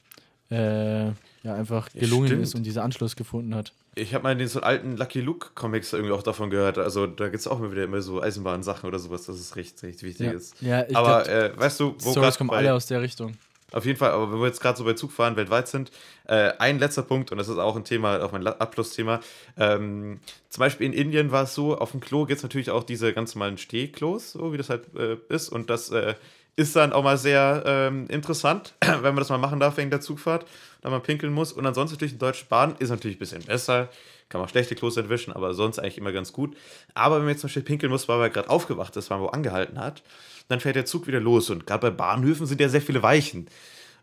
äh, 0.50 1.06
ja, 1.06 1.14
einfach 1.54 1.90
gelungen 1.90 2.30
ja, 2.30 2.38
ist 2.38 2.54
und 2.54 2.64
diesen 2.64 2.82
Anschluss 2.82 3.16
gefunden 3.16 3.54
hat. 3.54 3.72
Ich 3.98 4.12
habe 4.12 4.24
mal 4.24 4.32
in 4.32 4.38
den 4.38 4.48
so 4.48 4.60
alten 4.60 4.96
Lucky 4.96 5.22
Luke 5.22 5.48
Comics 5.54 5.94
irgendwie 5.94 6.12
auch 6.12 6.22
davon 6.22 6.50
gehört. 6.50 6.76
Also 6.76 7.06
da 7.06 7.24
gibt 7.24 7.40
es 7.40 7.48
auch 7.48 7.58
immer 7.58 7.72
wieder 7.72 7.84
immer 7.84 8.02
so 8.02 8.20
Eisenbahnsachen 8.20 8.86
oder 8.86 8.98
sowas, 8.98 9.24
dass 9.24 9.36
es 9.36 9.56
recht, 9.56 9.82
recht 9.82 10.02
wichtig 10.02 10.26
ja. 10.26 10.32
ist. 10.32 10.60
Ja, 10.60 10.86
ich 10.86 10.94
aber 10.94 11.22
glaub, 11.22 11.34
äh, 11.34 11.58
weißt 11.58 11.80
du, 11.80 11.94
wo 12.00 12.10
Stories 12.10 12.36
kommen 12.36 12.50
alle 12.50 12.74
aus 12.74 12.86
der 12.86 13.00
Richtung. 13.00 13.36
Auf 13.72 13.84
jeden 13.84 13.98
Fall, 13.98 14.12
aber 14.12 14.30
wenn 14.30 14.38
wir 14.38 14.46
jetzt 14.46 14.60
gerade 14.60 14.78
so 14.78 14.84
bei 14.84 14.92
Zugfahren 14.92 15.36
weltweit 15.36 15.66
sind, 15.66 15.90
äh, 16.26 16.52
ein 16.58 16.78
letzter 16.78 17.02
Punkt, 17.02 17.32
und 17.32 17.38
das 17.38 17.48
ist 17.48 17.58
auch 17.58 17.74
ein 17.74 17.84
Thema, 17.84 18.22
auch 18.22 18.30
mein 18.30 18.46
Abschlussthema. 18.46 19.20
Ähm, 19.58 20.20
zum 20.50 20.60
Beispiel 20.60 20.86
in 20.86 20.92
Indien 20.92 21.32
war 21.32 21.44
es 21.44 21.54
so, 21.54 21.76
auf 21.76 21.90
dem 21.90 22.00
Klo 22.00 22.26
gibt 22.26 22.36
es 22.36 22.42
natürlich 22.44 22.70
auch 22.70 22.84
diese 22.84 23.12
ganz 23.12 23.34
normalen 23.34 23.58
Stehklos, 23.58 24.32
so 24.32 24.52
wie 24.52 24.56
das 24.56 24.70
halt 24.70 24.94
äh, 24.94 25.16
ist. 25.28 25.48
Und 25.48 25.68
das 25.68 25.90
äh, 25.90 26.14
ist 26.56 26.74
dann 26.74 26.92
auch 26.92 27.04
mal 27.04 27.18
sehr 27.18 27.62
ähm, 27.66 28.06
interessant, 28.08 28.74
wenn 28.80 29.02
man 29.02 29.16
das 29.16 29.28
mal 29.28 29.38
machen 29.38 29.60
darf 29.60 29.76
wegen 29.76 29.90
der 29.90 30.00
Zugfahrt, 30.00 30.46
da 30.80 30.90
man 30.90 31.02
pinkeln 31.02 31.32
muss. 31.32 31.52
Und 31.52 31.66
ansonsten 31.66 31.94
natürlich 31.94 32.12
eine 32.12 32.18
Deutsche 32.18 32.46
Bahn 32.46 32.74
ist 32.78 32.88
natürlich 32.88 33.16
ein 33.16 33.20
bisschen 33.20 33.42
besser, 33.42 33.90
kann 34.28 34.40
man 34.40 34.48
schlechte 34.48 34.74
Klos 34.74 34.96
entwischen, 34.96 35.32
aber 35.32 35.54
sonst 35.54 35.78
eigentlich 35.78 35.98
immer 35.98 36.12
ganz 36.12 36.32
gut. 36.32 36.56
Aber 36.94 37.16
wenn 37.16 37.22
man 37.22 37.30
jetzt 37.30 37.42
zum 37.42 37.48
Beispiel 37.48 37.62
pinkeln 37.62 37.92
muss, 37.92 38.08
weil 38.08 38.18
man 38.18 38.32
gerade 38.32 38.50
aufgewacht 38.50 38.96
ist, 38.96 39.10
weil 39.10 39.18
man 39.18 39.26
wo 39.26 39.30
angehalten 39.30 39.78
hat, 39.78 40.02
dann 40.48 40.60
fährt 40.60 40.76
der 40.76 40.86
Zug 40.86 41.06
wieder 41.06 41.20
los. 41.20 41.50
Und 41.50 41.66
gerade 41.66 41.90
bei 41.90 41.96
Bahnhöfen 41.96 42.46
sind 42.46 42.60
ja 42.60 42.68
sehr 42.68 42.82
viele 42.82 43.02
Weichen. 43.02 43.48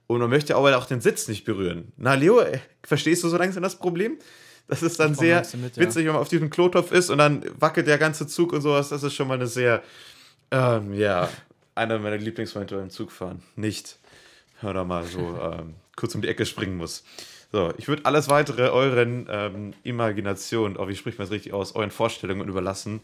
Und 0.07 0.19
man 0.19 0.29
möchte 0.29 0.55
aber 0.55 0.77
auch 0.77 0.85
den 0.85 1.01
Sitz 1.01 1.27
nicht 1.27 1.45
berühren. 1.45 1.91
Na, 1.97 2.13
Leo, 2.13 2.39
äh, 2.39 2.59
verstehst 2.83 3.23
du 3.23 3.29
so 3.29 3.37
langsam 3.37 3.63
das 3.63 3.77
Problem? 3.77 4.17
Das 4.67 4.83
ist 4.83 4.99
dann 4.99 5.15
sehr 5.15 5.45
mit, 5.57 5.77
witzig, 5.77 6.03
ja. 6.03 6.07
wenn 6.07 6.13
man 6.13 6.21
auf 6.21 6.29
diesem 6.29 6.49
Klotopf 6.49 6.91
ist 6.91 7.09
und 7.09 7.17
dann 7.17 7.43
wackelt 7.59 7.87
der 7.87 7.97
ganze 7.97 8.27
Zug 8.27 8.53
und 8.53 8.61
sowas. 8.61 8.89
Das 8.89 9.03
ist 9.03 9.13
schon 9.13 9.27
mal 9.27 9.35
eine 9.35 9.47
sehr, 9.47 9.81
ähm, 10.51 10.93
ja, 10.93 11.29
einer 11.75 11.99
meiner 11.99 12.17
Lieblingsmomente 12.17 12.75
beim 12.75 12.89
Zugfahren. 12.89 13.43
Nicht, 13.55 13.97
hör 14.59 14.73
da 14.73 14.83
mal, 14.83 15.03
so 15.05 15.19
ähm, 15.41 15.75
kurz 15.95 16.15
um 16.15 16.21
die 16.21 16.27
Ecke 16.27 16.45
springen 16.45 16.77
muss. 16.77 17.03
So, 17.51 17.71
ich 17.77 17.87
würde 17.87 18.05
alles 18.05 18.29
weitere 18.29 18.69
euren 18.69 19.27
ähm, 19.29 19.73
Imaginationen, 19.83 20.77
oh, 20.77 20.87
wie 20.87 20.95
spricht 20.95 21.19
man 21.19 21.25
es 21.25 21.31
richtig 21.31 21.53
aus, 21.53 21.75
euren 21.75 21.91
Vorstellungen 21.91 22.47
überlassen. 22.47 23.01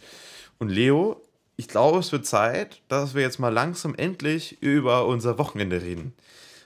Und 0.58 0.70
Leo, 0.70 1.22
ich 1.56 1.68
glaube, 1.68 2.00
es 2.00 2.12
wird 2.12 2.26
Zeit, 2.26 2.82
dass 2.88 3.14
wir 3.14 3.22
jetzt 3.22 3.38
mal 3.40 3.50
langsam 3.50 3.94
endlich 3.94 4.62
über 4.62 5.06
unser 5.06 5.38
Wochenende 5.38 5.82
reden. 5.82 6.14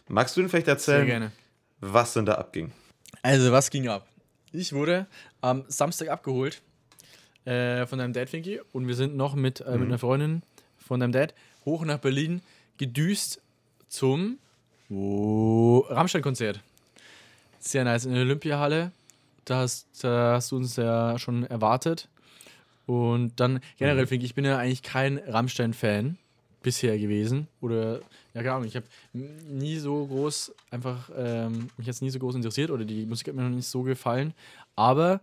Magst 0.07 0.37
du 0.37 0.41
denn 0.41 0.49
vielleicht 0.49 0.67
erzählen, 0.67 1.31
was 1.81 2.13
denn 2.13 2.25
da 2.25 2.35
abging? 2.35 2.71
Also, 3.21 3.51
was 3.51 3.69
ging 3.69 3.87
ab? 3.87 4.07
Ich 4.51 4.71
wurde 4.71 5.07
am 5.41 5.65
Samstag 5.67 6.09
abgeholt 6.09 6.61
äh, 7.45 7.85
von 7.85 7.99
deinem 7.99 8.13
Dad, 8.13 8.29
Finky, 8.29 8.61
und 8.71 8.87
wir 8.87 8.95
sind 8.95 9.15
noch 9.15 9.35
mit, 9.35 9.61
äh, 9.61 9.71
mhm. 9.71 9.79
mit 9.79 9.87
einer 9.89 9.99
Freundin 9.99 10.43
von 10.77 10.99
deinem 10.99 11.11
Dad 11.11 11.33
hoch 11.65 11.85
nach 11.85 11.99
Berlin 11.99 12.41
gedüst 12.77 13.41
zum 13.87 14.37
oh, 14.89 15.85
Rammstein-Konzert. 15.89 16.59
Sehr 17.59 17.83
nice 17.83 18.05
in 18.05 18.13
der 18.13 18.23
Olympiahalle. 18.23 18.91
Da 19.45 19.57
hast, 19.59 19.87
da 20.01 20.33
hast 20.35 20.51
du 20.51 20.57
uns 20.57 20.75
ja 20.75 21.17
schon 21.19 21.43
erwartet. 21.43 22.07
Und 22.85 23.39
dann 23.39 23.61
generell 23.77 24.03
mhm. 24.03 24.07
finde 24.07 24.25
ich, 24.25 24.31
ich 24.31 24.35
bin 24.35 24.45
ja 24.45 24.57
eigentlich 24.57 24.83
kein 24.83 25.17
Rammstein-Fan 25.17 26.17
bisher 26.61 26.97
gewesen. 26.97 27.47
Oder, 27.61 27.99
ja, 28.33 28.41
keine 28.41 28.53
Ahnung, 28.53 28.67
ich 28.67 28.75
habe 28.75 28.85
nie 29.13 29.77
so 29.77 30.05
groß, 30.07 30.53
einfach, 30.71 31.09
ähm, 31.15 31.69
mich 31.77 31.87
jetzt 31.87 32.01
nie 32.01 32.09
so 32.09 32.19
groß 32.19 32.35
interessiert 32.35 32.71
oder 32.71 32.85
die 32.85 33.05
Musik 33.05 33.27
hat 33.27 33.35
mir 33.35 33.43
noch 33.43 33.49
nicht 33.49 33.67
so 33.67 33.83
gefallen. 33.83 34.33
Aber 34.75 35.21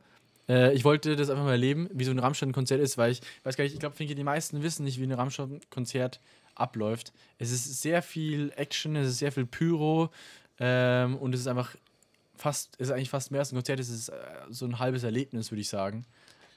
äh, 0.51 0.73
ich 0.73 0.85
wollte 0.85 1.15
das 1.15 1.31
einfach 1.31 1.45
mal 1.45 1.53
erleben, 1.53 1.89
wie 1.93 2.05
so 2.05 2.11
ein 2.11 2.19
Rammstein-Konzert 2.19 2.81
ist, 2.81 2.99
weil 2.99 3.13
ich 3.13 3.21
weiß 3.45 3.57
gar 3.57 3.65
nicht, 3.65 3.75
ich 3.75 3.81
glaube, 3.81 3.97
die 4.05 4.25
meisten 4.25 4.63
wissen 4.63 4.85
nicht, 4.85 4.99
wie 4.99 5.05
ein 5.05 5.13
Rammstein-Konzert 5.13 6.21
abläuft. 6.57 7.13
Es 7.39 7.53
ist 7.53 7.81
sehr 7.81 8.03
viel 8.03 8.53
Action, 8.57 8.97
es 8.97 9.09
ist 9.09 9.19
sehr 9.19 9.31
viel 9.31 9.47
Pyro 9.47 10.11
ähm, 10.59 11.17
und 11.17 11.35
es 11.35 11.41
ist 11.41 11.47
einfach 11.47 11.77
fast, 12.37 12.75
ist 12.77 12.91
eigentlich 12.91 13.11
fast 13.11 13.31
mehr 13.31 13.41
als 13.41 13.53
ein 13.53 13.57
Konzert, 13.57 13.79
es 13.79 13.89
ist 13.89 14.09
äh, 14.09 14.15
so 14.51 14.67
ein 14.67 14.81
halbes 14.81 15.05
Erlebnis, 15.05 15.53
würde 15.53 15.61
ich 15.61 15.69
sagen. 15.69 16.05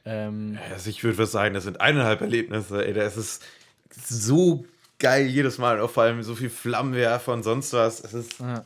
Ähm, 0.05 0.57
also 0.71 0.89
ich 0.89 1.03
würde 1.03 1.25
sagen, 1.27 1.53
das 1.53 1.63
sind 1.63 1.79
eineinhalb 1.79 2.21
Erlebnisse. 2.21 2.85
Ey, 2.85 2.93
das 2.93 3.15
ist 3.15 3.43
so 3.95 4.65
geil 4.97 5.27
jedes 5.27 5.59
Mal, 5.59 5.79
und 5.79 5.91
vor 5.91 6.03
allem 6.03 6.23
so 6.23 6.35
viel 6.35 6.49
Flammenwerfer 6.49 7.31
und 7.31 7.43
sonst 7.43 7.71
was. 7.73 8.03
Es 8.03 8.13
ist. 8.13 8.39
Ja. 8.39 8.65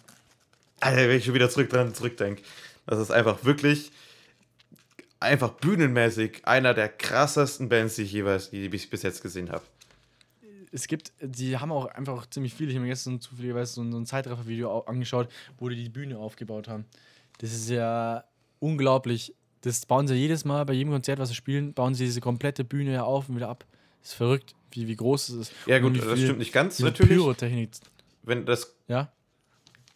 Alter, 0.79 1.09
wenn 1.09 1.17
ich 1.17 1.25
schon 1.25 1.33
wieder 1.33 1.49
zurück 1.49 1.69
dran 1.69 1.93
zurückdenke. 1.93 2.43
Das 2.85 2.99
ist 2.99 3.11
einfach 3.11 3.43
wirklich 3.43 3.91
einfach 5.19 5.51
bühnenmäßig 5.53 6.45
einer 6.45 6.73
der 6.73 6.89
krassesten 6.89 7.69
Bands, 7.69 7.95
die 7.95 8.03
ich 8.03 8.11
jeweils, 8.11 8.49
die 8.49 8.65
ich 8.65 8.89
bis 8.89 9.03
jetzt 9.03 9.21
gesehen 9.21 9.51
habe. 9.51 9.63
Es 10.71 10.87
gibt, 10.87 11.13
die 11.21 11.57
haben 11.57 11.71
auch 11.71 11.85
einfach 11.85 12.29
ziemlich 12.29 12.53
viel. 12.53 12.69
Ich 12.69 12.75
habe 12.75 12.83
mir 12.83 12.89
gestern 12.89 13.21
zufälligerweise 13.21 13.73
so, 13.73 13.89
so 13.89 13.97
ein 13.97 14.05
Zeitraffer-Video 14.05 14.81
angeschaut, 14.81 15.29
wo 15.57 15.69
die 15.69 15.75
die 15.75 15.89
Bühne 15.89 16.17
aufgebaut 16.17 16.67
haben. 16.67 16.85
Das 17.39 17.53
ist 17.53 17.69
ja 17.69 18.23
unglaublich. 18.59 19.33
Das 19.61 19.85
bauen 19.85 20.07
sie 20.07 20.15
jedes 20.15 20.45
Mal 20.45 20.65
bei 20.65 20.73
jedem 20.73 20.91
Konzert, 20.91 21.19
was 21.19 21.29
sie 21.29 21.35
spielen, 21.35 21.73
bauen 21.73 21.93
sie 21.95 22.05
diese 22.05 22.21
komplette 22.21 22.63
Bühne 22.63 22.93
ja 22.93 23.03
auf 23.03 23.29
und 23.29 23.35
wieder 23.35 23.49
ab. 23.49 23.65
Das 24.01 24.11
ist 24.11 24.17
verrückt, 24.17 24.55
wie, 24.71 24.87
wie 24.87 24.95
groß 24.95 25.29
es 25.29 25.35
ist. 25.35 25.53
Ja, 25.65 25.79
gut, 25.79 25.97
das 25.97 26.19
stimmt 26.19 26.39
nicht 26.39 26.53
ganz 26.53 26.79
natürlich. 26.79 27.17
Pyrotechnik. 27.17 27.71
Wenn 28.23 28.45
das. 28.45 28.75
Ja. 28.87 29.11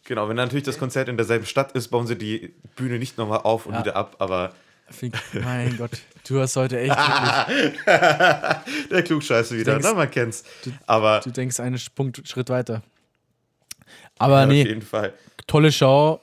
Genau, 0.04 0.28
wenn 0.28 0.36
natürlich 0.36 0.64
das 0.64 0.78
Konzert 0.78 1.08
in 1.08 1.16
derselben 1.16 1.46
Stadt 1.46 1.72
ist, 1.72 1.88
bauen 1.88 2.06
sie 2.06 2.16
die 2.16 2.54
Bühne 2.74 2.98
nicht 2.98 3.18
nochmal 3.18 3.40
auf 3.40 3.66
und 3.66 3.74
ja. 3.74 3.80
wieder 3.80 3.96
ab, 3.96 4.16
aber. 4.18 4.54
Mein 5.42 5.76
Gott, 5.76 5.90
du 6.26 6.40
hast 6.40 6.56
heute 6.56 6.78
echt 6.80 6.96
Der 7.86 9.02
Klugscheiße 9.04 9.58
wieder, 9.58 9.72
denkst, 9.72 9.88
ne? 9.88 9.94
Man 9.94 10.10
kennt's. 10.10 10.44
Du, 10.64 10.70
aber 10.86 11.20
du 11.20 11.30
denkst 11.30 11.60
einen 11.60 11.80
Punkt, 11.94 12.26
Schritt 12.28 12.48
weiter. 12.50 12.82
Aber 14.18 14.40
ja, 14.40 14.46
nee, 14.46 14.62
auf 14.62 14.68
jeden 14.68 14.82
Fall. 14.82 15.12
tolle 15.46 15.72
Show. 15.72 16.20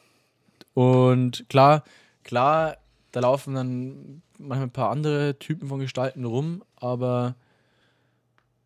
Und 0.73 1.45
klar, 1.49 1.84
klar, 2.23 2.77
da 3.12 3.19
laufen 3.19 3.55
dann 3.55 4.21
manchmal 4.38 4.67
ein 4.67 4.71
paar 4.71 4.91
andere 4.91 5.38
Typen 5.38 5.67
von 5.67 5.79
Gestalten 5.79 6.23
rum, 6.23 6.63
aber 6.77 7.36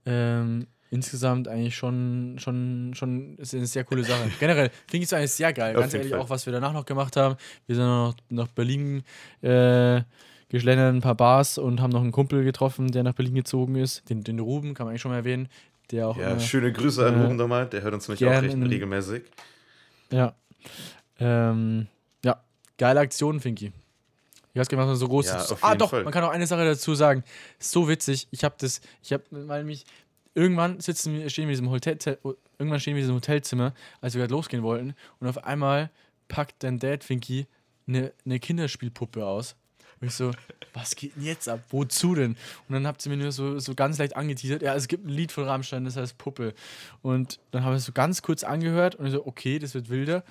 ähm, 0.06 0.68
insgesamt 0.94 1.48
eigentlich 1.48 1.76
schon, 1.76 2.36
schon, 2.38 2.92
schon 2.94 3.36
ist 3.38 3.56
eine 3.56 3.66
sehr 3.66 3.84
coole 3.84 4.04
Sache. 4.04 4.30
Generell 4.40 4.70
finde 4.88 4.98
ich 4.98 5.04
es 5.04 5.14
eigentlich 5.14 5.32
sehr 5.32 5.52
geil. 5.52 5.74
Ganz 5.74 5.94
ehrlich, 5.94 6.12
Fall. 6.12 6.20
auch 6.20 6.30
was 6.30 6.46
wir 6.46 6.54
danach 6.54 6.72
noch 6.72 6.86
gemacht 6.86 7.18
haben. 7.18 7.36
Wir 7.66 7.76
sind 7.76 7.86
noch 7.86 8.16
nach 8.30 8.48
Berlin 8.50 9.04
äh, 9.42 10.02
geschlendert, 10.50 10.94
ein 10.94 11.02
paar 11.02 11.16
Bars 11.16 11.58
und 11.58 11.82
haben 11.82 11.90
noch 11.90 12.02
einen 12.02 12.12
Kumpel 12.12 12.44
getroffen, 12.44 12.92
der 12.92 13.02
nach 13.02 13.14
Berlin 13.14 13.34
gezogen 13.34 13.76
ist. 13.76 14.08
Den, 14.10 14.24
den 14.24 14.40
Ruben, 14.40 14.76
kann 14.76 14.86
man 14.86 14.92
eigentlich 14.92 15.02
schon 15.02 15.12
mal 15.12 15.18
erwähnen. 15.18 15.50
Der 15.90 16.08
auch 16.08 16.18
ja, 16.18 16.32
immer, 16.32 16.40
schöne 16.40 16.72
Grüße 16.72 17.06
an 17.06 17.20
äh, 17.20 17.24
Ruben 17.24 17.38
nochmal. 17.38 17.66
Der 17.68 17.82
hört 17.82 17.96
uns 17.96 18.08
nämlich 18.08 18.26
auch 18.26 18.42
recht 18.42 18.56
regelmäßig. 18.56 19.24
Ja. 20.12 20.36
Ähm, 21.20 21.88
ja, 22.24 22.40
geile 22.78 23.00
Aktion, 23.00 23.40
Finky. 23.40 23.74
Ich 24.54 24.60
weiß 24.60 24.70
gar 24.70 24.78
nicht, 24.78 24.84
was 24.84 24.90
man 24.90 24.96
so 24.98 25.08
groß 25.08 25.26
ja, 25.26 25.42
ist. 25.42 25.56
Ah, 25.62 25.74
doch, 25.74 25.90
Fall. 25.90 26.04
man 26.04 26.14
kann 26.14 26.24
auch 26.24 26.30
eine 26.30 26.46
Sache 26.46 26.64
dazu 26.64 26.94
sagen. 26.94 27.24
So 27.58 27.90
witzig. 27.90 28.28
Ich 28.30 28.44
habe 28.44 28.54
das, 28.60 28.82
ich 29.02 29.12
habe, 29.12 29.24
weil 29.32 29.64
mich, 29.64 29.84
irgendwann 30.36 30.80
sitzen 30.80 31.14
wir, 31.14 31.30
stehen 31.30 31.44
wir 31.44 31.54
in 31.54 31.62
diesem 31.62 31.70
Hotel, 31.70 31.98
irgendwann 32.58 32.80
stehen 32.80 32.96
wir 32.96 33.02
in 33.02 33.08
diesem 33.08 33.16
Hotelzimmer, 33.16 33.74
als 34.02 34.14
wir 34.14 34.22
gerade 34.22 34.34
losgehen 34.34 34.64
wollten, 34.64 34.96
und 35.20 35.28
auf 35.28 35.44
einmal 35.44 35.90
packt 36.28 36.64
dein 36.64 36.80
Dad 36.80 37.04
Finky 37.04 37.48
eine, 37.88 38.14
eine 38.26 38.40
Kinderspielpuppe 38.40 39.26
aus. 39.26 39.56
Und 40.02 40.08
ich 40.08 40.14
so, 40.14 40.32
was 40.74 40.96
geht 40.96 41.16
denn 41.16 41.24
jetzt 41.24 41.48
ab? 41.48 41.62
Wozu 41.70 42.16
denn? 42.16 42.32
Und 42.68 42.74
dann 42.74 42.88
habt 42.88 43.06
ihr 43.06 43.10
mir 43.10 43.18
nur 43.18 43.32
so, 43.32 43.60
so 43.60 43.76
ganz 43.76 43.98
leicht 43.98 44.16
angeteasert, 44.16 44.62
ja, 44.62 44.76
es 44.76 44.88
gibt 44.88 45.06
ein 45.06 45.10
Lied 45.10 45.32
von 45.32 45.46
Rammstein, 45.46 45.86
das 45.86 45.96
heißt 45.96 46.18
Puppe. 46.18 46.54
Und 47.02 47.40
dann 47.52 47.64
habe 47.64 47.76
ich 47.76 47.80
es 47.80 47.86
so 47.86 47.92
ganz 47.92 48.22
kurz 48.22 48.44
angehört 48.44 48.96
und 48.96 49.06
ich 49.06 49.14
so, 49.14 49.26
okay, 49.26 49.60
das 49.60 49.74
wird 49.74 49.90
wilder. 49.90 50.24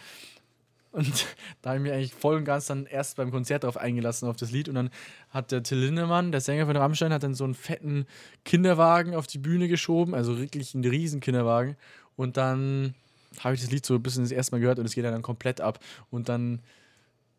Und 0.93 1.27
da 1.63 1.71
habe 1.71 1.79
ich 1.79 1.83
mich 1.83 1.93
eigentlich 1.93 2.15
voll 2.15 2.37
und 2.37 2.45
ganz 2.45 2.67
dann 2.67 2.87
erst 2.87 3.17
beim 3.17 3.31
Konzert 3.31 3.65
darauf 3.65 3.79
eingelassen, 3.79 4.29
auf 4.29 4.37
das 4.37 4.51
Lied. 4.51 4.69
Und 4.69 4.75
dann 4.75 4.91
hat 5.31 5.51
der 5.51 5.63
Till 5.63 5.79
Lindemann, 5.79 6.33
der 6.33 6.41
Sänger 6.41 6.67
von 6.67 6.77
Rammstein, 6.77 7.13
hat 7.13 7.23
dann 7.23 7.35
so 7.35 7.45
einen 7.45 7.55
fetten 7.55 8.07
Kinderwagen 8.45 9.15
auf 9.15 9.27
die 9.27 9.39
Bühne 9.39 9.69
geschoben, 9.69 10.15
also 10.15 10.39
wirklich 10.39 10.75
einen 10.75 10.85
riesen 10.85 11.21
Kinderwagen. 11.21 11.77
Und 12.17 12.37
dann 12.37 12.95
habe 13.41 13.55
ich 13.55 13.63
das 13.63 13.71
Lied 13.71 13.87
so 13.87 13.95
ein 13.95 14.03
bisschen 14.03 14.23
das 14.23 14.33
erste 14.33 14.55
Mal 14.55 14.61
gehört 14.61 14.79
und 14.79 14.85
es 14.85 14.95
geht 14.95 15.05
dann 15.05 15.23
komplett 15.23 15.61
ab. 15.63 15.79
Und 16.11 16.29
dann, 16.29 16.61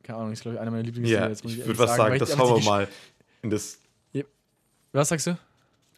keine 0.02 0.20
Ahnung, 0.20 0.34
ist 0.34 0.42
glaube 0.42 0.56
ich 0.56 0.62
einer 0.62 0.72
meiner 0.72 0.84
Lieblingslieder. 0.84 1.30
Ja, 1.30 1.32
ich, 1.32 1.46
ich 1.46 1.66
würde 1.66 1.80
was 1.80 1.96
sagen, 1.96 2.18
das 2.18 2.38
hauen 2.38 2.60
wir 2.60 2.66
mal 2.66 2.88
in 3.44 3.50
das. 3.50 3.80
Was 4.92 5.10
sagst 5.10 5.28
du? 5.28 5.38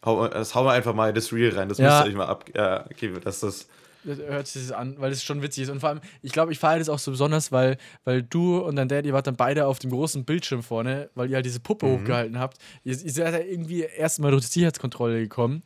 das 0.02 0.54
hauen 0.54 0.66
wir 0.66 0.72
einfach 0.72 0.94
mal 0.94 1.08
in 1.08 1.14
das 1.14 1.32
Reel 1.32 1.54
rein. 1.56 1.68
Das 1.68 1.78
ja. 1.78 1.96
müsste 1.96 2.10
ich 2.10 2.16
mal 2.16 2.26
ab. 2.26 2.44
Ja, 2.54 2.86
okay, 2.86 3.12
dass 3.22 3.40
das 3.40 3.68
hört 4.06 4.46
sich 4.46 4.68
das 4.68 4.72
an, 4.72 4.96
weil 4.98 5.12
es 5.12 5.22
schon 5.22 5.42
witzig 5.42 5.64
ist. 5.64 5.70
Und 5.70 5.80
vor 5.80 5.90
allem, 5.90 6.00
ich 6.22 6.32
glaube, 6.32 6.52
ich 6.52 6.58
feiere 6.58 6.78
das 6.78 6.88
auch 6.88 6.98
so 6.98 7.10
besonders, 7.10 7.52
weil, 7.52 7.76
weil 8.04 8.22
du 8.22 8.58
und 8.58 8.76
dein 8.76 8.88
Dad, 8.88 9.04
ihr 9.04 9.12
wart 9.12 9.26
dann 9.26 9.36
beide 9.36 9.66
auf 9.66 9.78
dem 9.78 9.90
großen 9.90 10.24
Bildschirm 10.24 10.62
vorne, 10.62 11.10
weil 11.14 11.30
ihr 11.30 11.36
halt 11.36 11.46
diese 11.46 11.60
Puppe 11.60 11.86
mhm. 11.86 12.00
hochgehalten 12.00 12.38
habt. 12.38 12.58
Ihr, 12.84 12.92
ihr 12.92 13.12
seid 13.12 13.34
ja 13.34 13.40
irgendwie 13.40 13.80
erstmal 13.80 14.30
durch 14.30 14.44
die 14.44 14.52
Sicherheitskontrolle 14.52 15.20
gekommen. 15.20 15.62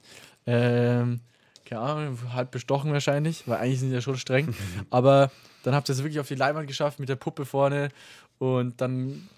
Ähm, 0.46 1.20
keine 1.64 1.80
Ahnung, 1.82 2.18
halb 2.32 2.50
bestochen 2.50 2.92
wahrscheinlich, 2.92 3.46
weil 3.46 3.58
eigentlich 3.58 3.80
sind 3.80 3.90
die 3.90 3.94
ja 3.94 4.00
schon 4.00 4.16
streng. 4.16 4.54
Aber 4.90 5.30
dann 5.62 5.74
habt 5.74 5.88
ihr 5.88 5.92
es 5.92 5.98
wirklich 6.02 6.20
auf 6.20 6.28
die 6.28 6.34
Leinwand 6.34 6.66
geschafft 6.66 6.98
mit 6.98 7.08
der 7.08 7.16
Puppe 7.16 7.44
vorne 7.44 7.90
und 8.38 8.80
dann 8.80 9.28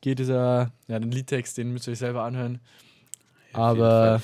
geht 0.00 0.18
dieser, 0.18 0.70
ja, 0.86 0.98
den 0.98 1.10
Liedtext, 1.10 1.58
den 1.58 1.72
müsst 1.72 1.88
ihr 1.88 1.92
euch 1.92 1.98
selber 1.98 2.22
anhören. 2.22 2.60
Ja, 3.52 3.58
Aber 3.58 4.22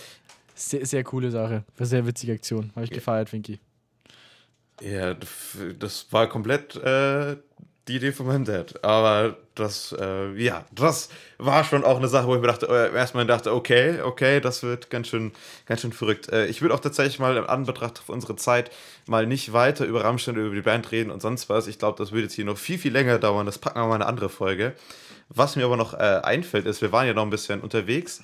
sehr, 0.54 0.86
sehr 0.86 1.02
coole 1.02 1.30
Sache. 1.30 1.64
War 1.76 1.86
sehr 1.86 2.06
witzige 2.06 2.34
Aktion. 2.34 2.70
Habe 2.74 2.84
ich 2.84 2.90
ja. 2.90 2.96
gefeiert, 2.96 3.32
Winky. 3.32 3.58
Ja, 4.82 5.14
das 5.78 6.06
war 6.10 6.28
komplett 6.28 6.74
äh, 6.76 7.36
die 7.86 7.96
Idee 7.96 8.12
von 8.12 8.26
meinem 8.26 8.44
Dad. 8.44 8.82
Aber 8.84 9.36
das, 9.54 9.94
äh, 9.98 10.32
ja, 10.32 10.64
das 10.72 11.08
war 11.38 11.62
schon 11.62 11.84
auch 11.84 11.98
eine 11.98 12.08
Sache, 12.08 12.26
wo 12.26 12.34
ich 12.34 12.40
mir 12.40 12.48
dachte, 12.48 12.66
äh, 12.66 12.94
erstmal 12.96 13.26
dachte, 13.26 13.52
okay, 13.54 14.00
okay, 14.00 14.40
das 14.40 14.62
wird 14.64 14.90
ganz 14.90 15.08
schön, 15.08 15.32
ganz 15.66 15.82
schön 15.82 15.92
verrückt. 15.92 16.30
Äh, 16.32 16.46
ich 16.46 16.62
würde 16.62 16.74
auch 16.74 16.80
tatsächlich 16.80 17.20
mal 17.20 17.36
in 17.36 17.44
Anbetracht 17.44 18.00
auf 18.00 18.08
unsere 18.08 18.34
Zeit 18.34 18.72
mal 19.06 19.26
nicht 19.26 19.52
weiter 19.52 19.84
über 19.84 20.04
Rammstein, 20.04 20.36
über 20.36 20.54
die 20.54 20.62
Band 20.62 20.90
reden 20.90 21.10
und 21.10 21.22
sonst 21.22 21.48
was. 21.48 21.68
Ich 21.68 21.78
glaube, 21.78 21.98
das 21.98 22.10
würde 22.10 22.24
jetzt 22.24 22.34
hier 22.34 22.44
noch 22.44 22.58
viel, 22.58 22.78
viel 22.78 22.92
länger 22.92 23.18
dauern. 23.18 23.46
Das 23.46 23.58
packen 23.58 23.80
wir 23.80 23.86
mal 23.86 23.96
in 23.96 24.02
eine 24.02 24.08
andere 24.08 24.30
Folge. 24.30 24.74
Was 25.28 25.54
mir 25.56 25.64
aber 25.64 25.76
noch 25.76 25.94
äh, 25.94 26.20
einfällt, 26.24 26.66
ist, 26.66 26.82
wir 26.82 26.92
waren 26.92 27.06
ja 27.06 27.14
noch 27.14 27.22
ein 27.22 27.30
bisschen 27.30 27.60
unterwegs 27.60 28.22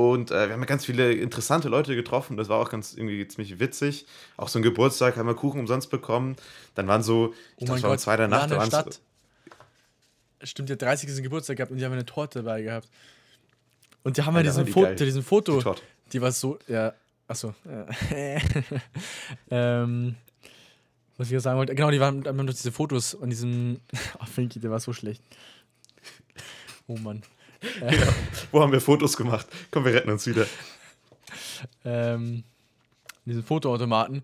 und 0.00 0.30
äh, 0.30 0.48
wir 0.48 0.54
haben 0.54 0.64
ganz 0.66 0.84
viele 0.84 1.12
interessante 1.12 1.68
Leute 1.68 1.94
getroffen. 1.94 2.36
Das 2.36 2.48
war 2.48 2.58
auch 2.58 2.70
ganz 2.70 2.94
irgendwie 2.94 3.26
ziemlich 3.28 3.60
witzig. 3.60 4.06
Auch 4.36 4.48
so 4.48 4.58
ein 4.58 4.62
Geburtstag 4.62 5.16
haben 5.16 5.26
wir 5.26 5.34
Kuchen 5.34 5.60
umsonst 5.60 5.90
bekommen. 5.90 6.36
Dann 6.74 6.88
waren 6.88 7.02
so, 7.02 7.34
ich 7.58 7.70
oh 7.70 7.74
glaube, 7.74 7.98
zwei 7.98 8.16
der 8.16 8.28
Nacht. 8.28 8.50
Da 8.50 8.64
Stadt. 8.66 9.00
Stimmt, 10.42 10.70
der 10.70 10.76
30. 10.76 11.22
Geburtstag 11.22 11.58
gehabt 11.58 11.70
und 11.70 11.78
die 11.78 11.84
haben 11.84 11.92
eine 11.92 12.06
Torte 12.06 12.42
dabei 12.42 12.62
gehabt. 12.62 12.88
Und 14.02 14.16
die 14.16 14.22
haben 14.22 14.34
ja, 14.36 14.42
diesen, 14.42 14.64
die 14.64 14.72
Fo 14.72 14.86
diesen 14.86 15.22
Foto. 15.22 15.60
Die, 15.60 16.10
die, 16.12 16.22
war 16.22 16.32
so, 16.32 16.58
ja, 16.66 16.94
achso. 17.28 17.54
Äh, 18.10 18.40
ähm, 19.50 20.16
was 21.18 21.30
ich 21.30 21.42
sagen 21.42 21.58
wollte, 21.58 21.74
genau, 21.74 21.90
die 21.90 22.00
waren, 22.00 22.24
haben 22.26 22.46
diese 22.46 22.72
Fotos 22.72 23.20
an 23.20 23.28
diesem. 23.28 23.80
Oh, 24.18 24.24
Finky, 24.24 24.60
der 24.60 24.70
war 24.70 24.80
so 24.80 24.92
schlecht. 24.94 25.22
Oh 26.86 26.96
Mann 26.96 27.22
ja. 27.80 28.08
Wo 28.50 28.60
haben 28.60 28.72
wir 28.72 28.80
Fotos 28.80 29.16
gemacht? 29.16 29.46
Komm, 29.70 29.84
wir 29.84 29.94
retten 29.94 30.10
uns 30.10 30.26
wieder. 30.26 30.46
Ähm, 31.84 32.44
diesen 33.26 33.42
Fotoautomaten. 33.42 34.22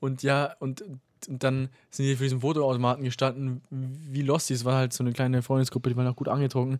Und 0.00 0.22
ja, 0.22 0.54
und, 0.58 0.82
und 1.28 1.42
dann 1.42 1.68
sind 1.90 2.06
die 2.06 2.16
für 2.16 2.24
diesen 2.24 2.40
Fotoautomaten 2.40 3.04
gestanden, 3.04 3.62
wie 3.70 4.22
Losty. 4.22 4.54
Es 4.54 4.64
war 4.64 4.76
halt 4.76 4.92
so 4.92 5.04
eine 5.04 5.12
kleine 5.12 5.42
Freundesgruppe, 5.42 5.90
die 5.90 5.96
waren 5.96 6.06
auch 6.06 6.16
gut 6.16 6.28
angetrunken 6.28 6.78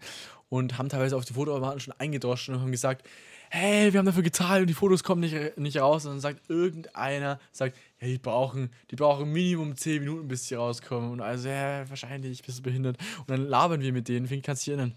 und 0.49 0.79
haben 0.79 0.89
teilweise 0.89 1.17
auf 1.17 1.25
die 1.25 1.35
Fotoautomaten 1.35 1.81
schon 1.81 1.95
eingedroschen 1.99 2.55
und 2.55 2.61
haben 2.61 2.73
gesagt, 2.73 3.07
hey, 3.51 3.93
wir 3.93 3.99
haben 3.99 4.07
dafür 4.07 4.23
gezahlt 4.23 4.63
und 4.63 4.67
die 4.69 4.75
Fotos 4.75 5.05
kommen 5.05 5.21
nicht, 5.21 5.59
nicht 5.59 5.79
raus. 5.79 6.07
Und 6.07 6.13
dann 6.13 6.21
sagt 6.21 6.49
irgendeiner, 6.49 7.39
sagt, 7.53 7.77
ja, 8.01 8.07
die 8.07 8.19
brauchen, 8.19 8.71
die 8.91 8.97
brauchen 8.97 9.31
Minimum 9.31 9.77
10 9.77 10.01
Minuten, 10.03 10.27
bis 10.27 10.49
sie 10.49 10.55
rauskommen. 10.55 11.11
Und 11.11 11.21
also, 11.21 11.49
ja, 11.49 11.89
wahrscheinlich 11.89 12.43
bist 12.43 12.61
du 12.61 12.63
behindert. 12.63 12.97
Und 13.19 13.31
dann 13.31 13.47
labern 13.47 13.83
wir 13.83 13.93
mit 13.93 14.09
denen, 14.09 14.31
wie 14.31 14.41
kannst 14.41 14.67
du 14.67 14.71
dich 14.71 14.79
erinnern? 14.79 14.97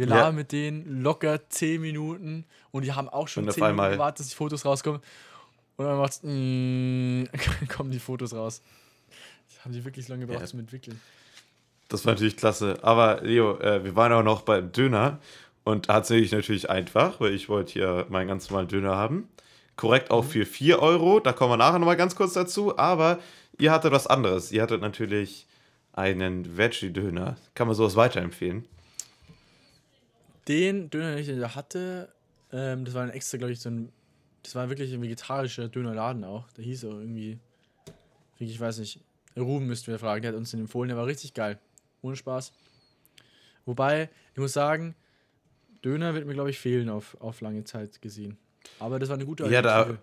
Wir 0.00 0.06
labern 0.06 0.24
ja. 0.28 0.32
mit 0.32 0.52
denen 0.52 1.02
locker 1.02 1.46
10 1.50 1.78
Minuten 1.78 2.46
und 2.70 2.86
die 2.86 2.92
haben 2.94 3.10
auch 3.10 3.28
schon 3.28 3.46
10 3.50 3.62
Minuten 3.62 3.92
gewartet, 3.92 4.20
dass 4.20 4.28
die 4.30 4.34
Fotos 4.34 4.64
rauskommen. 4.64 5.02
Und 5.76 5.84
dann 5.84 5.98
macht's, 5.98 6.22
mm, 6.22 7.24
kommen 7.68 7.90
die 7.90 7.98
Fotos 7.98 8.32
raus. 8.32 8.62
Das 9.46 9.62
haben 9.62 9.72
die 9.72 9.84
wirklich 9.84 10.08
lange 10.08 10.22
gebraucht 10.22 10.40
ja. 10.40 10.46
zum 10.46 10.60
Entwickeln. 10.60 10.98
Das 11.90 12.06
war 12.06 12.14
natürlich 12.14 12.38
klasse. 12.38 12.78
Aber 12.80 13.20
Leo, 13.20 13.58
äh, 13.58 13.84
wir 13.84 13.94
waren 13.94 14.10
auch 14.14 14.22
noch 14.22 14.40
beim 14.40 14.72
Döner 14.72 15.18
und 15.64 15.84
tatsächlich 15.84 16.32
natürlich 16.32 16.70
einfach, 16.70 17.20
weil 17.20 17.34
ich 17.34 17.50
wollte 17.50 17.74
hier 17.74 18.06
meinen 18.08 18.28
ganz 18.28 18.48
normalen 18.48 18.68
Döner 18.68 18.96
haben. 18.96 19.28
Korrekt 19.76 20.10
auch 20.10 20.24
mhm. 20.24 20.28
für 20.28 20.46
4 20.46 20.80
Euro, 20.80 21.20
da 21.20 21.34
kommen 21.34 21.52
wir 21.52 21.56
nachher 21.58 21.78
nochmal 21.78 21.98
ganz 21.98 22.16
kurz 22.16 22.32
dazu. 22.32 22.78
Aber 22.78 23.18
ihr 23.58 23.70
hattet 23.70 23.92
was 23.92 24.06
anderes. 24.06 24.50
Ihr 24.50 24.62
hattet 24.62 24.80
natürlich 24.80 25.46
einen 25.92 26.56
Veggie-Döner. 26.56 27.36
Kann 27.54 27.66
man 27.66 27.76
sowas 27.76 27.96
weiterempfehlen? 27.96 28.64
Den 30.50 30.90
Döner, 30.90 31.14
den 31.14 31.18
ich 31.18 31.40
da 31.40 31.54
hatte, 31.54 32.12
ähm, 32.52 32.84
das 32.84 32.94
war 32.94 33.04
ein 33.04 33.10
extra, 33.10 33.38
glaube 33.38 33.52
ich, 33.52 33.60
so 33.60 33.70
ein. 33.70 33.92
Das 34.42 34.54
war 34.54 34.68
wirklich 34.68 34.92
ein 34.92 35.02
vegetarischer 35.02 35.68
Dönerladen 35.68 36.24
auch. 36.24 36.50
Der 36.52 36.64
hieß 36.64 36.86
auch 36.86 36.98
irgendwie. 36.98 37.38
Ich 38.38 38.58
weiß 38.58 38.78
nicht. 38.78 39.00
Ruben 39.36 39.66
müssten 39.66 39.92
wir 39.92 39.98
fragen, 39.98 40.22
der 40.22 40.32
hat 40.32 40.38
uns 40.38 40.50
den 40.50 40.60
empfohlen. 40.60 40.88
Der 40.88 40.96
war 40.96 41.06
richtig 41.06 41.34
geil. 41.34 41.58
Ohne 42.02 42.16
Spaß. 42.16 42.52
Wobei, 43.64 44.08
ich 44.32 44.40
muss 44.40 44.54
sagen, 44.54 44.96
Döner 45.84 46.14
wird 46.14 46.26
mir, 46.26 46.34
glaube 46.34 46.50
ich, 46.50 46.58
fehlen 46.58 46.88
auf, 46.88 47.16
auf 47.20 47.40
lange 47.42 47.62
Zeit 47.64 48.02
gesehen. 48.02 48.38
Aber 48.80 48.98
das 48.98 49.08
war 49.08 49.16
eine 49.16 49.26
gute 49.26 49.44
Alternative. 49.44 49.68
Ja, 49.68 49.92
da, 49.92 49.98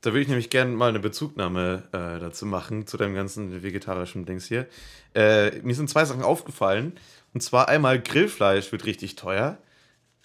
Da 0.00 0.10
würde 0.10 0.22
ich 0.22 0.28
nämlich 0.28 0.48
gerne 0.48 0.72
mal 0.72 0.88
eine 0.88 0.98
Bezugnahme 0.98 1.84
äh, 1.92 2.18
dazu 2.18 2.46
machen, 2.46 2.86
zu 2.86 2.96
deinem 2.96 3.14
ganzen 3.14 3.62
vegetarischen 3.62 4.24
Dings 4.24 4.46
hier. 4.46 4.66
Äh, 5.14 5.60
mir 5.60 5.74
sind 5.74 5.90
zwei 5.90 6.06
Sachen 6.06 6.22
aufgefallen. 6.22 6.94
Und 7.34 7.42
zwar 7.42 7.68
einmal 7.68 8.00
Grillfleisch 8.00 8.72
wird 8.72 8.86
richtig 8.86 9.16
teuer. 9.16 9.58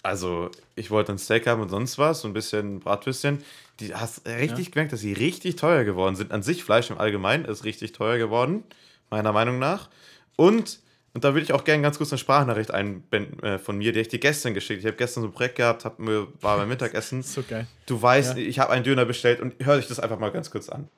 Also, 0.02 0.50
ich 0.76 0.90
wollte 0.90 1.12
ein 1.12 1.18
Steak 1.18 1.46
haben 1.46 1.62
und 1.62 1.68
sonst 1.68 1.98
was, 1.98 2.20
so 2.20 2.28
ein 2.28 2.34
bisschen 2.34 2.80
Bratwürstchen. 2.80 3.42
Die 3.80 3.94
hast 3.94 4.26
richtig 4.26 4.66
ja. 4.66 4.72
gemerkt, 4.72 4.92
dass 4.92 5.00
sie 5.00 5.12
richtig 5.12 5.56
teuer 5.56 5.84
geworden 5.84 6.16
sind. 6.16 6.32
An 6.32 6.42
sich 6.42 6.64
Fleisch 6.64 6.90
im 6.90 6.98
Allgemeinen 6.98 7.44
ist 7.44 7.64
richtig 7.64 7.92
teuer 7.92 8.18
geworden, 8.18 8.62
meiner 9.10 9.32
Meinung 9.32 9.58
nach. 9.58 9.88
Und 10.36 10.80
und 11.16 11.24
da 11.24 11.32
würde 11.32 11.44
ich 11.44 11.54
auch 11.54 11.64
gerne 11.64 11.82
ganz 11.82 11.96
kurz 11.96 12.12
eine 12.12 12.18
Sprachnachricht 12.18 12.74
einbinden 12.74 13.42
äh, 13.42 13.58
von 13.58 13.78
mir, 13.78 13.90
die 13.94 14.00
ich 14.00 14.08
dir 14.08 14.18
gestern 14.18 14.52
geschickt. 14.52 14.80
Ich 14.80 14.86
habe 14.86 14.98
gestern 14.98 15.22
so 15.22 15.28
ein 15.28 15.32
Projekt 15.32 15.56
gehabt, 15.56 15.86
hab, 15.86 15.98
war 15.98 16.58
beim 16.58 16.68
Mittagessen. 16.68 17.22
so 17.22 17.42
geil. 17.48 17.66
Du 17.86 18.02
weißt, 18.02 18.36
ja. 18.36 18.42
ich 18.42 18.58
habe 18.58 18.70
einen 18.70 18.84
Döner 18.84 19.06
bestellt 19.06 19.40
und 19.40 19.54
hör 19.64 19.78
dich 19.78 19.88
das 19.88 19.98
einfach 19.98 20.18
mal 20.18 20.30
ganz 20.30 20.50
kurz 20.50 20.68
an. 20.68 20.88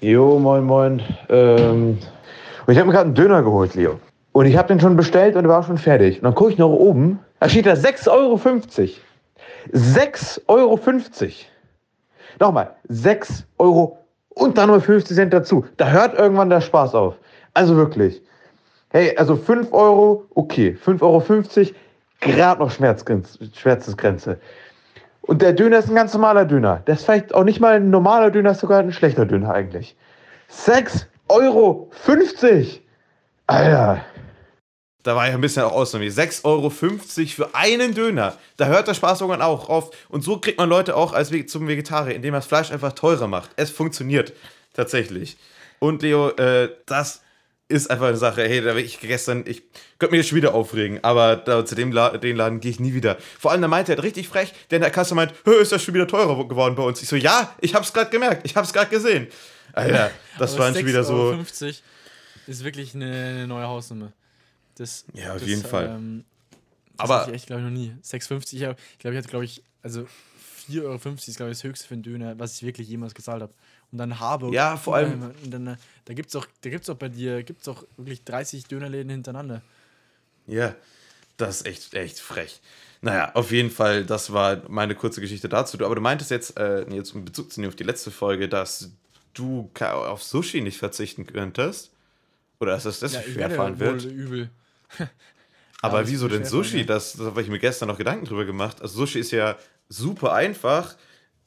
Jo, 0.00 0.36
moin, 0.40 0.64
moin. 0.64 1.00
Ähm, 1.28 1.98
und 2.66 2.72
ich 2.72 2.76
habe 2.76 2.88
mir 2.88 2.92
gerade 2.92 3.04
einen 3.04 3.14
Döner 3.14 3.44
geholt, 3.44 3.76
Leo. 3.76 4.00
Und 4.32 4.46
ich 4.46 4.56
habe 4.56 4.68
den 4.68 4.80
schon 4.80 4.96
bestellt 4.96 5.36
und 5.36 5.48
war 5.48 5.62
schon 5.62 5.78
fertig. 5.78 6.18
Und 6.18 6.24
dann 6.24 6.34
gucke 6.34 6.52
ich 6.52 6.58
nach 6.58 6.66
oben, 6.66 7.18
da 7.40 7.48
steht 7.48 7.66
da 7.66 7.72
6,50 7.72 8.08
Euro. 8.10 8.36
6,50 9.72 10.42
Euro. 10.46 10.78
Nochmal, 12.38 12.74
6 12.88 13.44
Euro 13.58 13.98
und 14.30 14.56
dann 14.56 14.68
nur 14.68 14.80
50 14.80 15.16
Cent 15.16 15.32
dazu. 15.32 15.66
Da 15.76 15.90
hört 15.90 16.18
irgendwann 16.18 16.48
der 16.48 16.60
Spaß 16.60 16.94
auf. 16.94 17.16
Also 17.54 17.76
wirklich. 17.76 18.22
Hey, 18.90 19.16
also 19.16 19.36
5 19.36 19.72
Euro, 19.72 20.24
okay. 20.34 20.76
5,50 20.84 21.02
Euro, 21.02 21.22
gerade 22.20 22.60
noch 22.60 22.70
Schmerzensgrenze. 22.70 24.38
Und 25.22 25.42
der 25.42 25.52
Döner 25.52 25.78
ist 25.78 25.88
ein 25.88 25.94
ganz 25.94 26.14
normaler 26.14 26.44
Döner. 26.44 26.82
Der 26.86 26.94
ist 26.94 27.04
vielleicht 27.04 27.34
auch 27.34 27.44
nicht 27.44 27.60
mal 27.60 27.74
ein 27.74 27.90
normaler 27.90 28.30
Döner, 28.30 28.52
ist 28.52 28.60
sogar 28.60 28.80
ein 28.80 28.92
schlechter 28.92 29.26
Döner 29.26 29.52
eigentlich. 29.52 29.96
6,50 30.50 31.04
Euro! 31.28 31.90
Alter. 33.46 34.00
Da 35.02 35.16
war 35.16 35.26
ich 35.28 35.34
ein 35.34 35.40
bisschen 35.40 35.62
auch 35.62 35.72
aus 35.72 35.94
6,50 35.94 36.44
Euro 36.44 36.70
für 36.70 37.54
einen 37.54 37.94
Döner. 37.94 38.36
Da 38.56 38.66
hört 38.66 38.88
der 38.88 38.94
Spaß 38.94 39.20
irgendwann 39.20 39.42
auch 39.42 39.68
auf. 39.68 39.90
Und 40.08 40.22
so 40.22 40.38
kriegt 40.38 40.58
man 40.58 40.68
Leute 40.68 40.96
auch 40.96 41.12
als 41.12 41.30
zum 41.46 41.68
Vegetarier, 41.68 42.14
indem 42.14 42.32
man 42.32 42.40
das 42.40 42.46
Fleisch 42.46 42.70
einfach 42.70 42.92
teurer 42.92 43.26
macht. 43.26 43.50
Es 43.56 43.70
funktioniert 43.70 44.32
tatsächlich. 44.74 45.36
Und 45.78 46.02
Leo, 46.02 46.30
äh, 46.30 46.70
das 46.86 47.22
ist 47.70 47.90
einfach 47.90 48.08
eine 48.08 48.16
Sache, 48.16 48.42
hey, 48.42 48.60
da 48.60 48.74
ich 48.74 49.00
gestern, 49.00 49.44
ich 49.46 49.62
könnte 49.98 50.12
mich 50.12 50.18
jetzt 50.18 50.28
schon 50.28 50.36
wieder 50.36 50.54
aufregen, 50.54 50.98
aber 51.02 51.36
da, 51.36 51.64
zu 51.64 51.76
dem 51.76 51.92
La 51.92 52.16
den 52.18 52.36
Laden 52.36 52.60
gehe 52.60 52.70
ich 52.70 52.80
nie 52.80 52.94
wieder. 52.94 53.16
Vor 53.38 53.52
allem, 53.52 53.62
da 53.62 53.68
meinte 53.68 53.94
er 53.94 54.02
richtig 54.02 54.28
frech, 54.28 54.52
der 54.70 54.76
in 54.76 54.82
der 54.82 54.90
Kasse 54.90 55.14
meint, 55.14 55.32
ist 55.46 55.72
das 55.72 55.82
schon 55.82 55.94
wieder 55.94 56.08
teurer 56.08 56.46
geworden 56.48 56.74
bei 56.74 56.82
uns? 56.82 57.00
Ich 57.00 57.08
so, 57.08 57.16
ja, 57.16 57.54
ich 57.60 57.74
hab's 57.74 57.92
gerade 57.92 58.10
gemerkt, 58.10 58.44
ich 58.44 58.56
hab's 58.56 58.72
gerade 58.72 58.90
gesehen. 58.90 59.28
Alter, 59.72 60.10
das 60.38 60.58
war 60.58 60.74
schon 60.74 60.84
wieder 60.84 61.04
so. 61.04 61.30
50 61.30 61.82
ist 62.48 62.64
wirklich 62.64 62.94
eine 62.94 63.46
neue 63.46 63.66
Hausnummer. 63.66 64.12
Das, 64.80 65.04
ja, 65.12 65.34
auf 65.34 65.40
das, 65.40 65.48
jeden 65.48 65.62
Fall. 65.62 65.88
Ähm, 65.88 66.24
das 66.96 67.10
aber 67.10 67.28
ich 67.28 67.34
echt, 67.34 67.46
glaube 67.48 67.60
ich, 67.60 67.68
noch 67.68 67.74
nie. 67.74 67.92
6,50, 68.02 68.54
ich 68.54 68.60
glaube, 68.60 68.76
ich 69.02 69.18
hatte, 69.18 69.28
glaube 69.28 69.44
ich, 69.44 69.62
also 69.82 70.06
4,50 70.70 70.82
Euro 70.82 70.94
ist, 70.94 71.36
glaube 71.36 71.50
ich, 71.52 71.58
das 71.58 71.64
höchste 71.64 71.86
für 71.86 71.94
einen 71.94 72.02
Döner, 72.02 72.38
was 72.38 72.56
ich 72.56 72.62
wirklich 72.62 72.88
jemals 72.88 73.14
gezahlt 73.14 73.42
habe 73.42 73.52
und 73.92 73.98
dann 73.98 74.18
habe. 74.20 74.50
Ja, 74.54 74.78
vor 74.78 74.96
allem. 74.96 75.32
Dann, 75.50 75.76
da 76.06 76.14
gibt 76.14 76.30
es 76.30 76.36
auch, 76.36 76.46
auch 76.46 76.96
bei 76.96 77.10
dir 77.10 77.42
gibt's 77.42 77.68
auch 77.68 77.84
wirklich 77.98 78.24
30 78.24 78.68
Dönerläden 78.68 79.10
hintereinander. 79.10 79.60
Ja, 80.46 80.74
das 81.36 81.60
ist 81.60 81.66
echt, 81.66 81.94
echt 81.94 82.18
frech. 82.18 82.62
Naja, 83.02 83.32
auf 83.34 83.52
jeden 83.52 83.70
Fall, 83.70 84.06
das 84.06 84.32
war 84.32 84.62
meine 84.70 84.94
kurze 84.94 85.20
Geschichte 85.20 85.50
dazu. 85.50 85.78
Aber 85.84 85.94
du 85.94 86.00
meintest 86.00 86.30
jetzt, 86.30 86.58
äh, 86.58 86.88
jetzt 86.90 87.14
um 87.14 87.26
Bezug 87.26 87.52
zu 87.52 87.62
auf 87.68 87.76
die 87.76 87.84
letzte 87.84 88.10
Folge, 88.10 88.48
dass 88.48 88.92
du 89.34 89.70
auf 89.78 90.22
Sushi 90.22 90.62
nicht 90.62 90.78
verzichten 90.78 91.26
könntest. 91.26 91.90
Oder 92.60 92.72
dass 92.72 92.84
das 92.84 93.00
deswegen 93.00 93.40
ja, 93.40 93.48
erfahren 93.48 93.78
wird. 93.78 94.04
Übel. 94.04 94.50
Aber 95.82 96.06
wieso 96.08 96.28
denn 96.28 96.44
Sushi? 96.44 96.84
Das, 96.84 97.14
das 97.14 97.26
habe 97.26 97.42
ich 97.42 97.48
mir 97.48 97.58
gestern 97.58 97.88
noch 97.88 97.98
Gedanken 97.98 98.26
drüber 98.26 98.44
gemacht. 98.44 98.82
Also 98.82 98.98
Sushi 98.98 99.18
ist 99.18 99.30
ja 99.30 99.56
super 99.88 100.32
einfach, 100.32 100.96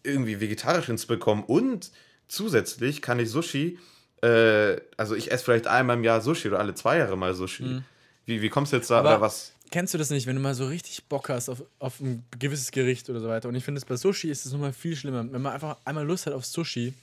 irgendwie 0.03 0.39
vegetarisch 0.39 0.87
hinzubekommen 0.87 1.43
und 1.43 1.91
zusätzlich 2.27 3.01
kann 3.01 3.19
ich 3.19 3.29
Sushi, 3.29 3.79
äh, 4.21 4.77
also 4.97 5.15
ich 5.15 5.31
esse 5.31 5.43
vielleicht 5.45 5.67
einmal 5.67 5.97
im 5.97 6.03
Jahr 6.03 6.21
Sushi 6.21 6.47
oder 6.47 6.59
alle 6.59 6.75
zwei 6.75 6.97
Jahre 6.97 7.17
mal 7.17 7.33
Sushi. 7.33 7.63
Mhm. 7.63 7.83
Wie, 8.25 8.41
wie 8.41 8.49
kommst 8.49 8.71
du 8.71 8.77
jetzt 8.77 8.89
da 8.89 8.99
Aber 8.99 9.09
oder 9.09 9.21
was? 9.21 9.53
Kennst 9.71 9.93
du 9.93 9.97
das 9.97 10.09
nicht, 10.11 10.27
wenn 10.27 10.35
du 10.35 10.41
mal 10.41 10.53
so 10.53 10.67
richtig 10.67 11.03
Bock 11.05 11.29
hast 11.29 11.49
auf, 11.49 11.63
auf 11.79 11.99
ein 11.99 12.23
gewisses 12.37 12.71
Gericht 12.71 13.09
oder 13.09 13.19
so 13.19 13.27
weiter? 13.27 13.49
Und 13.49 13.55
ich 13.55 13.63
finde, 13.63 13.81
bei 13.87 13.95
Sushi 13.95 14.29
ist 14.29 14.45
es 14.45 14.51
nochmal 14.51 14.71
viel 14.71 14.95
schlimmer. 14.95 15.25
Wenn 15.31 15.41
man 15.41 15.53
einfach 15.53 15.77
einmal 15.83 16.05
Lust 16.05 16.25
hat 16.25 16.33
auf 16.33 16.45
Sushi, 16.45 16.93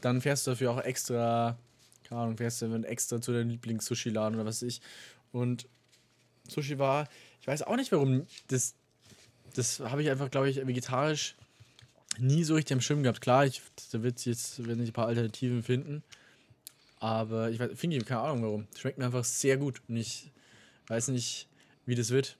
dann 0.00 0.20
fährst 0.20 0.46
du 0.46 0.50
dafür 0.50 0.72
auch 0.72 0.80
extra, 0.80 1.56
keine 2.08 2.20
Ahnung, 2.20 2.36
fährst 2.36 2.60
du 2.60 2.66
extra 2.82 3.20
zu 3.20 3.32
deinem 3.32 3.50
Lieblings-Sushi-Laden 3.50 4.34
oder 4.34 4.46
was 4.46 4.56
weiß 4.56 4.68
ich. 4.68 4.80
Und 5.32 5.66
Sushi 6.48 6.78
war, 6.78 7.08
ich 7.40 7.46
weiß 7.46 7.62
auch 7.62 7.76
nicht 7.76 7.92
warum, 7.92 8.26
das, 8.48 8.74
das 9.54 9.80
habe 9.80 10.02
ich 10.02 10.10
einfach, 10.10 10.30
glaube 10.30 10.50
ich, 10.50 10.66
vegetarisch 10.66 11.36
nie 12.18 12.44
so 12.44 12.54
richtig 12.54 12.74
am 12.74 12.80
Schirm 12.80 13.02
gehabt. 13.02 13.20
Klar, 13.20 13.46
ich, 13.46 13.62
da 13.92 14.02
wird 14.02 14.24
jetzt 14.26 14.66
werden 14.66 14.80
sich 14.80 14.90
ein 14.90 14.92
paar 14.92 15.06
Alternativen 15.06 15.62
finden. 15.62 16.02
Aber 17.00 17.50
ich 17.50 17.58
finde 17.76 17.96
ich 17.96 18.04
keine 18.04 18.20
Ahnung 18.20 18.42
warum. 18.42 18.66
Schmeckt 18.76 18.98
mir 18.98 19.04
einfach 19.04 19.24
sehr 19.24 19.56
gut. 19.56 19.80
Und 19.88 19.96
ich 19.96 20.32
weiß 20.88 21.08
nicht, 21.08 21.48
wie 21.86 21.94
das 21.94 22.10
wird. 22.10 22.36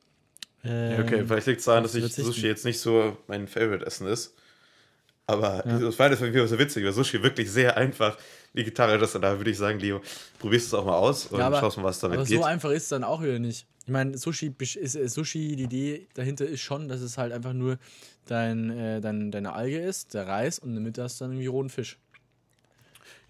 Ähm, 0.65 1.01
okay, 1.01 1.25
vielleicht 1.25 1.47
liegt 1.47 1.61
es 1.61 1.67
daran, 1.67 1.85
dass 1.85 1.95
ich 1.95 2.13
Sushi 2.13 2.47
jetzt 2.47 2.65
nicht 2.65 2.81
so 2.81 3.17
mein 3.29 3.47
Favorite-Essen 3.47 4.09
ist. 4.09 4.35
Aber 5.27 5.65
ja. 5.67 5.79
das 5.79 5.99
war 5.99 6.09
das 6.09 6.21
irgendwie 6.21 6.47
so 6.47 6.59
witzig, 6.59 6.85
weil 6.85 6.93
Sushi 6.93 7.23
wirklich 7.23 7.51
sehr 7.51 7.77
einfach 7.77 8.17
vegetarisch 8.55 9.03
ist. 9.03 9.15
Und 9.15 9.23
da 9.23 9.39
würde 9.39 9.51
ich 9.51 9.59
sagen, 9.59 9.79
Leo, 9.79 10.01
probierst 10.39 10.69
es 10.69 10.75
auch 10.75 10.85
mal 10.85 10.97
aus 10.97 11.27
und 11.27 11.39
ja, 11.39 11.47
aber, 11.47 11.61
schaust 11.61 11.77
mal, 11.77 11.85
was 11.85 12.01
damit 12.01 12.19
aber 12.19 12.27
geht. 12.27 12.39
so 12.39 12.45
einfach 12.45 12.71
ist 12.71 12.85
es 12.85 12.89
dann 12.89 13.05
auch 13.05 13.23
wieder 13.23 13.39
nicht. 13.39 13.67
Ich 13.89 13.93
meine, 13.93 14.19
Sushi, 14.19 14.55
ist, 14.59 14.97
äh, 14.97 15.09
Sushi, 15.09 15.57
die 15.57 15.63
Idee 15.63 16.09
dahinter 16.13 16.45
ist 16.45 16.61
schon, 16.61 16.89
dass 16.89 17.01
es 17.01 17.17
halt 17.17 17.33
einfach 17.33 17.55
nur 17.55 17.79
dein, 18.27 18.69
äh, 18.69 19.01
dein, 19.01 19.31
deine 19.31 19.55
Alge 19.55 19.79
ist, 19.79 20.13
der 20.13 20.27
Reis 20.27 20.59
und 20.59 20.69
in 20.69 20.75
der 20.75 20.85
Mitte 20.85 21.03
hast 21.03 21.19
du 21.19 21.25
dann 21.25 21.33
irgendwie 21.33 21.47
rohen 21.47 21.71
Fisch. 21.71 21.97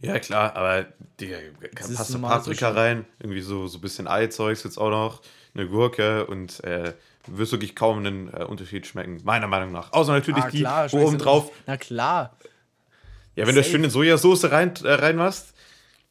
Ja, 0.00 0.18
klar, 0.18 0.56
aber 0.56 0.86
die 1.20 1.32
passt 1.76 2.20
Paprika 2.20 2.70
rein, 2.70 3.04
irgendwie 3.20 3.40
so, 3.40 3.68
so 3.68 3.78
ein 3.78 3.80
bisschen 3.80 4.08
Eizeugs 4.08 4.64
jetzt 4.64 4.78
auch 4.78 4.90
noch, 4.90 5.22
eine 5.54 5.68
Gurke 5.68 6.26
und 6.26 6.64
äh, 6.64 6.92
wirst 7.28 7.52
wirklich 7.52 7.76
kaum 7.76 7.98
einen 7.98 8.26
äh, 8.34 8.42
Unterschied 8.42 8.84
schmecken, 8.84 9.20
meiner 9.22 9.46
Meinung 9.46 9.70
nach. 9.70 9.92
Außer 9.92 10.10
natürlich 10.10 10.42
ah, 10.42 10.50
klar, 10.50 10.88
die, 10.88 10.96
oben 10.96 11.18
drauf. 11.18 11.52
Na 11.68 11.76
klar. 11.76 12.36
Ja, 13.36 13.46
wenn 13.46 13.54
Safe. 13.54 13.64
du 13.64 13.70
schön 13.70 13.84
in 13.84 13.90
Sojasauce 13.90 14.50
rein, 14.50 14.74
äh, 14.82 14.92
reinmachst. 14.92 15.54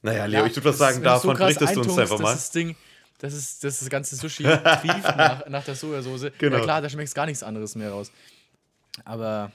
Naja, 0.03 0.25
Leo, 0.25 0.39
ja, 0.39 0.45
ich 0.45 0.55
würde 0.55 0.69
was 0.69 0.77
sagen, 0.77 1.03
davon 1.03 1.35
so 1.35 1.43
berichtest 1.43 1.75
du 1.75 1.81
uns 1.81 1.97
einfach 1.97 2.19
mal. 2.19 2.31
Das 2.31 2.51
Ding, 2.51 2.77
das 3.19 3.33
ist, 3.33 3.63
das, 3.63 3.75
ist 3.75 3.81
das 3.83 3.89
ganze 3.89 4.15
Sushi 4.15 4.43
trieft 4.43 4.83
nach, 5.17 5.47
nach 5.47 5.63
der 5.63 5.75
Sojasauce. 5.75 6.31
Genau. 6.37 6.57
Ja 6.57 6.63
klar, 6.63 6.81
da 6.81 6.89
schmeckt 6.89 7.13
gar 7.15 7.25
nichts 7.25 7.43
anderes 7.43 7.75
mehr 7.75 7.91
raus. 7.91 8.11
Aber. 9.05 9.51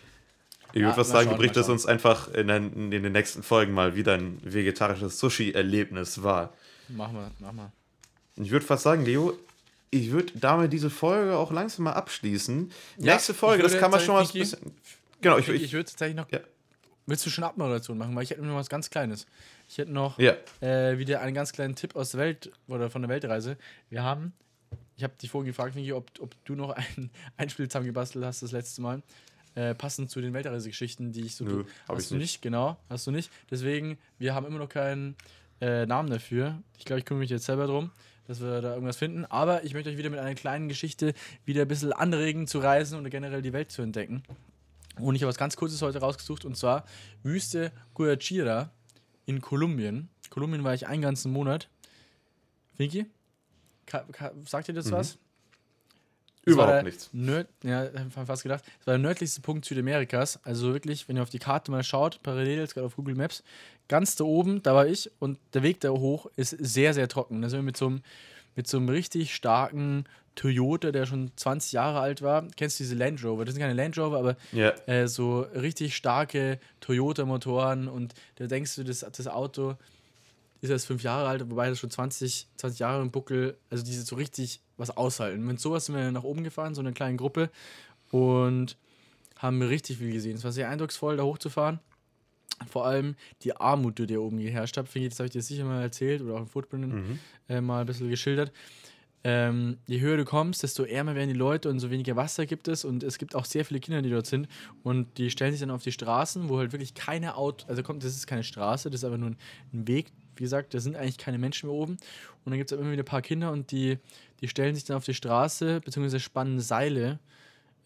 Ich 0.75 0.81
würde 0.81 0.93
ja, 0.93 0.97
was 0.97 1.11
sagen, 1.11 1.29
du 1.29 1.37
berichtest 1.37 1.69
uns 1.69 1.85
einfach 1.85 2.29
in 2.33 2.49
den, 2.49 2.93
in 2.93 3.03
den 3.03 3.13
nächsten 3.13 3.43
Folgen 3.43 3.75
mal, 3.75 3.95
wie 3.95 4.03
dein 4.03 4.39
vegetarisches 4.43 5.19
Sushi-Erlebnis 5.19 6.23
war. 6.23 6.55
Mach 6.89 7.13
mal, 7.13 7.31
mach 7.41 7.53
mal. 7.53 7.71
Ich 8.37 8.51
würde 8.51 8.65
fast 8.65 8.85
sagen, 8.85 9.05
Leo, 9.05 9.39
ich 9.91 10.11
würde 10.11 10.33
damit 10.35 10.73
diese 10.73 10.89
Folge 10.89 11.37
auch 11.37 11.53
langsam 11.53 11.85
mal 11.85 11.93
abschließen. 11.93 12.73
Ja, 12.97 13.13
Nächste 13.13 13.35
Folge, 13.35 13.63
das 13.63 13.77
kann 13.77 13.91
man 13.91 14.01
schon 14.01 14.15
mal 14.15 14.23
ein 14.23 14.33
bisschen. 14.33 14.73
Genau, 15.21 15.37
ich, 15.37 15.49
ich, 15.49 15.63
ich 15.63 15.73
würde 15.75 15.85
tatsächlich 15.85 16.17
noch. 16.17 16.31
Ja. 16.33 16.41
Willst 17.07 17.27
du 17.27 17.31
schon 17.31 17.45
Abmoderation 17.45 17.99
machen? 17.99 18.17
Weil 18.17 18.23
ich 18.23 18.31
hätte 18.31 18.43
noch 18.43 18.57
was 18.57 18.71
ganz 18.71 18.89
Kleines. 18.89 19.27
Ich 19.73 19.79
hätte 19.79 19.91
noch 19.91 20.19
ja. 20.19 20.35
äh, 20.61 20.99
wieder 20.99 21.23
einen 21.23 21.33
ganz 21.33 21.51
kleinen 21.51 21.75
Tipp 21.75 21.97
aus 21.97 22.11
der 22.11 22.21
Welt 22.21 22.53
oder 22.69 22.91
von 22.91 23.01
der 23.01 23.09
Weltreise. 23.09 23.57
Wir 23.89 24.03
haben, 24.03 24.35
ich 24.99 25.03
habe 25.03 25.15
dich 25.17 25.31
vorhin 25.31 25.47
gefragt, 25.47 25.75
Niki, 25.77 25.95
ob, 25.95 26.11
ob 26.21 26.35
du 26.45 26.55
noch 26.55 26.73
ein, 26.73 27.11
ein 27.39 27.49
Spiel 27.49 27.69
zusammengebastelt 27.69 28.23
hast 28.23 28.43
das 28.43 28.53
letzte 28.53 28.83
Mal. 28.83 29.03
Äh, 29.55 29.75
passend 29.75 30.11
zu 30.11 30.21
den 30.21 30.35
Weltreisegeschichten, 30.35 31.13
die 31.13 31.23
ich 31.23 31.37
so. 31.37 31.45
Nö, 31.45 31.65
hast 31.89 32.03
ich 32.03 32.09
du 32.11 32.15
nicht. 32.17 32.23
nicht, 32.23 32.43
genau. 32.43 32.77
Hast 32.91 33.07
du 33.07 33.13
nicht. 33.13 33.33
Deswegen, 33.51 33.97
wir 34.19 34.35
haben 34.35 34.45
immer 34.45 34.59
noch 34.59 34.69
keinen 34.69 35.17
äh, 35.63 35.87
Namen 35.87 36.11
dafür. 36.11 36.61
Ich 36.77 36.85
glaube, 36.85 37.01
ich 37.01 37.07
kümmere 37.07 37.21
mich 37.21 37.31
jetzt 37.31 37.47
selber 37.47 37.67
drum 37.67 37.91
dass 38.29 38.41
wir 38.41 38.61
da 38.63 38.75
irgendwas 38.75 38.99
finden. 38.99 39.25
Aber 39.25 39.65
ich 39.65 39.75
möchte 39.75 39.91
euch 39.91 39.97
wieder 39.97 40.09
mit 40.09 40.21
einer 40.21 40.35
kleinen 40.37 40.69
Geschichte 40.69 41.13
wieder 41.45 41.63
ein 41.63 41.69
bisschen 41.69 41.93
anregen 41.93 42.47
zu 42.47 42.61
reisen 42.61 42.97
und 42.97 43.11
generell 43.11 43.43
die 43.43 43.53
Welt 43.53 43.73
zu 43.73 43.83
entdecken. 43.83 44.23
Und 44.99 45.17
ich 45.17 45.23
habe 45.23 45.29
was 45.29 45.39
ganz 45.39 45.57
Kurzes 45.57 45.83
heute 45.83 45.99
rausgesucht 45.99 46.45
und 46.45 46.57
zwar 46.57 46.85
Wüste 47.25 47.73
Guajira 47.95 48.71
in 49.27 49.41
Kolumbien. 49.41 50.09
Kolumbien 50.31 50.65
war 50.65 50.75
ich 50.75 50.87
einen 50.87 51.03
ganzen 51.03 51.33
Monat. 51.33 51.69
Vicky, 52.77 53.07
sagt 54.47 54.69
ihr 54.69 54.75
das 54.75 54.87
mhm. 54.87 54.93
was? 54.93 55.19
Das 56.45 56.55
Überhaupt 56.55 56.83
nichts. 56.83 57.09
Nörd, 57.13 57.49
ja, 57.63 57.89
fast 58.11 58.43
gedacht. 58.43 58.65
Das 58.79 58.87
war 58.89 58.95
der 58.95 58.99
nördlichste 58.99 59.41
Punkt 59.43 59.65
Südamerikas. 59.65 60.41
Also 60.45 60.73
wirklich, 60.73 61.09
wenn 61.09 61.17
ihr 61.17 61.23
auf 61.23 61.31
die 61.31 61.39
Karte 61.39 61.71
mal 61.71 61.85
schaut, 61.85 62.21
parallel 62.25 62.59
jetzt 62.59 62.75
gerade 62.75 62.87
auf 62.87 62.97
Google 62.97 63.15
Maps, 63.15 63.45
ganz 63.87 64.17
da 64.17 64.25
oben, 64.25 64.61
da 64.63 64.75
war 64.75 64.87
ich 64.87 65.11
und 65.21 65.39
der 65.55 65.63
Weg 65.63 65.81
da 65.81 65.91
hoch 65.91 66.27
ist 66.35 66.51
sehr, 66.51 66.95
sehr 66.95 67.07
trocken. 67.07 67.43
Da 67.43 67.49
sind 67.49 67.61
wir 67.61 67.65
mit 67.65 67.77
so 67.77 67.87
einem, 67.87 68.03
mit 68.57 68.67
so 68.67 68.79
einem 68.79 68.89
richtig 68.89 69.35
starken 69.35 70.05
Toyota, 70.35 70.93
der 70.93 71.07
schon 71.07 71.31
20 71.37 71.73
Jahre 71.73 72.01
alt 72.01 72.23
war. 72.23 72.47
Kennst 72.57 72.79
du 72.79 72.85
diese 72.85 72.95
Land 72.95 73.23
Rover? 73.23 73.45
Das 73.45 73.55
sind 73.55 73.63
keine 73.63 73.75
Land 73.75 73.99
Rover, 73.99 74.19
aber 74.19 74.37
yeah. 74.53 74.75
äh, 74.87 75.07
so 75.09 75.41
richtig 75.41 75.95
starke 75.95 76.59
Toyota-Motoren 76.81 77.89
und 77.89 78.15
da 78.37 78.47
denkst 78.47 78.77
du, 78.77 78.85
das, 78.85 79.01
das 79.01 79.27
Auto 79.27 79.77
ist 80.63 80.71
erst 80.71 80.87
fünf 80.87 81.03
Jahre 81.03 81.29
alt, 81.29 81.51
wobei 81.51 81.69
das 81.69 81.81
schon 81.81 81.91
20, 81.91 82.47
20 82.57 82.79
Jahre 82.79 83.03
im 83.03 83.11
Buckel, 83.11 83.57
also 83.69 83.85
die 83.85 83.93
so 83.93 84.17
richtig 84.17 84.61
was 84.77 84.97
aushalten. 84.97 85.45
Mit 85.45 85.61
sowas 85.61 85.87
sind 85.87 85.97
wir 85.97 86.11
nach 86.13 86.23
oben 86.23 86.45
gefahren, 86.45 86.75
so 86.75 86.81
eine 86.81 86.93
kleine 86.93 87.17
Gruppe 87.17 87.51
und 88.11 88.77
haben 89.37 89.61
richtig 89.61 89.99
viel 89.99 90.13
gesehen. 90.13 90.37
Es 90.37 90.45
war 90.45 90.53
sehr 90.53 90.69
eindrucksvoll, 90.69 91.17
da 91.17 91.25
hochzufahren. 91.25 91.81
Vor 92.69 92.87
allem 92.87 93.17
die 93.43 93.57
Armut, 93.57 93.99
die 93.99 94.07
da 94.07 94.19
oben 94.19 94.39
geherrscht 94.39 94.77
hat, 94.77 94.89
finde 94.89 95.09
ich, 95.09 95.13
das 95.13 95.19
habe 95.19 95.27
ich 95.27 95.33
dir 95.33 95.43
sicher 95.43 95.65
mal 95.65 95.83
erzählt 95.83 96.23
oder 96.23 96.35
auch 96.35 96.41
im 96.41 96.47
Footprint 96.47 96.93
mhm. 96.93 97.19
äh, 97.49 97.61
mal 97.61 97.81
ein 97.81 97.87
bisschen 97.87 98.09
geschildert. 98.09 98.53
Ähm, 99.25 99.79
je 99.87 100.01
höher 100.01 100.17
du 100.17 100.25
kommst, 100.25 100.63
desto 100.65 100.83
ärmer 100.83 101.15
werden 101.15 101.29
die 101.29 101.39
Leute 101.39 101.69
und 101.69 101.79
so 101.79 101.91
weniger 101.91 102.17
Wasser 102.17 102.45
gibt 102.47 102.67
es. 102.69 102.85
Und 102.85 103.03
es 103.03 103.19
gibt 103.19 103.35
auch 103.35 103.45
sehr 103.45 103.65
viele 103.65 103.81
Kinder, 103.81 104.03
die 104.03 104.11
dort 104.11 104.27
sind. 104.27 104.49
Und 104.83 105.19
die 105.19 105.31
stellen 105.31 105.53
sich 105.53 105.61
dann 105.61 105.71
auf 105.71 105.83
die 105.83 105.93
Straßen, 105.93 106.49
wo 106.49 106.59
halt 106.59 106.73
wirklich 106.73 106.95
keine 106.95 107.37
Auto, 107.37 107.67
also 107.69 107.83
kommt, 107.83 108.03
das 108.03 108.17
ist 108.17 108.27
keine 108.27 108.43
Straße, 108.43 108.91
das 108.91 109.01
ist 109.01 109.05
aber 109.05 109.19
nur 109.19 109.31
ein, 109.31 109.37
ein 109.73 109.87
Weg. 109.87 110.13
Wie 110.37 110.45
gesagt, 110.45 110.75
da 110.75 110.81
sind 110.81 110.97
eigentlich 110.97 111.19
keine 111.19 111.39
Menschen 111.39 111.69
mehr 111.69 111.77
oben. 111.77 111.93
Und 112.45 112.51
dann 112.51 112.59
gibt 112.59 112.73
es 112.73 112.79
immer 112.79 112.91
wieder 112.91 113.03
ein 113.03 113.07
paar 113.07 113.23
Kinder 113.23 113.53
und 113.53 113.71
die, 113.71 113.99
die 114.41 114.49
stellen 114.49 114.75
sich 114.75 114.85
dann 114.85 114.97
auf 114.97 115.05
die 115.05 115.15
Straße, 115.15 115.81
beziehungsweise 115.81 116.19
spannen 116.19 116.61
Seile 116.61 117.21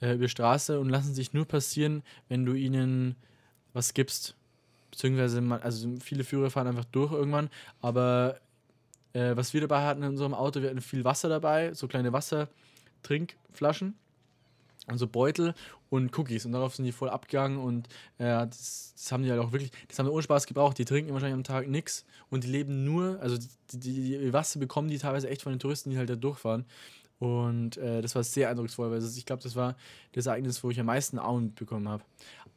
äh, 0.01 0.15
über 0.15 0.25
die 0.25 0.31
Straße 0.31 0.81
und 0.81 0.89
lassen 0.89 1.15
sich 1.15 1.35
nur 1.35 1.45
passieren, 1.45 2.03
wenn 2.29 2.47
du 2.47 2.55
ihnen 2.55 3.17
was 3.75 3.93
gibst. 3.93 4.35
Beziehungsweise, 4.91 5.43
man, 5.43 5.61
also 5.61 5.95
viele 6.01 6.25
Führer 6.25 6.51
fahren 6.51 6.69
einfach 6.69 6.87
durch 6.87 7.13
irgendwann, 7.13 7.51
aber 7.83 8.41
äh, 9.17 9.37
was 9.37 9.55
wir 9.55 9.63
dabei 9.63 9.85
hatten 9.85 10.03
in 10.03 10.11
unserem 10.11 10.35
Auto, 10.35 10.61
wir 10.61 10.69
hatten 10.69 10.83
viel 10.83 11.05
Wasser 11.05 11.29
dabei, 11.29 11.73
so 11.73 11.89
kleine 11.89 12.13
Wassertrinkflaschen 12.13 13.95
und 14.89 14.99
so 14.99 15.07
Beutel 15.07 15.55
und 15.89 16.17
Cookies. 16.17 16.45
Und 16.45 16.53
darauf 16.53 16.77
sind 16.77 16.85
die 16.85 16.93
voll 16.93 17.09
abgegangen 17.09 17.59
und 17.59 17.89
äh, 18.19 18.47
das, 18.47 18.93
das, 18.95 19.11
haben 19.11 19.23
die 19.23 19.31
halt 19.31 19.41
auch 19.41 19.53
wirklich, 19.53 19.71
das 19.89 19.99
haben 19.99 20.07
die 20.07 20.13
ohne 20.13 20.23
Spaß 20.23 20.47
gebraucht. 20.47 20.77
Die 20.77 20.85
trinken 20.85 21.13
wahrscheinlich 21.13 21.35
am 21.35 21.45
Tag 21.45 21.67
nichts 21.67 22.05
und 22.29 22.45
die 22.45 22.49
leben 22.49 22.85
nur, 22.85 23.19
also 23.21 23.39
die, 23.39 23.79
die, 23.79 24.19
die, 24.19 24.33
Wasser 24.35 24.61
bekommen 24.61 24.89
die 24.89 24.99
teilweise 24.99 25.31
echt 25.31 25.43
von 25.43 25.53
den 25.53 25.61
Touristen, 25.61 25.91
die 25.91 25.99
halt 25.99 26.11
da 26.11 26.17
durchfahren. 26.17 26.67
Und 27.19 27.79
äh, 27.79 28.03
das 28.03 28.15
war 28.15 28.23
sehr 28.23 28.51
eindrucksvoll, 28.51 28.91
weil 28.91 29.03
ich 29.03 29.25
glaube, 29.25 29.43
das 29.43 29.57
war 29.57 29.77
das 30.13 30.27
Ereignis, 30.27 30.63
wo 30.63 30.71
ich 30.71 30.79
am 30.79 30.87
meisten 30.87 31.19
Augen 31.19 31.55
bekommen 31.55 31.89
habe. 31.89 32.05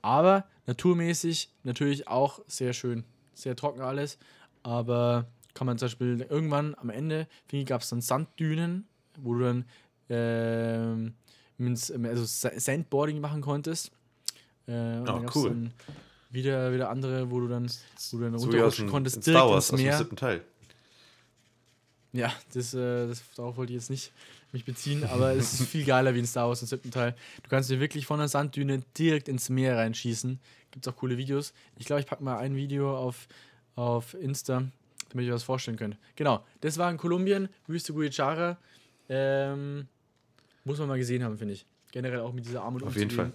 Aber 0.02 0.46
naturmäßig 0.68 1.50
natürlich 1.64 2.10
auch 2.10 2.42
sehr 2.48 2.74
schön. 2.74 3.06
Sehr 3.34 3.56
trocken 3.56 3.80
alles, 3.80 4.18
aber 4.64 5.28
kann 5.60 5.66
man 5.66 5.78
zum 5.78 5.88
Beispiel 5.88 6.26
irgendwann 6.30 6.74
am 6.76 6.90
Ende, 6.90 7.28
gab 7.66 7.82
es 7.82 7.90
dann 7.90 8.00
Sanddünen, 8.00 8.88
wo 9.18 9.34
du 9.34 9.42
dann 9.42 9.66
äh, 10.10 12.08
also 12.08 12.24
Sandboarding 12.26 13.20
machen 13.20 13.42
konntest. 13.42 13.92
Äh, 14.68 15.00
und 15.00 15.10
oh, 15.10 15.26
cool. 15.36 15.50
Dann 15.50 15.74
wieder, 16.30 16.72
wieder 16.72 16.90
andere, 16.90 17.30
wo 17.30 17.42
du 17.42 17.50
dann, 17.50 17.70
wo 18.12 18.18
du 18.18 18.24
dann 18.24 18.40
so 18.40 18.46
runterrutschen 18.46 18.88
konntest, 18.88 19.18
direkt 19.28 19.42
Star 19.42 19.50
Wars, 19.50 19.70
ins 19.70 19.82
Meer. 19.82 19.92
Aus 19.92 19.98
dem 19.98 20.04
siebten 20.04 20.16
Teil. 20.16 20.42
Ja, 22.14 22.34
das, 22.54 22.74
äh, 22.74 23.08
das, 23.08 23.22
darauf 23.36 23.58
wollte 23.58 23.74
ich 23.74 23.80
jetzt 23.80 23.90
nicht 23.90 24.14
mich 24.54 24.64
beziehen, 24.64 25.04
aber 25.04 25.34
es 25.34 25.60
ist 25.60 25.68
viel 25.68 25.84
geiler 25.84 26.16
wie 26.16 26.20
in 26.20 26.26
Star 26.26 26.48
Wars 26.48 26.62
im 26.62 26.70
siebten 26.70 26.92
Teil. 26.92 27.18
Du 27.44 27.50
kannst 27.50 27.70
dir 27.70 27.82
wirklich 27.82 28.06
von 28.06 28.20
der 28.20 28.30
Sanddüne 28.30 28.82
direkt 28.98 29.28
ins 29.28 29.50
Meer 29.50 29.76
reinschießen. 29.76 30.40
Gibt 30.72 30.88
es 30.88 30.94
auch 30.94 30.96
coole 30.96 31.18
Videos. 31.18 31.52
Ich 31.76 31.86
glaube, 31.86 32.00
ich 32.00 32.08
packe 32.08 32.24
mal 32.24 32.38
ein 32.38 32.56
Video 32.56 32.98
auf, 32.98 33.28
auf 33.76 34.14
Insta, 34.14 34.64
damit 35.10 35.26
ihr 35.26 35.32
das 35.32 35.44
vorstellen 35.44 35.78
könnt. 35.78 35.98
Genau, 36.16 36.46
das 36.62 36.78
war 36.78 36.90
in 36.90 36.98
Kolumbien, 36.98 37.50
Wüste 37.68 37.94
Guichara. 37.94 38.58
Ähm, 39.10 39.88
muss 40.64 40.80
man 40.80 40.88
mal 40.88 40.98
gesehen 40.98 41.24
haben, 41.24 41.38
finde 41.38 41.56
ich. 41.56 41.66
Generell 41.92 42.20
auch 42.20 42.34
mit 42.34 42.46
dieser 42.46 42.62
Armut 42.62 42.84
Auf 42.84 42.96
jeden 42.96 43.12
Fall. 43.12 43.34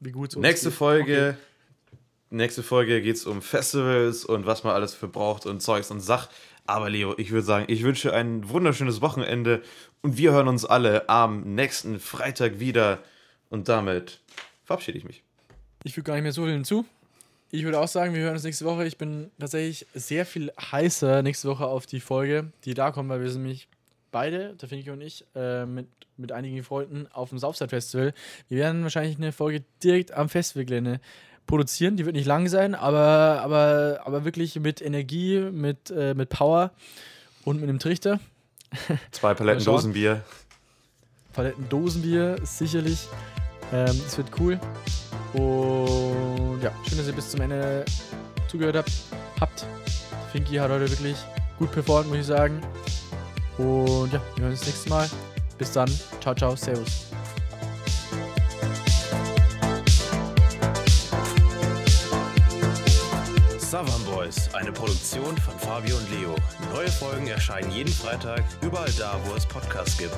Wie 0.00 0.12
gut 0.12 0.36
Nächste 0.36 0.68
geht. 0.68 0.78
Folge. 0.78 1.36
Okay. 1.36 1.96
Nächste 2.30 2.62
Folge 2.62 3.02
geht 3.02 3.16
es 3.16 3.26
um 3.26 3.42
Festivals 3.42 4.24
und 4.24 4.46
was 4.46 4.64
man 4.64 4.74
alles 4.74 4.94
für 4.94 5.08
braucht 5.08 5.44
und 5.44 5.60
Zeugs 5.60 5.90
und 5.90 6.00
Sach. 6.00 6.30
Aber 6.64 6.88
Leo, 6.88 7.14
ich 7.18 7.30
würde 7.30 7.44
sagen, 7.44 7.66
ich 7.68 7.82
wünsche 7.82 8.14
ein 8.14 8.48
wunderschönes 8.48 9.00
Wochenende 9.00 9.62
und 10.00 10.16
wir 10.16 10.32
hören 10.32 10.48
uns 10.48 10.64
alle 10.64 11.08
am 11.08 11.54
nächsten 11.54 12.00
Freitag 12.00 12.58
wieder. 12.58 13.02
Und 13.50 13.68
damit 13.68 14.20
verabschiede 14.64 14.96
ich 14.96 15.04
mich. 15.04 15.22
Ich 15.84 15.94
füge 15.94 16.04
gar 16.04 16.14
nicht 16.14 16.22
mehr 16.22 16.32
so 16.32 16.44
viel 16.44 16.52
hinzu. 16.52 16.86
Ich 17.54 17.64
würde 17.64 17.78
auch 17.78 17.86
sagen, 17.86 18.14
wir 18.14 18.22
hören 18.22 18.32
uns 18.32 18.44
nächste 18.44 18.64
Woche. 18.64 18.86
Ich 18.86 18.96
bin 18.96 19.30
tatsächlich 19.38 19.86
sehr 19.92 20.24
viel 20.24 20.50
heißer 20.58 21.22
nächste 21.22 21.48
Woche 21.48 21.66
auf 21.66 21.84
die 21.84 22.00
Folge, 22.00 22.50
die 22.64 22.72
da 22.72 22.90
kommt, 22.92 23.10
weil 23.10 23.20
wir 23.20 23.30
sind 23.30 23.42
nämlich 23.42 23.68
beide, 24.10 24.54
da 24.56 24.66
finde 24.66 24.82
ich 24.82 24.88
und 24.88 25.02
ich, 25.02 25.26
äh, 25.34 25.66
mit, 25.66 25.86
mit 26.16 26.32
einigen 26.32 26.64
Freunden 26.64 27.08
auf 27.12 27.28
dem 27.28 27.38
Southside 27.38 27.68
Festival. 27.68 28.14
Wir 28.48 28.56
werden 28.56 28.82
wahrscheinlich 28.84 29.18
eine 29.18 29.32
Folge 29.32 29.62
direkt 29.84 30.12
am 30.12 30.30
Festivalgelände 30.30 30.98
produzieren. 31.46 31.98
Die 31.98 32.06
wird 32.06 32.16
nicht 32.16 32.24
lang 32.24 32.48
sein, 32.48 32.74
aber, 32.74 33.42
aber, 33.42 34.00
aber 34.06 34.24
wirklich 34.24 34.58
mit 34.58 34.80
Energie, 34.80 35.38
mit, 35.38 35.90
äh, 35.90 36.14
mit 36.14 36.30
Power 36.30 36.70
und 37.44 37.60
mit 37.60 37.68
einem 37.68 37.78
Trichter. 37.78 38.18
Zwei 39.10 39.34
Paletten 39.34 39.62
Dosenbier. 39.62 40.24
Paletten 41.34 41.68
Dosenbier, 41.68 42.38
sicherlich. 42.44 43.08
Ähm, 43.74 44.00
das 44.04 44.16
wird 44.16 44.28
cool. 44.40 44.58
Und 45.34 46.60
ja, 46.62 46.70
schön, 46.88 46.98
dass 46.98 47.06
ihr 47.06 47.12
bis 47.12 47.30
zum 47.30 47.40
Ende 47.40 47.84
zugehört 48.48 48.76
habt. 48.76 48.92
habt. 49.40 49.66
Finky 50.30 50.56
hat 50.56 50.70
heute 50.70 50.90
wirklich 50.90 51.16
gut 51.58 51.72
performt, 51.72 52.08
muss 52.08 52.18
ich 52.18 52.26
sagen. 52.26 52.60
Und 53.58 54.12
ja, 54.12 54.20
wir 54.34 54.44
hören 54.44 54.52
uns 54.52 54.64
nächstes 54.66 54.88
Mal. 54.88 55.08
Bis 55.58 55.72
dann. 55.72 55.90
Ciao, 56.20 56.34
ciao. 56.34 56.56
Servus. 56.56 57.06
Savan 63.58 64.04
Boys, 64.04 64.54
eine 64.54 64.70
Produktion 64.70 65.34
von 65.38 65.58
Fabio 65.58 65.96
und 65.96 66.10
Leo. 66.10 66.34
Neue 66.74 66.88
Folgen 66.88 67.26
erscheinen 67.28 67.70
jeden 67.70 67.92
Freitag, 67.92 68.42
überall 68.60 68.90
da, 68.98 69.18
wo 69.24 69.34
es 69.34 69.46
Podcasts 69.46 69.96
gibt. 69.96 70.14